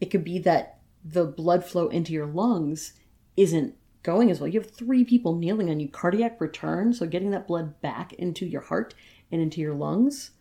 It 0.01 0.07
could 0.07 0.23
be 0.23 0.39
that 0.39 0.79
the 1.03 1.25
blood 1.25 1.63
flow 1.63 1.87
into 1.87 2.11
your 2.11 2.25
lungs 2.25 2.93
isn't 3.37 3.75
going 4.03 4.29
as 4.29 4.39
well. 4.39 4.49
You 4.49 4.59
have 4.59 4.69
three 4.69 5.05
people 5.05 5.35
kneeling 5.35 5.69
on 5.69 5.79
you, 5.79 5.87
cardiac 5.87 6.41
return, 6.41 6.93
so 6.93 7.07
getting 7.07 7.31
that 7.31 7.47
blood 7.47 7.81
back 7.81 8.13
into 8.13 8.45
your 8.45 8.61
heart 8.61 8.93
and 9.31 9.41
into 9.41 9.61
your 9.61 9.73
lungs, 9.73 10.31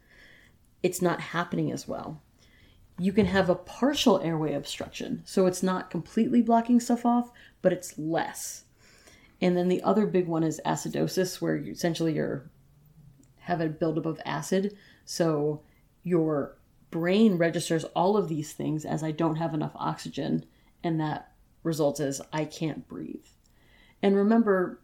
it's 0.83 1.01
not 1.01 1.21
happening 1.21 1.71
as 1.71 1.87
well. 1.87 2.21
You 2.99 3.13
can 3.13 3.27
have 3.27 3.51
a 3.51 3.57
partial 3.57 4.21
airway 4.21 4.55
obstruction, 4.55 5.23
so 5.25 5.47
it's 5.47 5.63
not 5.63 5.91
completely 5.91 6.43
blocking 6.43 6.79
stuff 6.79 7.05
off, 7.05 7.31
but 7.61 7.73
it's 7.73 7.99
less. 7.99 8.65
And 9.41 9.57
then 9.57 9.69
the 9.69 9.83
other 9.83 10.07
big 10.07 10.29
one 10.29 10.45
is 10.45 10.61
acidosis, 10.65 11.41
where 11.41 11.57
you, 11.57 11.73
essentially 11.73 12.15
you're 12.15 12.51
have 13.41 13.61
a 13.61 13.69
buildup 13.69 14.07
of 14.07 14.21
acid, 14.25 14.75
so 15.05 15.61
your 16.03 16.57
brain 16.91 17.37
registers 17.37 17.85
all 17.95 18.17
of 18.17 18.29
these 18.29 18.53
things 18.53 18.85
as 18.87 19.03
I 19.03 19.11
don't 19.11 19.37
have 19.37 19.53
enough 19.53 19.73
oxygen, 19.75 20.47
and 20.83 20.99
that 21.01 21.33
results 21.63 22.01
as 22.01 22.23
I 22.33 22.45
can't 22.45 22.89
breathe. 22.89 23.27
And 24.03 24.17
remember, 24.17 24.81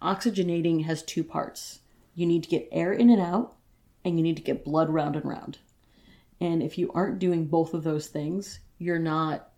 oxygenating 0.00 0.84
has 0.84 1.02
two 1.02 1.24
parts. 1.24 1.80
You 2.14 2.24
need 2.24 2.44
to 2.44 2.48
get 2.48 2.68
air 2.70 2.92
in 2.92 3.10
and 3.10 3.20
out, 3.20 3.56
and 4.04 4.16
you 4.16 4.22
need 4.22 4.36
to 4.36 4.42
get 4.42 4.64
blood 4.64 4.88
round 4.88 5.16
and 5.16 5.24
round. 5.24 5.58
And 6.42 6.60
if 6.60 6.76
you 6.76 6.90
aren't 6.92 7.20
doing 7.20 7.46
both 7.46 7.72
of 7.72 7.84
those 7.84 8.08
things, 8.08 8.58
you're 8.78 8.98
not 8.98 9.52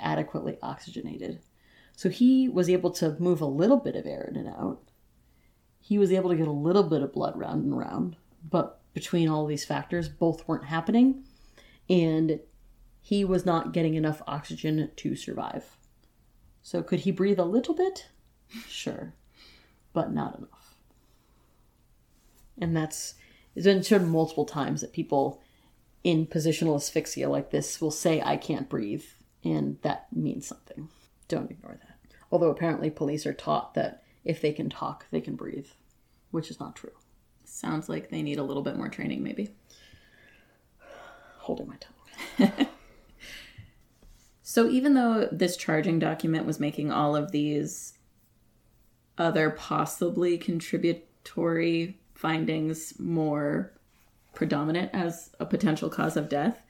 adequately 0.00 0.58
oxygenated. 0.60 1.38
So 1.94 2.08
he 2.08 2.48
was 2.48 2.68
able 2.68 2.90
to 2.94 3.16
move 3.20 3.40
a 3.40 3.46
little 3.46 3.76
bit 3.76 3.94
of 3.94 4.04
air 4.04 4.26
in 4.28 4.36
and 4.36 4.48
out. 4.48 4.82
He 5.78 5.96
was 5.96 6.10
able 6.10 6.30
to 6.30 6.36
get 6.36 6.48
a 6.48 6.52
little 6.52 6.82
bit 6.82 7.02
of 7.02 7.12
blood 7.12 7.38
round 7.38 7.62
and 7.62 7.78
round, 7.78 8.16
but 8.50 8.80
between 8.94 9.28
all 9.28 9.46
these 9.46 9.64
factors, 9.64 10.08
both 10.08 10.48
weren't 10.48 10.64
happening. 10.64 11.22
And 11.88 12.40
he 13.00 13.24
was 13.24 13.46
not 13.46 13.72
getting 13.72 13.94
enough 13.94 14.20
oxygen 14.26 14.90
to 14.96 15.14
survive. 15.14 15.76
So 16.64 16.82
could 16.82 17.00
he 17.00 17.12
breathe 17.12 17.38
a 17.38 17.44
little 17.44 17.74
bit? 17.74 18.08
Sure, 18.68 19.14
but 19.92 20.12
not 20.12 20.36
enough. 20.36 20.74
And 22.58 22.76
that's 22.76 23.14
it's 23.54 23.66
been 23.66 23.82
shown 23.82 24.08
multiple 24.08 24.44
times 24.44 24.80
that 24.80 24.92
people 24.92 25.40
in 26.04 26.26
positional 26.26 26.76
asphyxia 26.76 27.28
like 27.28 27.50
this 27.50 27.80
will 27.80 27.90
say, 27.90 28.22
I 28.22 28.36
can't 28.36 28.68
breathe, 28.68 29.04
and 29.42 29.78
that 29.82 30.06
means 30.12 30.46
something. 30.46 30.88
Don't 31.26 31.50
ignore 31.50 31.78
that. 31.80 31.98
Although 32.30 32.50
apparently 32.50 32.90
police 32.90 33.26
are 33.26 33.34
taught 33.34 33.74
that 33.74 34.04
if 34.24 34.40
they 34.40 34.52
can 34.52 34.70
talk, 34.70 35.06
they 35.10 35.20
can 35.20 35.34
breathe, 35.34 35.68
which 36.30 36.50
is 36.50 36.60
not 36.60 36.76
true. 36.76 36.92
Sounds 37.44 37.88
like 37.88 38.10
they 38.10 38.22
need 38.22 38.38
a 38.38 38.42
little 38.42 38.62
bit 38.62 38.76
more 38.76 38.88
training, 38.88 39.22
maybe. 39.22 39.50
Holding 41.38 41.68
my 41.68 41.76
tongue. 42.38 42.66
So 44.54 44.68
even 44.68 44.94
though 44.94 45.26
this 45.32 45.56
charging 45.56 45.98
document 45.98 46.46
was 46.46 46.60
making 46.60 46.92
all 46.92 47.16
of 47.16 47.32
these 47.32 47.94
other 49.18 49.50
possibly 49.50 50.38
contributory 50.38 51.98
findings 52.14 52.96
more 53.00 53.72
predominant 54.34 54.90
as 54.92 55.30
a 55.40 55.46
potential 55.46 55.88
cause 55.88 56.16
of 56.16 56.28
death, 56.28 56.62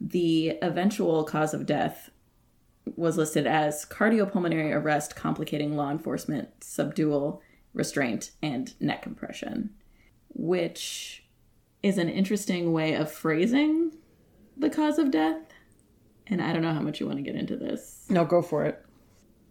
the 0.00 0.58
eventual 0.62 1.24
cause 1.24 1.52
of 1.54 1.66
death 1.66 2.10
was 2.96 3.16
listed 3.16 3.46
as 3.46 3.84
cardiopulmonary 3.84 4.74
arrest 4.74 5.14
complicating 5.14 5.76
law 5.76 5.90
enforcement 5.90 6.48
subdual 6.62 7.42
restraint 7.74 8.32
and 8.42 8.74
neck 8.80 9.02
compression 9.02 9.70
which 10.34 11.24
is 11.82 11.98
an 11.98 12.08
interesting 12.08 12.72
way 12.72 12.94
of 12.94 13.10
phrasing 13.10 13.92
the 14.56 14.70
cause 14.70 14.98
of 14.98 15.10
death. 15.10 15.40
And 16.26 16.40
i 16.40 16.52
don't 16.52 16.62
know 16.62 16.74
how 16.74 16.80
much 16.80 17.00
you 17.00 17.06
want 17.06 17.18
to 17.18 17.22
get 17.22 17.34
into 17.34 17.56
this. 17.56 18.06
No, 18.08 18.24
go 18.24 18.42
for 18.42 18.64
it. 18.64 18.84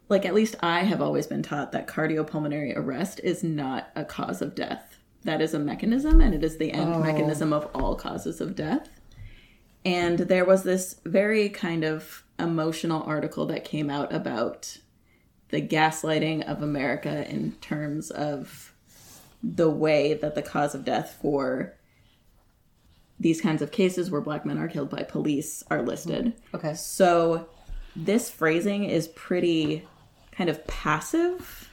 like 0.08 0.24
at 0.24 0.34
least 0.34 0.56
i 0.60 0.80
have 0.82 1.00
always 1.00 1.26
been 1.26 1.42
taught 1.42 1.72
that 1.72 1.86
cardiopulmonary 1.86 2.76
arrest 2.76 3.20
is 3.22 3.44
not 3.44 3.90
a 3.94 4.04
cause 4.04 4.42
of 4.42 4.54
death 4.54 4.98
that 5.24 5.40
is 5.40 5.54
a 5.54 5.58
mechanism 5.58 6.20
and 6.20 6.34
it 6.34 6.42
is 6.44 6.56
the 6.56 6.72
end 6.72 6.94
Oh. 6.94 6.98
mechanism 7.02 7.52
of 7.52 7.68
all 7.74 7.94
causes 7.94 8.40
of 8.40 8.54
death 8.54 8.88
and 9.84 10.18
there 10.18 10.44
was 10.44 10.62
this 10.62 11.00
very 11.04 11.48
kind 11.48 11.84
of 11.84 12.22
emotional 12.38 13.02
article 13.02 13.46
that 13.46 13.64
came 13.64 13.88
out 13.90 14.12
about 14.12 14.78
the 15.50 15.60
gaslighting 15.60 16.42
of 16.44 16.62
america 16.62 17.28
in 17.30 17.52
terms 17.60 18.10
of 18.10 18.72
the 19.42 19.70
way 19.70 20.14
that 20.14 20.34
the 20.34 20.42
cause 20.42 20.74
of 20.74 20.84
death 20.84 21.16
for 21.20 21.74
these 23.18 23.40
kinds 23.40 23.60
of 23.60 23.70
cases 23.70 24.10
where 24.10 24.20
black 24.20 24.46
men 24.46 24.58
are 24.58 24.68
killed 24.68 24.88
by 24.90 25.02
police 25.02 25.62
are 25.70 25.82
listed 25.82 26.26
mm-hmm. 26.26 26.56
Okay. 26.56 26.74
so 26.74 27.46
this 27.96 28.30
phrasing 28.30 28.84
is 28.84 29.08
pretty 29.08 29.86
kind 30.32 30.48
of 30.48 30.64
passive 30.66 31.69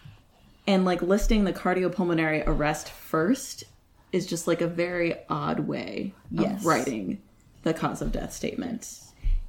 and 0.67 0.83
like 0.85 1.01
listing 1.01 1.45
the 1.45 1.53
cardiopulmonary 1.53 2.43
arrest 2.45 2.89
first 2.89 3.63
is 4.11 4.25
just 4.25 4.47
like 4.47 4.61
a 4.61 4.67
very 4.67 5.15
odd 5.29 5.61
way 5.61 6.13
Yes. 6.29 6.59
of 6.59 6.65
writing 6.65 7.21
the 7.63 7.73
cause 7.73 8.01
of 8.01 8.11
death 8.11 8.33
statement. 8.33 8.99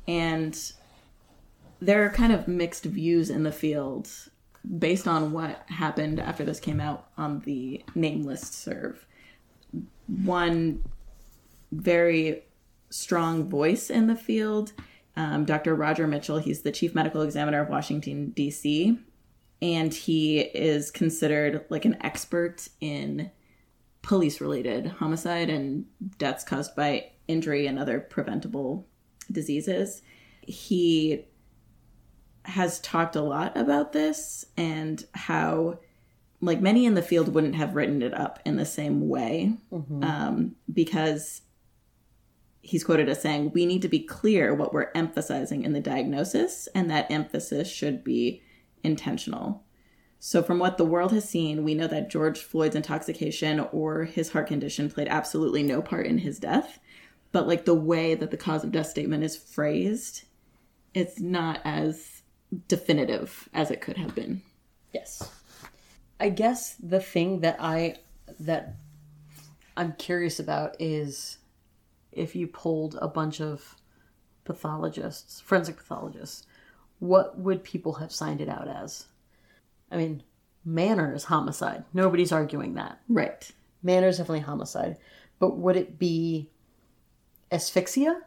And 0.07 0.59
there 1.81 2.05
are 2.05 2.11
kind 2.11 2.33
of 2.33 2.49
mixed 2.49 2.85
views 2.85 3.31
in 3.31 3.43
the 3.43 3.53
field 3.53 4.09
based 4.79 5.07
on 5.07 5.33
what 5.33 5.63
happened 5.69 6.19
after 6.19 6.45
this 6.45 6.61
came 6.61 6.81
out 6.81 7.09
on 7.17 7.41
the 7.41 7.85
NAME 7.95 8.25
list 8.25 8.55
serve. 8.55 9.07
One 10.07 10.83
very 11.71 12.43
strong 12.91 13.49
voice 13.49 13.91
in 13.91 14.07
the 14.07 14.17
field, 14.17 14.73
um, 15.17 15.45
Dr. 15.45 15.75
Roger 15.75 16.07
Mitchell, 16.07 16.39
he's 16.39 16.63
the 16.63 16.73
chief 16.73 16.95
medical 16.95 17.23
examiner 17.23 17.61
of 17.61 17.69
Washington, 17.69 18.31
D.C., 18.31 18.99
and 19.61 19.93
he 19.93 20.41
is 20.41 20.91
considered 20.91 21.65
like 21.69 21.85
an 21.85 21.97
expert 22.01 22.69
in 22.81 23.31
police 24.03 24.41
related 24.41 24.87
homicide 24.87 25.51
and 25.51 25.85
deaths 26.19 26.45
caused 26.45 26.75
by 26.77 27.11
injury 27.27 27.67
and 27.67 27.79
other 27.79 28.01
preventable 28.01 28.87
diseases. 29.31 30.03
He 30.41 31.27
has 32.45 32.81
talked 32.81 33.17
a 33.17 33.21
lot 33.21 33.57
about 33.57 33.93
this 33.93 34.47
and 34.57 35.05
how 35.13 35.79
like 36.41 36.61
many 36.61 36.87
in 36.87 36.95
the 36.95 37.03
field 37.03 37.35
wouldn't 37.35 37.57
have 37.57 37.75
written 37.75 38.01
it 38.01 38.15
up 38.15 38.39
in 38.45 38.57
the 38.57 38.65
same 38.65 39.09
way 39.09 39.53
um, 40.03 40.55
because 40.73 41.43
he's 42.63 42.85
quoted 42.85 43.09
as 43.09 43.21
saying 43.21 43.51
we 43.53 43.67
need 43.67 43.83
to 43.83 43.89
be 43.89 44.01
clear 44.01 44.55
what 44.55 44.73
we're 44.73 44.91
emphasizing 44.95 45.65
in 45.65 45.73
the 45.73 45.81
diagnosis 45.81 46.69
and 46.75 46.91
that 46.91 47.11
emphasis 47.11 47.71
should 47.71 48.05
be 48.05 48.43
intentional. 48.83 49.65
So 50.21 50.43
from 50.43 50.59
what 50.59 50.79
the 50.79 50.85
world 50.85 51.13
has 51.13 51.29
seen 51.29 51.63
we 51.63 51.75
know 51.75 51.87
that 51.87 52.11
george 52.11 52.41
floyd's 52.41 52.75
intoxication 52.75 53.61
or 53.73 54.05
his 54.05 54.31
heart 54.31 54.49
condition 54.49 54.91
played 54.91 55.09
absolutely 55.09 55.63
no 55.63 55.81
part 55.81 56.07
in 56.07 56.19
his 56.19 56.39
death. 56.39 56.79
But 57.31 57.47
like 57.47 57.65
the 57.65 57.75
way 57.75 58.15
that 58.15 58.31
the 58.31 58.37
cause 58.37 58.65
of 58.65 58.73
death 58.73 58.89
statement 58.89 59.23
is 59.23 59.37
phrased 59.37 60.25
it's 60.95 61.21
not 61.21 61.61
as 61.65 62.23
definitive 62.67 63.49
as 63.53 63.71
it 63.71 63.81
could 63.81 63.97
have 63.97 64.15
been. 64.15 64.43
Yes. 64.93 65.31
I 66.19 66.31
guess 66.31 66.75
the 66.75 67.01
thing 67.01 67.41
that 67.41 67.57
I 67.61 67.97
that 68.41 68.77
I'm 69.77 69.93
curious 69.93 70.41
about 70.41 70.75
is 70.81 71.39
if 72.11 72.35
you 72.35 72.49
pulled 72.49 72.99
a 73.01 73.07
bunch 73.07 73.41
of 73.41 73.77
pathologists, 74.45 75.41
forensic 75.41 75.77
pathologists, 75.77 76.47
what 76.99 77.39
would 77.39 77.65
people 77.65 77.95
have 77.95 78.13
signed 78.13 78.41
it 78.41 78.49
out 78.49 78.69
as? 78.69 79.07
I 79.91 79.97
mean, 79.97 80.23
manner 80.65 81.15
is 81.15 81.25
homicide. 81.25 81.85
Nobody's 81.93 82.33
arguing 82.33 82.75
that. 82.75 83.01
right 83.09 83.51
Manner 83.83 84.09
is 84.09 84.19
definitely 84.19 84.41
homicide. 84.41 84.97
But 85.39 85.57
would 85.57 85.77
it 85.77 85.99
be 85.99 86.51
asphyxia? 87.53 88.23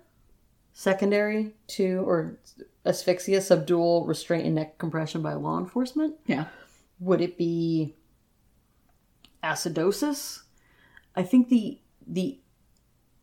Secondary 0.74 1.54
to, 1.68 2.04
or 2.08 2.40
asphyxia, 2.86 3.42
subdual, 3.42 4.06
restraint, 4.06 4.46
and 4.46 4.56
neck 4.56 4.78
compression 4.78 5.22
by 5.22 5.34
law 5.34 5.60
enforcement? 5.60 6.16
yeah 6.26 6.46
would 7.02 7.20
it 7.20 7.38
be 7.38 7.96
acidosis 9.44 10.44
i 11.16 11.24
think 11.24 11.50
the 11.50 11.80
the 12.08 12.40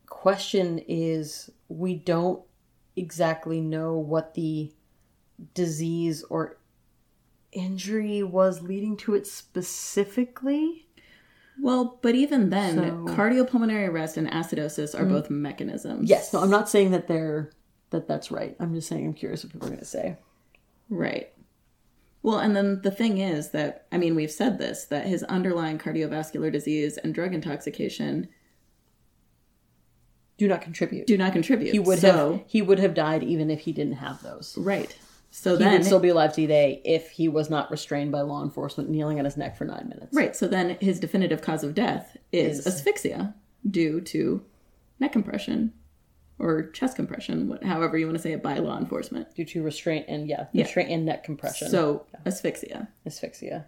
question 0.07 0.80
is 0.88 1.49
we 1.68 1.94
don't 1.94 2.42
exactly 2.96 3.61
know 3.61 3.94
what 3.94 4.34
the 4.34 4.70
disease 5.55 6.22
or 6.30 6.59
injury 7.53 8.22
was 8.22 8.62
leading 8.62 8.97
to 8.99 9.14
it 9.14 9.26
specifically. 9.26 10.86
Well, 11.61 11.99
but 12.03 12.14
even 12.14 12.51
then, 12.51 12.76
So- 12.76 13.14
cardiopulmonary 13.14 13.89
arrest 13.89 14.16
and 14.16 14.30
acidosis 14.30 14.95
are 14.95 15.03
mm-hmm. 15.03 15.12
both 15.12 15.30
mechanisms. 15.30 16.09
Yes, 16.09 16.32
no, 16.32 16.41
I'm 16.41 16.51
not 16.51 16.68
saying 16.68 16.93
that 16.93 17.09
they're 17.09 17.51
that 17.91 18.07
that's 18.07 18.30
right. 18.30 18.55
I'm 18.61 18.74
just 18.74 18.89
saying 18.89 19.07
I'm 19.07 19.14
curious 19.14 19.43
what 19.43 19.53
people 19.53 19.66
are 19.66 19.70
going 19.70 19.80
to 19.80 19.86
say. 19.86 20.16
Right. 20.91 21.32
Well, 22.22 22.39
and 22.39 22.55
then 22.55 22.82
the 22.82 22.91
thing 22.91 23.18
is 23.18 23.51
that, 23.53 23.86
I 23.93 23.97
mean, 23.99 24.14
we've 24.14 24.30
said 24.30 24.59
this, 24.59 24.84
that 24.86 25.07
his 25.07 25.22
underlying 25.24 25.78
cardiovascular 25.78 26.53
disease 26.53 26.99
and 26.99 27.14
drug 27.14 27.32
intoxication 27.32 28.28
Do 30.36 30.49
not 30.49 30.61
contribute. 30.61 31.07
do 31.07 31.16
not 31.16 31.32
contribute. 31.32 31.72
he 31.72 31.78
would 31.78 32.01
so, 32.01 32.32
have 32.32 32.43
he 32.47 32.61
would 32.61 32.78
have 32.78 32.95
died 32.95 33.22
even 33.22 33.51
if 33.51 33.61
he 33.61 33.72
didn't 33.72 33.95
have 33.95 34.22
those. 34.22 34.57
Right. 34.59 34.97
So 35.31 35.57
He 35.57 35.64
then, 35.64 35.72
would 35.74 35.85
still 35.85 36.01
be 36.01 36.09
alive 36.09 36.33
today 36.35 36.81
if 36.85 37.11
he 37.11 37.29
was 37.29 37.51
not 37.51 37.70
restrained 37.70 38.11
by 38.12 38.22
law 38.22 38.43
enforcement 38.43 38.89
kneeling 38.89 39.18
on 39.18 39.24
his 39.24 39.37
neck 39.37 39.57
for 39.57 39.64
nine 39.64 39.89
minutes. 39.89 40.14
right. 40.16 40.35
So 40.35 40.49
then 40.49 40.76
his 40.81 40.99
definitive 40.99 41.43
cause 41.43 41.62
of 41.62 41.74
death 41.74 42.16
is, 42.33 42.61
Is- 42.61 42.66
asphyxia 42.66 43.35
due 43.68 44.01
to 44.01 44.43
neck 45.01 45.12
compression 45.12 45.72
or 46.39 46.70
chest 46.70 46.95
compression, 46.97 47.49
what, 47.49 47.62
however 47.64 47.99
you 47.99 48.07
want 48.07 48.16
to 48.16 48.22
say 48.22 48.33
it, 48.33 48.43
by 48.43 48.59
law 48.59 48.79
enforcement. 48.79 49.35
Due 49.35 49.45
to 49.45 49.62
restraint 49.62 50.07
and 50.09 50.29
yeah, 50.29 50.47
Yeah. 50.53 50.62
restraint 50.64 50.91
and 50.91 51.05
neck 51.05 51.24
compression. 51.24 51.68
So 51.68 52.07
asphyxia. 52.24 52.89
asphyxia. 53.05 53.66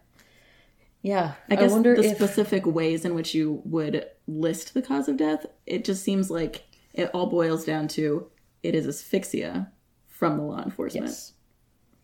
Yeah. 1.02 1.32
I 1.48 1.56
guess 1.56 1.72
wonder 1.72 1.96
the 1.96 2.04
if 2.04 2.16
specific 2.16 2.66
ways 2.66 3.04
in 3.04 3.14
which 3.14 3.34
you 3.34 3.60
would 3.64 4.06
list 4.28 4.72
the 4.74 4.82
cause 4.82 5.08
of 5.08 5.16
death, 5.16 5.46
it 5.66 5.84
just 5.84 6.02
seems 6.04 6.30
like 6.30 6.62
it 6.94 7.10
all 7.12 7.26
boils 7.26 7.64
down 7.64 7.88
to 7.88 8.28
it 8.62 8.74
is 8.74 8.86
asphyxia 8.86 9.70
from 10.08 10.36
the 10.36 10.42
law 10.42 10.62
enforcement, 10.62 11.06
yes. 11.06 11.32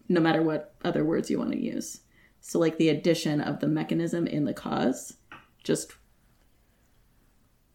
No 0.09 0.21
matter 0.21 0.43
what 0.43 0.75
other 0.85 1.05
words 1.05 1.31
you 1.31 1.39
want 1.39 1.53
to 1.53 1.61
use. 1.61 2.01
So, 2.41 2.59
like 2.59 2.79
the 2.79 2.89
addition 2.89 3.41
of 3.41 3.61
the 3.61 3.67
mechanism 3.67 4.27
in 4.27 4.45
the 4.45 4.55
cause, 4.55 5.15
just. 5.63 5.93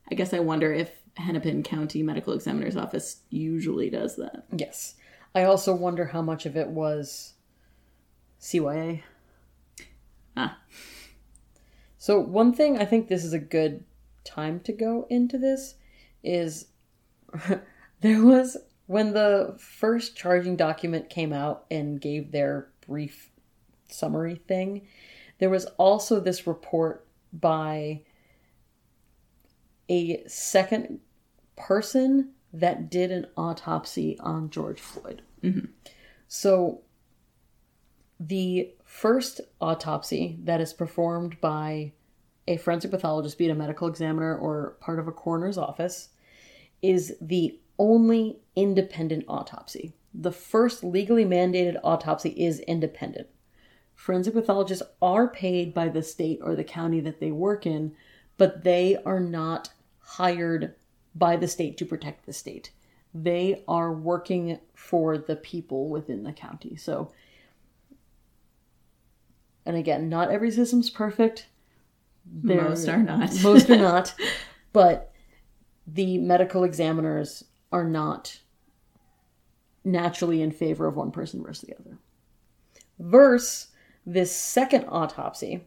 I 0.09 0.15
guess 0.15 0.33
I 0.33 0.39
wonder 0.39 0.73
if 0.73 0.91
Hennepin 1.15 1.63
County 1.63 2.03
Medical 2.03 2.33
Examiner's 2.33 2.75
Office 2.75 3.21
usually 3.29 3.89
does 3.89 4.17
that. 4.17 4.45
Yes. 4.51 4.95
I 5.33 5.43
also 5.43 5.73
wonder 5.73 6.05
how 6.05 6.21
much 6.21 6.45
of 6.45 6.57
it 6.57 6.67
was 6.67 7.33
CYA. 8.41 9.03
Ah. 10.35 10.57
So 11.97 12.19
one 12.19 12.53
thing 12.53 12.77
I 12.77 12.85
think 12.85 13.07
this 13.07 13.23
is 13.23 13.33
a 13.33 13.39
good 13.39 13.83
time 14.23 14.59
to 14.61 14.73
go 14.73 15.05
into 15.09 15.37
this 15.37 15.75
is 16.23 16.67
there 18.01 18.23
was 18.23 18.57
when 18.91 19.13
the 19.13 19.55
first 19.57 20.17
charging 20.17 20.57
document 20.57 21.09
came 21.09 21.31
out 21.31 21.63
and 21.71 22.01
gave 22.01 22.29
their 22.29 22.67
brief 22.85 23.31
summary 23.87 24.35
thing, 24.35 24.85
there 25.39 25.49
was 25.49 25.65
also 25.77 26.19
this 26.19 26.45
report 26.45 27.07
by 27.31 28.01
a 29.87 30.21
second 30.27 30.99
person 31.55 32.31
that 32.51 32.91
did 32.91 33.11
an 33.11 33.27
autopsy 33.37 34.19
on 34.19 34.49
George 34.49 34.81
Floyd. 34.81 35.21
Mm-hmm. 35.41 35.67
So 36.27 36.81
the 38.19 38.73
first 38.83 39.39
autopsy 39.61 40.37
that 40.43 40.59
is 40.59 40.73
performed 40.73 41.39
by 41.39 41.93
a 42.45 42.57
forensic 42.57 42.91
pathologist, 42.91 43.37
be 43.37 43.45
it 43.45 43.51
a 43.51 43.55
medical 43.55 43.87
examiner 43.87 44.37
or 44.37 44.75
part 44.81 44.99
of 44.99 45.07
a 45.07 45.13
coroner's 45.13 45.57
office, 45.57 46.09
is 46.81 47.15
the 47.21 47.57
only 47.77 48.39
independent 48.55 49.25
autopsy. 49.27 49.93
The 50.13 50.31
first 50.31 50.83
legally 50.83 51.25
mandated 51.25 51.79
autopsy 51.83 52.29
is 52.29 52.59
independent. 52.61 53.27
Forensic 53.95 54.33
pathologists 54.33 54.83
are 55.01 55.27
paid 55.27 55.73
by 55.73 55.87
the 55.89 56.03
state 56.03 56.39
or 56.41 56.55
the 56.55 56.63
county 56.63 56.99
that 57.01 57.19
they 57.19 57.31
work 57.31 57.65
in, 57.65 57.93
but 58.37 58.63
they 58.63 58.97
are 59.05 59.19
not 59.19 59.69
hired 59.99 60.73
by 61.15 61.35
the 61.35 61.47
state 61.47 61.77
to 61.77 61.85
protect 61.85 62.25
the 62.25 62.33
state. 62.33 62.71
They 63.13 63.63
are 63.67 63.91
working 63.93 64.59
for 64.73 65.17
the 65.17 65.35
people 65.35 65.89
within 65.89 66.23
the 66.23 66.31
county. 66.33 66.75
So, 66.77 67.11
and 69.65 69.75
again, 69.75 70.09
not 70.09 70.31
every 70.31 70.51
system's 70.51 70.89
perfect. 70.89 71.47
There- 72.25 72.61
Most 72.69 72.87
are 72.87 73.03
not. 73.03 73.31
most 73.43 73.69
are 73.69 73.77
not. 73.77 74.13
But 74.73 75.11
the 75.85 76.17
medical 76.17 76.63
examiners 76.63 77.43
are 77.71 77.85
not 77.85 78.39
naturally 79.83 80.41
in 80.41 80.51
favor 80.51 80.87
of 80.87 80.95
one 80.95 81.11
person 81.11 81.43
versus 81.43 81.67
the 81.67 81.77
other. 81.79 81.97
Verse 82.99 83.67
this 84.05 84.35
second 84.35 84.85
autopsy 84.87 85.63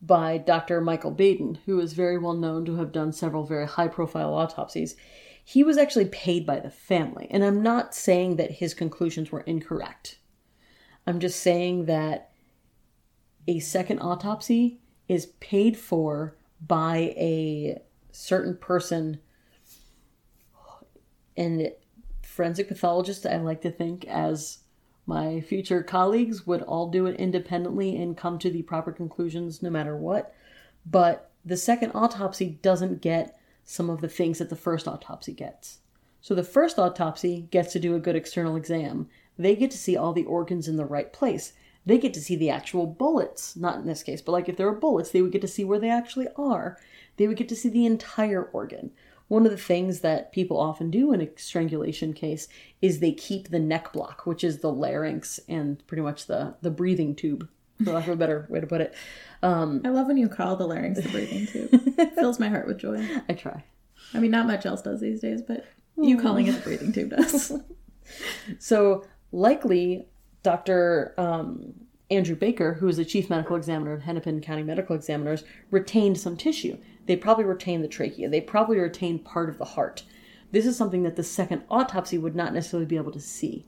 by 0.00 0.38
Dr. 0.38 0.80
Michael 0.80 1.10
Baden, 1.10 1.58
who 1.66 1.80
is 1.80 1.92
very 1.92 2.18
well 2.18 2.34
known 2.34 2.64
to 2.64 2.76
have 2.76 2.92
done 2.92 3.12
several 3.12 3.44
very 3.44 3.66
high 3.66 3.88
profile 3.88 4.34
autopsies. 4.34 4.96
He 5.44 5.64
was 5.64 5.76
actually 5.76 6.06
paid 6.06 6.46
by 6.46 6.60
the 6.60 6.70
family. 6.70 7.28
And 7.30 7.44
I'm 7.44 7.62
not 7.62 7.94
saying 7.94 8.36
that 8.36 8.52
his 8.52 8.74
conclusions 8.74 9.32
were 9.32 9.40
incorrect. 9.40 10.18
I'm 11.06 11.18
just 11.18 11.40
saying 11.40 11.86
that 11.86 12.30
a 13.48 13.58
second 13.58 13.98
autopsy 13.98 14.80
is 15.08 15.26
paid 15.40 15.76
for 15.76 16.36
by 16.64 17.12
a 17.16 17.82
certain 18.12 18.56
person 18.56 19.20
and 21.36 21.72
forensic 22.22 22.68
pathologists 22.68 23.26
i 23.26 23.36
like 23.36 23.60
to 23.60 23.70
think 23.70 24.04
as 24.06 24.58
my 25.06 25.40
future 25.40 25.82
colleagues 25.82 26.46
would 26.46 26.62
all 26.62 26.88
do 26.88 27.06
it 27.06 27.18
independently 27.18 27.96
and 28.00 28.16
come 28.16 28.38
to 28.38 28.50
the 28.50 28.62
proper 28.62 28.92
conclusions 28.92 29.62
no 29.62 29.70
matter 29.70 29.96
what. 29.96 30.34
But 30.86 31.30
the 31.44 31.56
second 31.56 31.92
autopsy 31.94 32.58
doesn't 32.62 33.02
get 33.02 33.38
some 33.64 33.90
of 33.90 34.00
the 34.00 34.08
things 34.08 34.38
that 34.38 34.48
the 34.48 34.56
first 34.56 34.86
autopsy 34.86 35.32
gets. 35.32 35.78
So 36.20 36.34
the 36.34 36.44
first 36.44 36.78
autopsy 36.78 37.48
gets 37.50 37.72
to 37.72 37.80
do 37.80 37.96
a 37.96 38.00
good 38.00 38.14
external 38.14 38.54
exam. 38.54 39.08
They 39.36 39.56
get 39.56 39.72
to 39.72 39.78
see 39.78 39.96
all 39.96 40.12
the 40.12 40.24
organs 40.24 40.68
in 40.68 40.76
the 40.76 40.84
right 40.84 41.12
place. 41.12 41.52
They 41.84 41.98
get 41.98 42.14
to 42.14 42.20
see 42.20 42.36
the 42.36 42.50
actual 42.50 42.86
bullets 42.86 43.56
not 43.56 43.78
in 43.78 43.86
this 43.86 44.04
case 44.04 44.22
but 44.22 44.30
like 44.30 44.48
if 44.48 44.56
there 44.56 44.68
are 44.68 44.74
bullets 44.74 45.10
they 45.10 45.20
would 45.20 45.32
get 45.32 45.40
to 45.40 45.48
see 45.48 45.64
where 45.64 45.80
they 45.80 45.90
actually 45.90 46.28
are. 46.36 46.78
They 47.16 47.26
would 47.26 47.36
get 47.36 47.48
to 47.48 47.56
see 47.56 47.68
the 47.68 47.86
entire 47.86 48.44
organ 48.44 48.92
one 49.28 49.44
of 49.44 49.50
the 49.50 49.58
things 49.58 50.00
that 50.00 50.32
people 50.32 50.58
often 50.58 50.90
do 50.90 51.12
in 51.12 51.20
a 51.20 51.28
strangulation 51.36 52.12
case 52.12 52.48
is 52.80 53.00
they 53.00 53.12
keep 53.12 53.48
the 53.48 53.58
neck 53.58 53.92
block, 53.92 54.26
which 54.26 54.44
is 54.44 54.58
the 54.58 54.72
larynx 54.72 55.40
and 55.48 55.86
pretty 55.86 56.02
much 56.02 56.26
the 56.26 56.54
the 56.62 56.70
breathing 56.70 57.14
tube, 57.14 57.48
for 57.84 57.92
lack 57.92 58.06
of 58.06 58.12
a 58.14 58.16
better 58.16 58.46
way 58.48 58.60
to 58.60 58.66
put 58.66 58.80
it. 58.80 58.94
I 59.84 59.88
love 59.88 60.06
when 60.06 60.16
you 60.16 60.28
call 60.28 60.56
the 60.56 60.66
larynx 60.66 61.00
the 61.00 61.08
breathing 61.08 61.46
tube. 61.46 61.68
It 61.98 62.14
fills 62.14 62.38
my 62.38 62.48
heart 62.48 62.66
with 62.66 62.78
joy. 62.78 63.06
I 63.28 63.32
try. 63.34 63.64
I 64.14 64.20
mean, 64.20 64.30
not 64.30 64.46
much 64.46 64.66
else 64.66 64.82
does 64.82 65.00
these 65.00 65.20
days, 65.20 65.42
but 65.42 65.64
you 65.96 66.20
calling 66.20 66.46
it 66.46 66.52
the 66.52 66.60
breathing 66.60 66.92
tube 66.92 67.10
does. 67.10 67.52
So 68.58 69.04
likely, 69.30 70.06
Dr. 70.42 71.14
Um, 71.16 71.72
Andrew 72.12 72.36
Baker, 72.36 72.74
who 72.74 72.88
is 72.88 72.98
the 72.98 73.04
chief 73.04 73.30
medical 73.30 73.56
examiner 73.56 73.92
of 73.92 74.02
Hennepin 74.02 74.42
County 74.42 74.62
Medical 74.62 74.94
Examiners, 74.94 75.44
retained 75.70 76.18
some 76.18 76.36
tissue. 76.36 76.76
They 77.06 77.16
probably 77.16 77.44
retained 77.44 77.82
the 77.82 77.88
trachea. 77.88 78.28
They 78.28 78.40
probably 78.40 78.78
retained 78.78 79.24
part 79.24 79.48
of 79.48 79.58
the 79.58 79.64
heart. 79.64 80.04
This 80.50 80.66
is 80.66 80.76
something 80.76 81.02
that 81.04 81.16
the 81.16 81.22
second 81.22 81.62
autopsy 81.70 82.18
would 82.18 82.36
not 82.36 82.52
necessarily 82.52 82.86
be 82.86 82.98
able 82.98 83.12
to 83.12 83.20
see. 83.20 83.64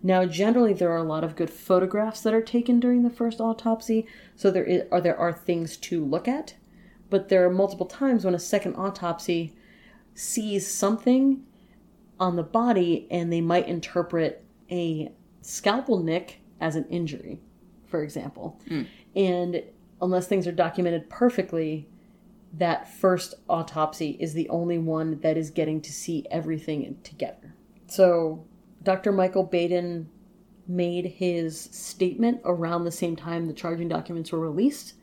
Now, 0.00 0.24
generally, 0.26 0.72
there 0.72 0.92
are 0.92 0.98
a 0.98 1.02
lot 1.02 1.24
of 1.24 1.34
good 1.34 1.50
photographs 1.50 2.20
that 2.20 2.32
are 2.32 2.40
taken 2.40 2.78
during 2.78 3.02
the 3.02 3.10
first 3.10 3.40
autopsy, 3.40 4.06
so 4.36 4.50
there 4.50 4.62
is, 4.62 4.82
or 4.92 5.00
there 5.00 5.18
are 5.18 5.32
things 5.32 5.76
to 5.78 6.04
look 6.04 6.28
at. 6.28 6.54
But 7.10 7.28
there 7.28 7.44
are 7.44 7.50
multiple 7.50 7.86
times 7.86 8.24
when 8.24 8.34
a 8.34 8.38
second 8.38 8.76
autopsy 8.76 9.54
sees 10.14 10.66
something 10.68 11.42
on 12.20 12.36
the 12.36 12.44
body 12.44 13.08
and 13.10 13.32
they 13.32 13.40
might 13.40 13.66
interpret 13.66 14.44
a 14.70 15.10
scalpel 15.42 15.98
nick 16.00 16.40
as 16.60 16.76
an 16.76 16.84
injury, 16.90 17.40
for 17.88 18.02
example. 18.02 18.60
Hmm. 18.68 18.82
And 19.16 19.62
unless 20.00 20.26
things 20.26 20.46
are 20.46 20.52
documented 20.52 21.08
perfectly, 21.10 21.88
that 22.54 22.88
first 22.88 23.34
autopsy 23.48 24.16
is 24.20 24.32
the 24.32 24.48
only 24.48 24.78
one 24.78 25.20
that 25.20 25.36
is 25.36 25.50
getting 25.50 25.80
to 25.82 25.92
see 25.92 26.26
everything 26.30 26.98
together. 27.02 27.54
So, 27.88 28.46
Dr. 28.82 29.12
Michael 29.12 29.44
Baden 29.44 30.08
made 30.66 31.06
his 31.06 31.58
statement 31.72 32.40
around 32.44 32.84
the 32.84 32.92
same 32.92 33.16
time 33.16 33.46
the 33.46 33.52
charging 33.52 33.88
documents 33.88 34.30
were 34.30 34.40
released. 34.40 34.94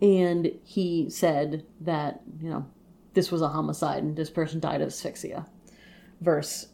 And 0.00 0.50
he 0.64 1.08
said 1.10 1.64
that, 1.82 2.22
you 2.40 2.50
know, 2.50 2.66
this 3.12 3.30
was 3.30 3.42
a 3.42 3.48
homicide 3.48 4.02
and 4.02 4.16
this 4.16 4.30
person 4.30 4.60
died 4.60 4.80
of 4.80 4.88
asphyxia. 4.88 5.46
Versus 6.20 6.68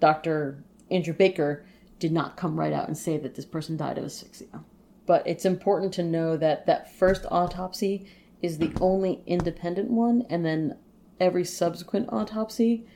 Dr. 0.00 0.64
Andrew 0.90 1.14
Baker 1.14 1.65
did 1.98 2.12
not 2.12 2.36
come 2.36 2.58
right 2.58 2.72
out 2.72 2.88
and 2.88 2.96
say 2.96 3.16
that 3.18 3.34
this 3.34 3.44
person 3.44 3.76
died 3.76 3.98
of 3.98 4.04
asphyxia. 4.04 4.64
But 5.06 5.26
it's 5.26 5.44
important 5.44 5.92
to 5.94 6.02
know 6.02 6.36
that 6.36 6.66
that 6.66 6.94
first 6.94 7.24
autopsy 7.30 8.08
is 8.42 8.58
the 8.58 8.72
only 8.80 9.22
independent 9.26 9.90
one, 9.90 10.26
and 10.28 10.44
then 10.44 10.76
every 11.20 11.44
subsequent 11.44 12.08
autopsy 12.12 12.86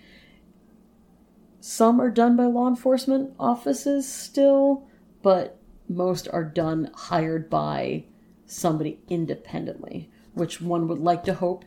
some 1.60 2.00
are 2.00 2.10
done 2.10 2.36
by 2.36 2.46
law 2.46 2.68
enforcement 2.68 3.34
offices 3.38 4.10
still, 4.10 4.88
but 5.22 5.58
most 5.88 6.26
are 6.32 6.44
done 6.44 6.90
hired 6.94 7.50
by 7.50 8.04
somebody 8.46 8.98
independently, 9.08 10.10
which 10.32 10.60
one 10.60 10.88
would 10.88 10.98
like 10.98 11.22
to 11.24 11.34
hope 11.34 11.66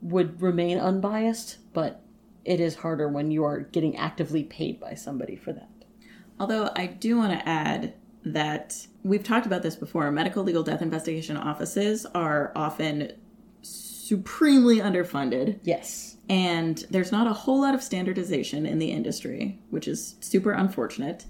would 0.00 0.40
remain 0.40 0.78
unbiased, 0.78 1.58
but 1.72 2.00
it 2.44 2.60
is 2.60 2.76
harder 2.76 3.08
when 3.08 3.32
you 3.32 3.42
are 3.42 3.60
getting 3.60 3.96
actively 3.96 4.44
paid 4.44 4.78
by 4.78 4.94
somebody 4.94 5.34
for 5.34 5.52
that. 5.52 5.75
Although 6.38 6.70
I 6.76 6.86
do 6.86 7.16
want 7.16 7.38
to 7.38 7.48
add 7.48 7.94
that 8.24 8.86
we've 9.04 9.22
talked 9.22 9.46
about 9.46 9.62
this 9.62 9.76
before 9.76 10.10
medical 10.10 10.42
legal 10.42 10.62
death 10.62 10.82
investigation 10.82 11.36
offices 11.36 12.04
are 12.06 12.52
often 12.56 13.12
supremely 13.62 14.78
underfunded. 14.78 15.58
Yes. 15.62 16.16
And 16.28 16.84
there's 16.90 17.12
not 17.12 17.26
a 17.28 17.32
whole 17.32 17.60
lot 17.60 17.74
of 17.74 17.82
standardization 17.82 18.66
in 18.66 18.78
the 18.78 18.90
industry, 18.90 19.60
which 19.70 19.86
is 19.86 20.16
super 20.20 20.52
unfortunate. 20.52 21.24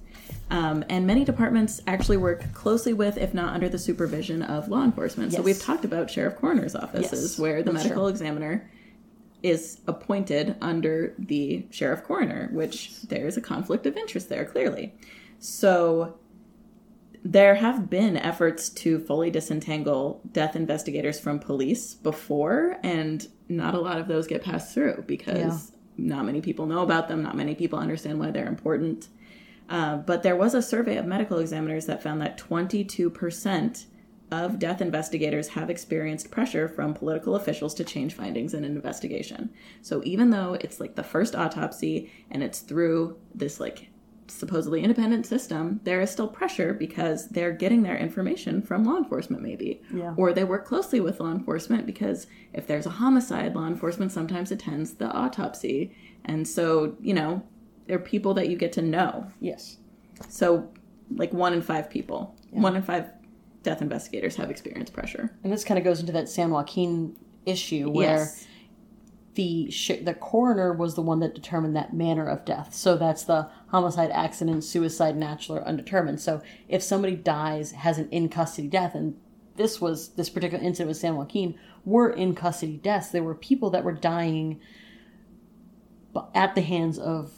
Um, 0.51 0.85
and 0.89 1.07
many 1.07 1.25
departments 1.25 1.83
actually 1.87 2.17
work 2.17 2.53
closely 2.55 2.95
with, 2.95 3.19
if 3.19 3.35
not 3.35 3.53
under 3.53 3.69
the 3.69 3.79
supervision 3.79 4.43
of 4.43 4.69
law 4.69 4.83
enforcement. 4.85 5.33
So 5.33 5.43
we've 5.43 5.61
talked 5.61 5.85
about 5.85 6.11
sheriff 6.11 6.37
coroner's 6.37 6.75
offices, 6.75 7.33
Yes, 7.33 7.39
where 7.39 7.63
the 7.63 7.73
that's 7.73 7.85
medical 7.85 8.05
true. 8.05 8.11
examiner 8.11 8.71
is 9.43 9.81
appointed 9.87 10.57
under 10.61 11.15
the 11.19 11.67
sheriff 11.71 12.03
coroner, 12.05 12.49
which 12.53 13.03
there's 13.03 13.37
a 13.37 13.41
conflict 13.41 13.87
of 13.87 13.97
interest 13.97 14.29
there, 14.29 14.45
clearly. 14.45 14.95
So 15.39 16.19
there 17.23 17.57
have 17.57 17.91
been 17.91 18.17
efforts 18.17 18.69
to 18.69 18.99
fully 18.99 19.31
disentangle 19.31 20.21
death 20.33 20.57
investigators 20.57 21.19
from 21.19 21.39
police 21.39 21.95
before, 21.95 22.79
and 22.83 23.27
not 23.49 23.75
a 23.75 23.81
lot 23.81 23.99
of 23.99 24.09
those 24.09 24.27
get 24.27 24.43
passed 24.43 24.73
through 24.73 25.05
because 25.07 25.73
not 25.97 26.25
many 26.25 26.41
people 26.41 26.67
know 26.67 26.83
about 26.83 27.09
them, 27.09 27.23
not 27.23 27.37
many 27.37 27.55
people 27.55 27.79
understand 27.79 28.19
why 28.19 28.31
they're 28.31 28.49
important. 28.49 29.09
Uh, 29.69 29.97
but 29.97 30.23
there 30.23 30.37
was 30.37 30.55
a 30.55 30.63
survey 30.63 30.97
of 30.97 31.07
medical 31.07 31.39
examiners 31.39 31.87
that 31.87 32.03
found 32.03 32.21
that 32.21 32.39
22% 32.39 33.87
of 34.31 34.59
death 34.59 34.81
investigators 34.81 35.49
have 35.49 35.71
experienced 35.71 36.31
pressure 36.31 36.69
from 36.69 36.95
political 36.95 37.37
officials 37.37 37.75
to 37.75 37.85
change 37.85 38.15
findings 38.15 38.55
in 38.55 38.65
an 38.65 38.73
investigation. 38.73 39.51
So 39.83 40.03
even 40.05 40.31
though 40.31 40.57
it's 40.61 40.81
like 40.81 40.97
the 40.97 41.05
first 41.05 41.37
autopsy 41.37 42.11
and 42.31 42.43
it's 42.43 42.61
through 42.61 43.19
this 43.35 43.61
like 43.61 43.89
supposedly 44.29 44.83
independent 44.83 45.27
system, 45.27 45.81
there 45.85 46.01
is 46.01 46.11
still 46.11 46.27
pressure 46.27 46.75
because 46.75 47.29
they're 47.29 47.53
getting 47.53 47.83
their 47.83 47.97
information 47.97 48.63
from 48.63 48.85
law 48.85 48.97
enforcement, 48.97 49.43
maybe. 49.43 49.81
Yeah. 49.95 50.15
Or 50.17 50.33
they 50.33 50.45
work 50.45 50.67
closely 50.67 51.01
with 51.01 51.21
law 51.21 51.31
enforcement 51.31 51.87
because 51.87 52.27
if 52.53 52.67
there's 52.67 52.87
a 52.87 52.91
homicide, 52.91 53.55
law 53.55 53.67
enforcement 53.67 54.13
sometimes 54.13 54.51
attends 54.51 54.95
the 54.95 55.11
autopsy. 55.13 55.95
And 56.25 56.47
so, 56.47 56.97
you 57.01 57.15
know, 57.15 57.43
they're 57.87 57.99
people 57.99 58.35
that 58.35 58.49
you 58.49 58.57
get 58.57 58.73
to 58.73 58.83
know. 58.83 59.31
Yes. 59.41 59.77
So, 60.29 60.73
like 61.15 61.33
one 61.33 61.53
in 61.53 61.63
five 61.63 61.89
people, 61.89 62.35
one 62.51 62.75
in 62.75 62.83
five 62.83 63.11
death 63.67 63.83
investigators 63.83 64.37
have 64.37 64.51
experienced 64.51 64.93
pressure. 64.95 65.31
And 65.45 65.53
this 65.53 65.65
kind 65.65 65.77
of 65.77 65.85
goes 65.85 66.01
into 66.01 66.13
that 66.13 66.29
San 66.31 66.51
Joaquin 66.51 67.17
issue 67.45 67.91
where 67.91 68.19
Yes. 68.21 68.47
the 69.35 69.71
sh- 69.71 70.03
the 70.03 70.15
coroner 70.15 70.73
was 70.73 70.95
the 70.95 71.03
one 71.03 71.21
that 71.21 71.35
determined 71.35 71.77
that 71.77 71.93
manner 71.93 72.27
of 72.27 72.45
death. 72.47 72.75
So 72.75 72.97
that's 72.97 73.25
the 73.25 73.49
homicide, 73.69 74.11
accident, 74.13 74.65
suicide, 74.65 75.17
natural, 75.17 75.59
or 75.59 75.65
undetermined. 75.65 76.21
So 76.21 76.41
if 76.69 76.83
somebody 76.83 77.17
dies, 77.17 77.73
has 77.73 77.99
an 77.99 78.09
in 78.11 78.29
custody 78.31 78.69
death, 78.69 78.95
and 78.95 79.17
this 79.57 79.81
was 79.81 80.11
this 80.11 80.31
particular 80.31 80.63
incident 80.65 80.89
with 80.89 80.97
San 80.97 81.17
Joaquin 81.17 81.55
were 81.85 82.11
in 82.11 82.35
custody 82.35 82.77
deaths. 82.79 83.11
There 83.11 83.23
were 83.23 83.35
people 83.35 83.71
that 83.71 83.85
were 83.85 83.93
dying 83.93 84.61
at 86.35 86.55
the 86.55 86.63
hands 86.63 86.99
of 86.99 87.33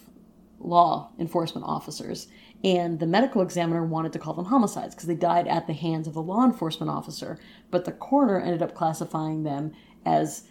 law 0.58 1.10
enforcement 1.18 1.66
officers. 1.66 2.28
And 2.64 2.98
the 2.98 3.06
medical 3.06 3.42
examiner 3.42 3.84
wanted 3.84 4.12
to 4.14 4.18
call 4.18 4.34
them 4.34 4.46
homicides 4.46 4.94
because 4.94 5.06
they 5.06 5.14
died 5.14 5.46
at 5.46 5.66
the 5.66 5.72
hands 5.72 6.08
of 6.08 6.14
the 6.14 6.22
law 6.22 6.44
enforcement 6.44 6.90
officer. 6.90 7.38
But 7.70 7.84
the 7.84 7.92
coroner 7.92 8.40
ended 8.40 8.62
up 8.62 8.74
classifying 8.74 9.44
them 9.44 9.72
as 10.04 10.44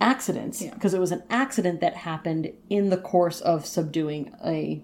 accidents 0.00 0.62
because 0.62 0.94
it 0.94 1.00
was 1.00 1.12
an 1.12 1.22
accident 1.28 1.80
that 1.80 1.94
happened 1.94 2.52
in 2.68 2.90
the 2.90 2.96
course 2.96 3.40
of 3.40 3.66
subduing 3.66 4.34
a 4.44 4.82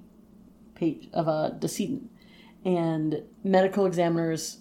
of 1.15 1.27
a 1.27 1.57
decedent. 1.59 2.11
And 2.65 3.23
medical 3.43 3.87
examiners 3.87 4.59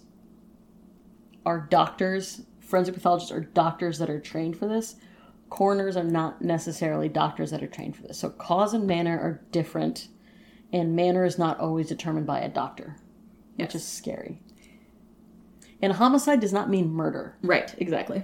are 1.44 1.60
doctors, 1.60 2.42
forensic 2.60 2.94
pathologists 2.94 3.32
are 3.32 3.40
doctors 3.40 3.98
that 3.98 4.08
are 4.08 4.20
trained 4.20 4.56
for 4.56 4.66
this. 4.66 4.96
Coroners 5.48 5.96
are 5.96 6.04
not 6.04 6.42
necessarily 6.42 7.08
doctors 7.08 7.50
that 7.50 7.62
are 7.62 7.68
trained 7.68 7.96
for 7.96 8.02
this. 8.02 8.18
So 8.18 8.30
cause 8.30 8.74
and 8.74 8.86
manner 8.86 9.18
are 9.18 9.42
different, 9.52 10.08
and 10.72 10.96
manner 10.96 11.24
is 11.24 11.38
not 11.38 11.60
always 11.60 11.88
determined 11.88 12.26
by 12.26 12.40
a 12.40 12.48
doctor, 12.48 12.96
which 13.56 13.74
is 13.74 13.86
scary. 13.86 14.40
And 15.80 15.92
homicide 15.92 16.40
does 16.40 16.52
not 16.52 16.70
mean 16.70 16.90
murder. 16.92 17.36
Right, 17.42 17.74
exactly. 17.78 18.22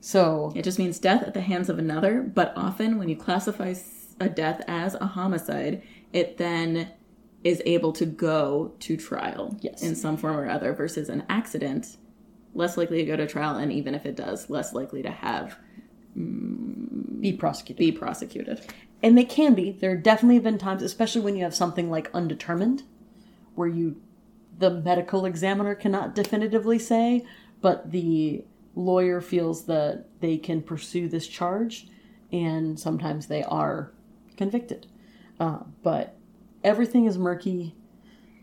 So 0.00 0.52
It 0.56 0.64
just 0.64 0.78
means 0.78 0.98
death 0.98 1.22
at 1.22 1.34
the 1.34 1.42
hands 1.42 1.68
of 1.68 1.78
another, 1.78 2.22
but 2.22 2.52
often 2.56 2.98
when 2.98 3.08
you 3.08 3.16
classify 3.16 3.74
a 4.18 4.28
death 4.28 4.62
as 4.66 4.94
a 4.94 5.06
homicide, 5.06 5.82
it 6.12 6.38
then 6.38 6.90
is 7.44 7.62
able 7.64 7.92
to 7.92 8.06
go 8.06 8.72
to 8.80 8.96
trial 8.96 9.56
Yes. 9.60 9.82
in 9.82 9.94
some 9.94 10.16
form 10.16 10.36
or 10.36 10.48
other 10.48 10.72
versus 10.74 11.08
an 11.08 11.24
accident, 11.28 11.96
less 12.54 12.76
likely 12.76 12.98
to 12.98 13.04
go 13.04 13.16
to 13.16 13.26
trial, 13.26 13.56
and 13.56 13.72
even 13.72 13.94
if 13.94 14.04
it 14.04 14.16
does, 14.16 14.50
less 14.50 14.72
likely 14.74 15.02
to 15.02 15.10
have 15.10 15.56
be 16.14 17.32
prosecuted. 17.32 17.78
be 17.78 17.92
prosecuted. 17.92 18.60
And 19.02 19.16
they 19.16 19.24
can 19.24 19.54
be. 19.54 19.72
There 19.72 19.96
definitely 19.96 20.36
have 20.36 20.44
been 20.44 20.58
times, 20.58 20.82
especially 20.82 21.22
when 21.22 21.36
you 21.36 21.44
have 21.44 21.54
something 21.54 21.90
like 21.90 22.10
undetermined, 22.12 22.82
where 23.54 23.68
you, 23.68 24.00
the 24.58 24.70
medical 24.70 25.24
examiner 25.24 25.74
cannot 25.74 26.14
definitively 26.14 26.78
say, 26.78 27.24
but 27.60 27.90
the 27.90 28.44
lawyer 28.74 29.20
feels 29.20 29.64
that 29.66 30.06
they 30.20 30.36
can 30.36 30.62
pursue 30.62 31.08
this 31.08 31.26
charge, 31.26 31.88
and 32.32 32.78
sometimes 32.78 33.26
they 33.26 33.42
are 33.42 33.92
convicted. 34.36 34.86
Uh, 35.38 35.60
but 35.82 36.16
everything 36.62 37.06
is 37.06 37.16
murky. 37.16 37.74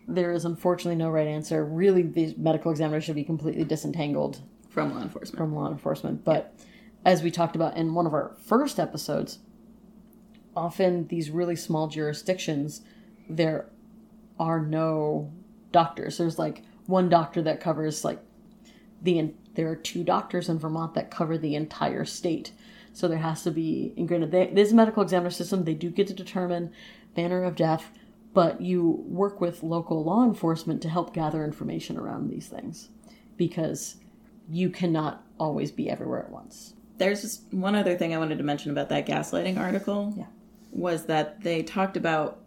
There 0.08 0.32
is 0.32 0.46
unfortunately 0.46 0.96
no 0.96 1.10
right 1.10 1.28
answer. 1.28 1.64
Really, 1.64 2.02
the 2.02 2.34
medical 2.38 2.72
examiner 2.72 3.02
should 3.02 3.16
be 3.16 3.24
completely 3.24 3.64
disentangled 3.64 4.42
From 4.70 4.94
law 4.96 5.02
enforcement. 5.02 5.38
from 5.38 5.56
law 5.56 5.72
enforcement. 5.72 6.24
But 6.24 6.56
as 7.08 7.24
we 7.24 7.32
talked 7.32 7.56
about 7.56 7.78
in 7.78 7.94
one 7.94 8.06
of 8.06 8.14
our 8.14 8.36
first 8.44 8.82
episodes, 8.82 9.40
often 10.58 11.08
these 11.08 11.32
really 11.32 11.56
small 11.56 11.88
jurisdictions, 11.88 12.82
there 13.30 13.70
are 14.38 14.60
no 14.60 15.32
doctors. 15.72 16.18
There's 16.18 16.38
like 16.38 16.64
one 16.86 17.08
doctor 17.08 17.42
that 17.44 17.62
covers 17.62 18.04
like 18.04 18.20
the. 19.02 19.34
There 19.56 19.70
are 19.70 19.76
two 19.76 20.04
doctors 20.04 20.50
in 20.50 20.60
Vermont 20.60 20.96
that 20.96 21.10
cover 21.10 21.38
the 21.38 21.56
entire 21.56 22.04
state. 22.04 22.52
So 22.92 23.08
there 23.08 23.18
has 23.20 23.42
to 23.44 23.52
be, 23.52 23.94
and 23.96 24.08
granted, 24.08 24.32
they, 24.32 24.48
this 24.48 24.74
medical 24.74 25.02
examiner 25.02 25.30
system, 25.30 25.64
they 25.64 25.74
do 25.76 25.90
get 25.90 26.08
to 26.08 26.14
determine 26.14 26.74
manner 27.16 27.44
of 27.44 27.56
death, 27.56 27.92
but 28.34 28.60
you 28.60 29.04
work 29.08 29.40
with 29.40 29.64
local 29.64 30.04
law 30.04 30.26
enforcement 30.26 30.82
to 30.82 30.90
help 30.90 31.14
gather 31.14 31.44
information 31.44 31.98
around 31.98 32.30
these 32.30 32.48
things 32.48 32.90
because 33.36 33.96
you 34.50 34.70
cannot 34.70 35.24
always 35.40 35.72
be 35.72 35.90
everywhere 35.90 36.24
at 36.24 36.32
once. 36.32 36.74
There's 36.98 37.22
just 37.22 37.44
one 37.52 37.76
other 37.76 37.96
thing 37.96 38.14
I 38.14 38.18
wanted 38.18 38.38
to 38.38 38.44
mention 38.44 38.72
about 38.72 38.90
that 38.90 39.06
gaslighting 39.06 39.58
article. 39.58 40.14
Yeah. 40.18 40.26
Was 40.72 41.06
that 41.06 41.42
they 41.42 41.64
talked 41.64 41.98
about 41.98 42.40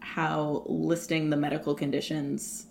how 0.00 0.62
listing 0.66 1.30
the 1.30 1.36
medical 1.36 1.74
conditions 1.74 2.66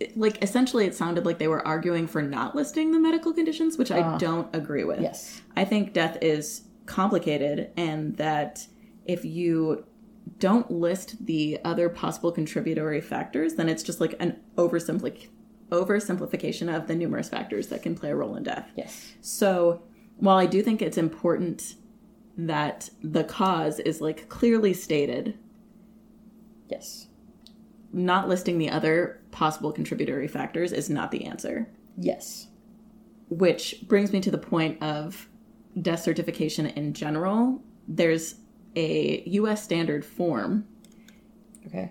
it- 0.00 0.16
like 0.16 0.42
essentially 0.42 0.86
it 0.86 0.94
sounded 0.94 1.26
like 1.26 1.38
they 1.38 1.48
were 1.48 1.66
arguing 1.66 2.06
for 2.06 2.22
not 2.22 2.56
listing 2.56 2.92
the 2.92 2.98
medical 2.98 3.32
conditions, 3.32 3.76
which 3.76 3.90
I 3.90 4.00
ah. 4.00 4.18
don't 4.18 4.48
agree 4.54 4.84
with. 4.84 5.00
Yes. 5.00 5.42
I 5.56 5.64
think 5.64 5.92
death 5.92 6.18
is 6.22 6.62
complicated 6.86 7.70
and 7.76 8.16
that 8.16 8.66
if 9.04 9.24
you 9.24 9.84
don't 10.38 10.70
list 10.70 11.26
the 11.26 11.60
other 11.64 11.88
possible 11.88 12.32
contributory 12.32 13.00
factors, 13.00 13.54
then 13.54 13.68
it's 13.68 13.82
just 13.82 14.00
like 14.00 14.14
an 14.20 14.38
oversimplification 14.56 16.74
of 16.74 16.86
the 16.86 16.94
numerous 16.94 17.28
factors 17.28 17.68
that 17.68 17.82
can 17.82 17.94
play 17.94 18.10
a 18.10 18.16
role 18.16 18.36
in 18.36 18.42
death. 18.42 18.70
Yes. 18.74 19.12
So, 19.20 19.82
while 20.20 20.36
I 20.36 20.46
do 20.46 20.62
think 20.62 20.80
it's 20.82 20.98
important 20.98 21.74
that 22.36 22.88
the 23.02 23.24
cause 23.24 23.80
is 23.80 24.00
like 24.00 24.28
clearly 24.28 24.72
stated, 24.72 25.36
Yes. 26.68 27.08
not 27.92 28.28
listing 28.28 28.58
the 28.58 28.70
other 28.70 29.20
possible 29.32 29.72
contributory 29.72 30.28
factors 30.28 30.72
is 30.72 30.88
not 30.88 31.10
the 31.10 31.24
answer. 31.24 31.68
Yes. 31.98 32.46
Which 33.28 33.82
brings 33.88 34.12
me 34.12 34.20
to 34.20 34.30
the 34.30 34.38
point 34.38 34.80
of 34.82 35.28
death 35.80 36.00
certification 36.02 36.66
in 36.66 36.92
general. 36.94 37.60
There's 37.88 38.36
a 38.76 39.22
US 39.26 39.62
standard 39.64 40.04
form 40.04 40.66
Okay. 41.66 41.90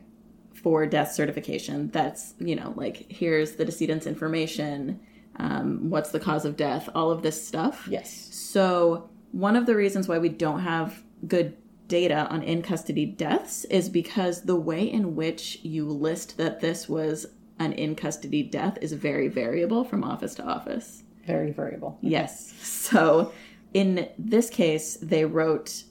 for 0.53 0.85
death 0.85 1.11
certification 1.11 1.89
that's, 1.89 2.33
you 2.39 2.55
know, 2.55 2.73
like 2.77 3.11
here's 3.11 3.53
the 3.53 3.65
decedent's 3.65 4.07
information, 4.07 4.99
um, 5.39 5.89
what's 5.89 6.11
the 6.11 6.19
cause 6.19 6.45
of 6.45 6.57
death, 6.57 6.89
all 6.93 7.11
of 7.11 7.21
this 7.21 7.45
stuff. 7.45 7.87
Yes. 7.89 8.29
So, 8.31 9.09
one 9.31 9.55
of 9.55 9.65
the 9.65 9.75
reasons 9.75 10.07
why 10.07 10.17
we 10.17 10.29
don't 10.29 10.61
have 10.61 11.03
good 11.27 11.55
data 11.87 12.27
on 12.29 12.43
in 12.43 12.61
custody 12.61 13.05
deaths 13.05 13.65
is 13.65 13.89
because 13.89 14.43
the 14.43 14.55
way 14.55 14.83
in 14.83 15.15
which 15.15 15.59
you 15.63 15.85
list 15.85 16.37
that 16.37 16.61
this 16.61 16.87
was 16.87 17.25
an 17.57 17.73
in 17.73 17.95
custody 17.95 18.43
death 18.43 18.77
is 18.81 18.93
very 18.93 19.27
variable 19.27 19.83
from 19.83 20.03
office 20.03 20.35
to 20.35 20.43
office. 20.43 21.03
Very 21.25 21.51
variable. 21.51 21.97
Yes. 22.01 22.53
So 22.61 23.33
in 23.73 24.09
this 24.17 24.49
case, 24.49 24.97
they 25.01 25.25
wrote 25.25 25.83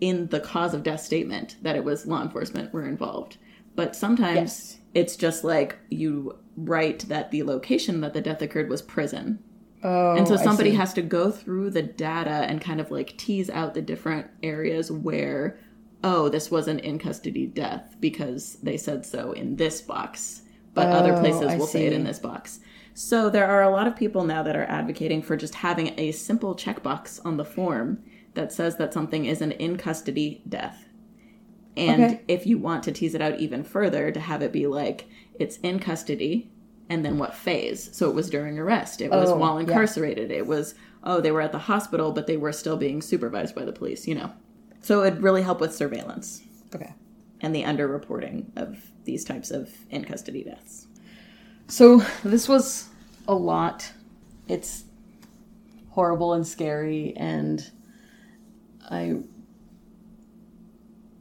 in 0.00 0.26
the 0.28 0.40
cause 0.40 0.74
of 0.74 0.82
death 0.82 1.00
statement 1.00 1.56
that 1.62 1.76
it 1.76 1.84
was 1.84 2.06
law 2.06 2.22
enforcement 2.22 2.72
were 2.72 2.86
involved. 2.86 3.38
But 3.76 3.94
sometimes 3.94 4.36
Yes. 4.36 4.76
it's 4.94 5.16
just 5.16 5.44
like 5.44 5.76
you 5.90 6.36
write 6.56 7.00
that 7.08 7.30
the 7.30 7.42
location 7.44 8.00
that 8.00 8.14
the 8.14 8.20
death 8.20 8.42
occurred 8.42 8.68
was 8.70 8.82
prison. 8.82 9.38
Oh, 9.84 10.16
And 10.16 10.26
so 10.26 10.36
somebody 10.36 10.70
has 10.72 10.94
to 10.94 11.02
go 11.02 11.30
through 11.30 11.70
the 11.70 11.82
data 11.82 12.30
and 12.30 12.60
kind 12.60 12.80
of 12.80 12.90
like 12.90 13.16
tease 13.18 13.50
out 13.50 13.74
the 13.74 13.82
different 13.82 14.26
areas 14.42 14.90
where, 14.90 15.58
oh, 16.02 16.28
this 16.30 16.50
was 16.50 16.66
an 16.66 16.78
in 16.80 16.98
custody 16.98 17.46
death 17.46 17.94
because 18.00 18.54
they 18.62 18.76
said 18.78 19.04
so 19.06 19.32
in 19.32 19.56
this 19.56 19.80
box, 19.82 20.42
but 20.74 20.88
other 20.88 21.12
Oh, 21.14 21.20
places 21.20 21.42
I 21.48 21.56
will 21.58 21.66
say 21.66 21.86
it 21.86 21.92
in 21.92 22.04
this 22.04 22.18
box. 22.18 22.58
So 22.94 23.28
there 23.28 23.46
are 23.46 23.62
a 23.62 23.70
lot 23.70 23.86
of 23.86 23.94
people 23.94 24.24
now 24.24 24.42
that 24.42 24.56
are 24.56 24.64
advocating 24.64 25.20
for 25.20 25.36
just 25.36 25.56
having 25.56 25.92
a 26.00 26.12
simple 26.12 26.54
checkbox 26.56 27.20
on 27.26 27.36
the 27.36 27.44
form 27.44 28.02
that 28.32 28.52
says 28.52 28.76
that 28.78 28.94
something 28.94 29.26
is 29.26 29.42
an 29.42 29.52
in 29.52 29.76
custody 29.76 30.42
death. 30.48 30.85
And 31.76 32.02
Okay. 32.04 32.20
if 32.28 32.46
you 32.46 32.58
want 32.58 32.82
to 32.84 32.92
tease 32.92 33.14
it 33.14 33.20
out 33.20 33.38
even 33.38 33.62
further, 33.62 34.10
to 34.10 34.20
have 34.20 34.42
it 34.42 34.52
be 34.52 34.66
like 34.66 35.06
it's 35.38 35.58
in 35.58 35.78
custody 35.78 36.50
and 36.88 37.04
then 37.04 37.18
what 37.18 37.34
phase. 37.34 37.90
So 37.92 38.08
it 38.08 38.14
was 38.14 38.30
during 38.30 38.58
arrest, 38.58 39.00
it 39.00 39.10
was 39.10 39.30
Oh, 39.30 39.36
while 39.36 39.54
yeah. 39.60 39.66
incarcerated, 39.68 40.30
it 40.30 40.46
was, 40.46 40.74
oh, 41.04 41.20
they 41.20 41.32
were 41.32 41.40
at 41.42 41.52
the 41.52 41.58
hospital, 41.58 42.12
but 42.12 42.26
they 42.26 42.36
were 42.36 42.52
still 42.52 42.76
being 42.76 43.02
supervised 43.02 43.54
by 43.54 43.64
the 43.64 43.72
police, 43.72 44.06
you 44.06 44.14
know. 44.14 44.32
So 44.82 45.02
it'd 45.04 45.22
really 45.22 45.42
help 45.42 45.60
with 45.60 45.74
surveillance 45.74 46.42
Okay. 46.74 46.94
and 47.40 47.54
the 47.54 47.64
underreporting 47.64 48.46
of 48.56 48.78
these 49.04 49.24
types 49.24 49.50
of 49.50 49.70
in 49.90 50.04
custody 50.04 50.44
deaths. 50.44 50.86
So 51.68 52.02
this 52.24 52.48
was 52.48 52.88
a 53.26 53.34
lot. 53.34 53.92
It's 54.48 54.84
horrible 55.90 56.32
and 56.34 56.46
scary, 56.46 57.14
and 57.16 57.68
I 58.88 59.16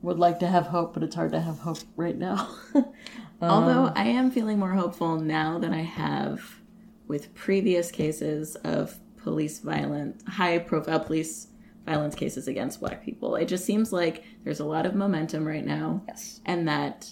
would 0.06 0.20
like 0.20 0.40
to 0.40 0.48
have 0.48 0.68
hope, 0.68 0.94
but 0.94 1.04
it's 1.04 1.16
hard 1.16 1.32
to 1.32 1.42
have 1.42 1.60
hope 1.60 1.80
right 1.96 2.18
now. 2.18 2.56
Although 3.42 3.88
Um, 3.88 3.94
I 3.96 4.06
am 4.06 4.32
feeling 4.32 4.60
more 4.60 4.74
hopeful 4.74 5.20
now 5.20 5.58
than 5.60 5.74
I 5.74 5.82
have 5.82 6.62
with 7.08 7.34
previous 7.34 7.92
cases 7.92 8.56
of 8.58 9.00
police 9.18 9.60
violence, 9.60 10.24
high 10.28 10.60
profile 10.60 11.00
police 11.00 11.48
violence 11.86 12.16
cases 12.16 12.48
against 12.48 12.80
black 12.80 13.04
people. 13.04 13.36
It 13.36 13.46
just 13.46 13.66
seems 13.66 13.92
like 13.92 14.24
there's 14.44 14.60
a 14.60 14.66
lot 14.66 14.86
of 14.86 14.96
momentum 14.96 15.46
right 15.48 15.66
now 15.66 16.04
yes. 16.08 16.40
and 16.46 16.68
that 16.68 17.12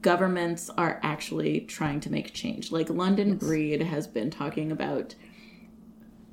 governments 0.00 0.70
are 0.76 1.00
actually 1.02 1.60
trying 1.60 2.00
to 2.00 2.10
make 2.10 2.34
change. 2.34 2.72
Like 2.72 2.90
London 2.90 3.36
Breed 3.36 3.82
has 3.82 4.06
been 4.06 4.30
talking 4.30 4.70
about 4.72 5.14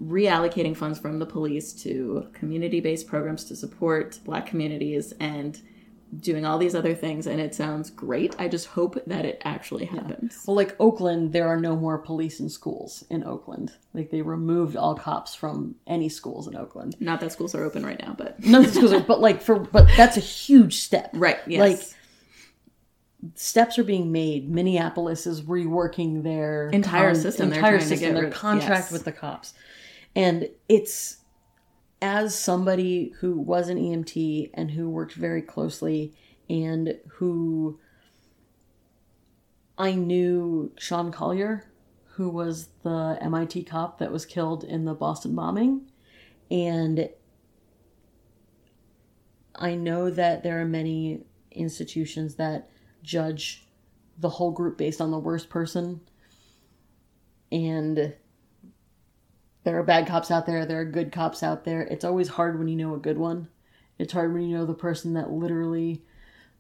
reallocating 0.01 0.75
funds 0.75 0.99
from 0.99 1.19
the 1.19 1.25
police 1.25 1.73
to 1.73 2.27
community-based 2.33 3.07
programs 3.07 3.43
to 3.45 3.55
support 3.55 4.19
black 4.25 4.45
communities 4.45 5.13
and 5.19 5.61
doing 6.19 6.43
all 6.45 6.57
these 6.57 6.75
other 6.75 6.93
things 6.93 7.25
and 7.25 7.39
it 7.39 7.55
sounds 7.55 7.89
great. 7.89 8.35
I 8.37 8.47
just 8.47 8.67
hope 8.67 8.97
that 9.07 9.25
it 9.25 9.41
actually 9.45 9.85
happens. 9.85 10.43
Well, 10.45 10.55
like 10.55 10.75
Oakland, 10.79 11.31
there 11.31 11.47
are 11.47 11.59
no 11.59 11.75
more 11.75 11.97
police 11.97 12.39
in 12.39 12.49
schools 12.49 13.05
in 13.09 13.23
Oakland. 13.23 13.71
Like 13.93 14.09
they 14.09 14.21
removed 14.21 14.75
all 14.75 14.95
cops 14.95 15.33
from 15.35 15.75
any 15.87 16.09
schools 16.09 16.47
in 16.47 16.55
Oakland. 16.55 16.97
Not 16.99 17.21
that 17.21 17.31
schools 17.31 17.55
are 17.55 17.63
open 17.63 17.85
right 17.85 17.99
now, 18.01 18.13
but 18.17 18.43
None 18.43 18.65
of 18.65 18.73
the 18.73 18.77
schools 18.77 18.93
are, 18.93 18.99
but 18.99 19.21
like 19.21 19.41
for, 19.41 19.59
but 19.59 19.87
that's 19.95 20.17
a 20.17 20.21
huge 20.21 20.77
step. 20.77 21.11
right, 21.13 21.39
yes. 21.47 21.59
Like, 21.59 21.97
steps 23.35 23.77
are 23.77 23.83
being 23.83 24.11
made. 24.11 24.49
Minneapolis 24.49 25.27
is 25.27 25.43
reworking 25.43 26.23
their 26.23 26.69
Entire 26.69 27.15
system. 27.15 27.49
They're 27.49 27.59
entire 27.59 27.79
system, 27.79 28.13
their 28.15 28.23
rid- 28.25 28.33
contract 28.33 28.85
yes. 28.85 28.91
with 28.91 29.05
the 29.05 29.11
cops, 29.11 29.53
and 30.15 30.49
it's 30.67 31.17
as 32.01 32.37
somebody 32.37 33.13
who 33.19 33.39
was 33.39 33.69
an 33.69 33.77
EMT 33.77 34.49
and 34.53 34.71
who 34.71 34.89
worked 34.89 35.13
very 35.13 35.41
closely 35.41 36.13
and 36.49 36.97
who 37.07 37.79
I 39.77 39.93
knew 39.93 40.71
Sean 40.77 41.11
Collier, 41.11 41.71
who 42.15 42.29
was 42.29 42.69
the 42.83 43.17
MIT 43.21 43.63
cop 43.63 43.99
that 43.99 44.11
was 44.11 44.25
killed 44.25 44.63
in 44.63 44.85
the 44.85 44.93
Boston 44.93 45.35
bombing, 45.35 45.91
and 46.49 47.09
I 49.55 49.75
know 49.75 50.09
that 50.09 50.43
there 50.43 50.59
are 50.59 50.65
many 50.65 51.21
institutions 51.51 52.35
that 52.35 52.69
judge 53.03 53.67
the 54.17 54.29
whole 54.29 54.51
group 54.51 54.77
based 54.77 55.01
on 55.01 55.11
the 55.11 55.19
worst 55.19 55.49
person. 55.49 56.01
And 57.51 58.13
there 59.63 59.77
are 59.79 59.83
bad 59.83 60.07
cops 60.07 60.31
out 60.31 60.45
there, 60.45 60.65
there 60.65 60.81
are 60.81 60.85
good 60.85 61.11
cops 61.11 61.43
out 61.43 61.63
there. 61.65 61.81
It's 61.83 62.05
always 62.05 62.29
hard 62.29 62.57
when 62.57 62.67
you 62.67 62.75
know 62.75 62.95
a 62.95 62.99
good 62.99 63.17
one. 63.17 63.47
It's 63.99 64.13
hard 64.13 64.33
when 64.33 64.43
you 64.43 64.57
know 64.57 64.65
the 64.65 64.73
person 64.73 65.13
that 65.13 65.31
literally 65.31 66.01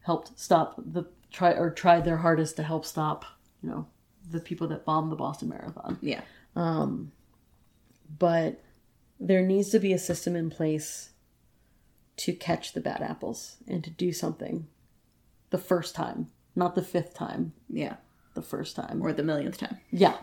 helped 0.01 0.39
stop 0.39 0.75
the 0.77 1.05
try 1.31 1.51
or 1.53 1.69
tried 1.71 2.05
their 2.05 2.17
hardest 2.17 2.55
to 2.57 2.63
help 2.63 2.85
stop, 2.85 3.25
you 3.63 3.69
know, 3.69 3.87
the 4.29 4.39
people 4.39 4.67
that 4.67 4.85
bombed 4.85 5.11
the 5.11 5.15
Boston 5.15 5.49
Marathon 5.49 5.97
yeah. 6.01 6.21
Um, 6.55 7.11
but 8.19 8.61
there 9.19 9.41
needs 9.45 9.69
to 9.69 9.79
be 9.79 9.93
a 9.93 9.97
system 9.97 10.35
in 10.35 10.49
place 10.49 11.09
to 12.17 12.33
catch 12.33 12.73
the 12.73 12.81
bad 12.81 13.01
apples 13.01 13.57
and 13.67 13.83
to 13.83 13.89
do 13.89 14.11
something 14.11 14.67
the 15.49 15.57
first 15.57 15.95
time, 15.95 16.27
not 16.55 16.75
the 16.75 16.83
fifth 16.83 17.13
time, 17.13 17.53
Yeah. 17.69 17.95
the 18.35 18.41
first 18.41 18.75
time. 18.75 19.01
Or 19.01 19.13
the 19.13 19.23
millionth 19.23 19.57
time. 19.57 19.79
Yeah. 19.91 20.17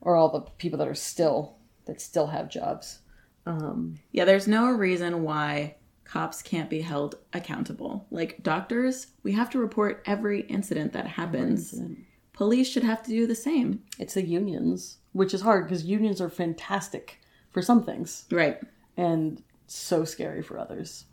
Or 0.00 0.16
all 0.16 0.28
the 0.30 0.40
people 0.58 0.78
that 0.78 0.88
are 0.88 0.94
still 0.94 1.56
that 1.86 2.00
still 2.00 2.26
have 2.28 2.48
jobs. 2.50 3.00
Um, 3.46 3.98
Yeah, 4.12 4.24
there's 4.24 4.46
no 4.46 4.70
reason 4.70 5.22
why 5.22 5.76
cops 6.04 6.42
can't 6.42 6.68
be 6.70 6.80
held 6.82 7.16
accountable. 7.32 8.06
Like 8.10 8.42
doctors, 8.42 9.08
we 9.22 9.32
have 9.32 9.50
to 9.50 9.58
report 9.58 10.02
every 10.06 10.42
incident 10.42 10.92
that 10.92 11.06
happens. 11.06 11.74
Police 12.32 12.68
should 12.68 12.84
have 12.84 13.02
to 13.02 13.10
do 13.10 13.26
the 13.26 13.34
same. 13.34 13.82
It's 13.98 14.14
the 14.14 14.24
unions, 14.24 14.98
which 15.12 15.34
is 15.34 15.40
hard 15.40 15.64
because 15.64 15.84
unions 15.84 16.20
are 16.20 16.28
fantastic 16.30 17.18
for 17.50 17.62
some 17.62 17.82
things 17.84 18.26
Right. 18.30 18.58
and 18.96 19.42
so 19.66 20.04
scary 20.04 20.42
for 20.42 20.58
others. 20.58 21.04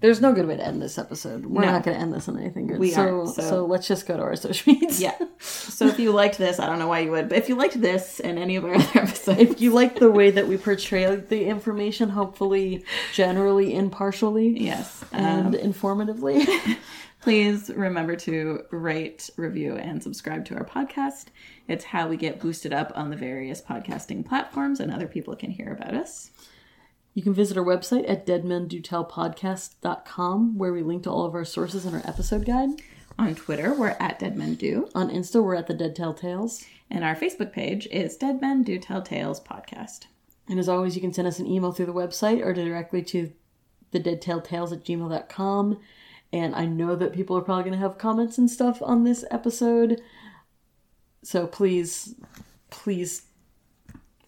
There's 0.00 0.20
no 0.20 0.32
good 0.32 0.46
way 0.46 0.56
to 0.56 0.64
end 0.64 0.80
this 0.80 0.96
episode. 0.96 1.44
We're 1.46 1.62
No. 1.64 1.72
not 1.72 1.82
going 1.82 1.96
to 1.96 2.00
end 2.00 2.12
this 2.12 2.28
on 2.28 2.38
anything 2.38 2.68
good. 2.68 2.78
We 2.78 2.90
so, 2.92 3.00
aren't, 3.02 3.30
so- 3.30 3.42
so 3.42 3.66
let's 3.66 3.88
just 3.88 4.06
go 4.06 4.16
to 4.16 4.22
our 4.22 4.36
social 4.36 4.72
medias. 4.72 5.00
Yeah. 5.00 5.16
So 5.40 5.86
if 5.88 5.98
you 5.98 6.12
liked 6.12 6.38
this, 6.38 6.60
I 6.60 6.66
don't 6.66 6.78
know 6.78 6.86
why 6.86 7.00
you 7.00 7.10
would, 7.10 7.28
but 7.28 7.38
if 7.38 7.48
you 7.48 7.56
liked 7.56 7.80
this 7.80 8.20
and 8.20 8.38
any 8.38 8.54
of 8.56 8.64
our 8.64 8.74
other 8.76 8.86
episodes, 9.00 9.40
if 9.40 9.60
you 9.60 9.72
like 9.72 9.98
the 9.98 10.10
way 10.10 10.30
that 10.30 10.46
we 10.46 10.56
portray 10.56 11.16
the 11.16 11.46
information, 11.46 12.10
hopefully 12.10 12.84
generally 13.12 13.74
impartially 13.74 14.48
yes, 14.64 15.04
and 15.12 15.54
um, 15.56 15.60
informatively. 15.60 16.46
please 17.20 17.68
remember 17.70 18.14
to 18.14 18.62
rate, 18.70 19.28
review, 19.36 19.74
and 19.74 20.00
subscribe 20.02 20.44
to 20.46 20.54
our 20.54 20.64
podcast. 20.64 21.26
It's 21.66 21.84
how 21.84 22.08
we 22.08 22.16
get 22.16 22.38
boosted 22.40 22.72
up 22.72 22.92
on 22.94 23.10
the 23.10 23.16
various 23.16 23.60
podcasting 23.60 24.24
platforms, 24.24 24.78
and 24.78 24.92
other 24.92 25.08
people 25.08 25.34
can 25.34 25.50
hear 25.50 25.72
about 25.72 25.94
us. 25.94 26.30
You 27.18 27.24
can 27.24 27.34
visit 27.34 27.58
our 27.58 27.64
website 27.64 28.08
at 28.08 28.24
deadmendotellpodcast.com 28.28 30.56
where 30.56 30.72
we 30.72 30.84
link 30.84 31.02
to 31.02 31.10
all 31.10 31.24
of 31.24 31.34
our 31.34 31.44
sources 31.44 31.84
in 31.84 31.92
our 31.92 32.02
episode 32.04 32.46
guide. 32.46 32.68
On 33.18 33.34
Twitter, 33.34 33.74
we're 33.74 33.96
at 33.98 34.20
Dead 34.20 34.36
Men 34.36 34.54
Do, 34.54 34.88
On 34.94 35.10
Insta, 35.10 35.42
we're 35.42 35.56
at 35.56 35.66
the 35.66 35.74
Dead 35.74 35.96
Tell 35.96 36.14
Tales. 36.14 36.64
and 36.88 37.02
our 37.02 37.16
Facebook 37.16 37.52
page 37.52 37.88
is 37.90 38.16
Dead 38.16 38.40
Men 38.40 38.62
Do 38.62 38.78
Tell 38.78 39.02
Tales 39.02 39.40
Podcast. 39.40 40.06
And 40.48 40.60
as 40.60 40.68
always, 40.68 40.94
you 40.94 41.00
can 41.00 41.12
send 41.12 41.26
us 41.26 41.40
an 41.40 41.48
email 41.48 41.72
through 41.72 41.86
the 41.86 41.92
website 41.92 42.40
or 42.40 42.54
directly 42.54 43.02
to 43.02 43.32
the 43.90 43.98
deadtailtales 43.98 44.70
at 44.70 44.84
gmail.com. 44.84 45.80
And 46.32 46.54
I 46.54 46.66
know 46.66 46.94
that 46.94 47.14
people 47.14 47.36
are 47.36 47.42
probably 47.42 47.64
going 47.64 47.72
to 47.72 47.80
have 47.80 47.98
comments 47.98 48.38
and 48.38 48.48
stuff 48.48 48.80
on 48.80 49.02
this 49.02 49.24
episode. 49.32 50.00
So 51.24 51.48
please, 51.48 52.14
please 52.70 53.22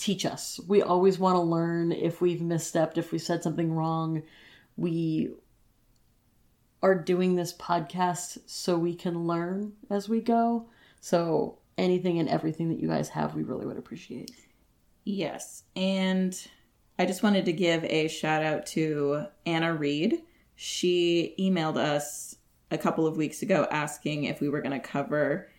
teach 0.00 0.24
us. 0.24 0.58
We 0.66 0.82
always 0.82 1.18
want 1.18 1.36
to 1.36 1.40
learn 1.40 1.92
if 1.92 2.20
we've 2.20 2.40
misstepped, 2.40 2.96
if 2.96 3.12
we 3.12 3.18
said 3.18 3.42
something 3.42 3.72
wrong. 3.72 4.22
We 4.76 5.30
are 6.82 6.94
doing 6.94 7.36
this 7.36 7.52
podcast 7.52 8.38
so 8.46 8.78
we 8.78 8.94
can 8.94 9.26
learn 9.26 9.74
as 9.90 10.08
we 10.08 10.20
go. 10.20 10.68
So 11.00 11.58
anything 11.76 12.18
and 12.18 12.28
everything 12.28 12.70
that 12.70 12.80
you 12.80 12.88
guys 12.88 13.10
have, 13.10 13.34
we 13.34 13.42
really 13.42 13.66
would 13.66 13.76
appreciate. 13.76 14.30
Yes. 15.04 15.64
And 15.76 16.34
I 16.98 17.04
just 17.04 17.22
wanted 17.22 17.44
to 17.44 17.52
give 17.52 17.84
a 17.84 18.08
shout 18.08 18.42
out 18.42 18.66
to 18.68 19.26
Anna 19.44 19.74
Reed. 19.74 20.22
She 20.56 21.34
emailed 21.38 21.76
us 21.76 22.36
a 22.70 22.78
couple 22.78 23.06
of 23.06 23.16
weeks 23.16 23.42
ago 23.42 23.66
asking 23.70 24.24
if 24.24 24.40
we 24.40 24.48
were 24.48 24.62
going 24.62 24.78
to 24.78 24.86
cover 24.86 25.49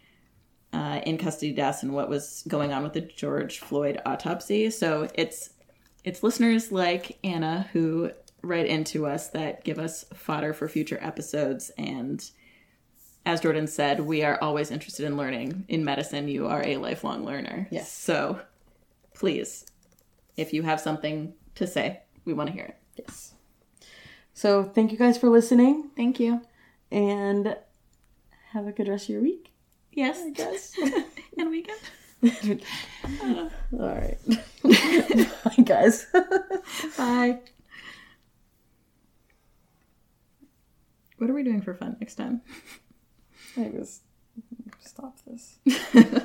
uh, 0.73 1.01
in 1.05 1.17
custody 1.17 1.51
deaths 1.51 1.83
and 1.83 1.93
what 1.93 2.09
was 2.09 2.43
going 2.47 2.71
on 2.73 2.83
with 2.83 2.93
the 2.93 3.01
George 3.01 3.59
Floyd 3.59 4.01
autopsy. 4.05 4.69
So 4.69 5.07
it's 5.15 5.49
it's 6.03 6.23
listeners 6.23 6.71
like 6.71 7.19
Anna 7.23 7.69
who 7.73 8.11
write 8.41 8.65
into 8.65 9.05
us 9.05 9.29
that 9.29 9.63
give 9.63 9.77
us 9.77 10.05
fodder 10.13 10.53
for 10.53 10.67
future 10.67 10.97
episodes. 11.01 11.71
And 11.77 12.23
as 13.25 13.41
Jordan 13.41 13.67
said, 13.67 13.99
we 13.99 14.23
are 14.23 14.39
always 14.41 14.71
interested 14.71 15.05
in 15.05 15.15
learning. 15.15 15.65
In 15.67 15.85
medicine, 15.85 16.27
you 16.27 16.47
are 16.47 16.65
a 16.65 16.77
lifelong 16.77 17.23
learner. 17.23 17.67
Yes. 17.69 17.91
So 17.91 18.41
please, 19.13 19.65
if 20.37 20.53
you 20.53 20.63
have 20.63 20.81
something 20.81 21.33
to 21.55 21.67
say, 21.67 22.01
we 22.25 22.33
want 22.33 22.47
to 22.47 22.53
hear 22.53 22.65
it. 22.65 22.77
Yes. 22.97 23.35
So 24.33 24.63
thank 24.63 24.91
you 24.91 24.97
guys 24.97 25.17
for 25.17 25.29
listening 25.29 25.91
Thank 25.95 26.19
you. 26.19 26.41
and 26.89 27.57
have 28.53 28.65
a 28.65 28.71
good 28.71 28.87
rest 28.87 29.05
of 29.05 29.09
your 29.09 29.21
week. 29.21 29.50
Yes. 29.91 30.21
I 30.25 30.29
guess. 30.31 30.73
and 31.37 31.49
weekend. 31.49 31.79
Uh. 33.23 33.49
All 33.73 33.95
right. 33.95 34.17
Bye, 34.63 35.63
guys. 35.63 36.05
Bye. 36.95 37.39
What 41.17 41.29
are 41.29 41.33
we 41.33 41.41
doing 41.43 41.61
for 41.61 41.73
fun 41.73 41.97
next 41.99 42.15
time? 42.15 42.41
I 43.57 43.69
just 43.69 44.03
stop 44.81 45.17
this. 45.25 46.23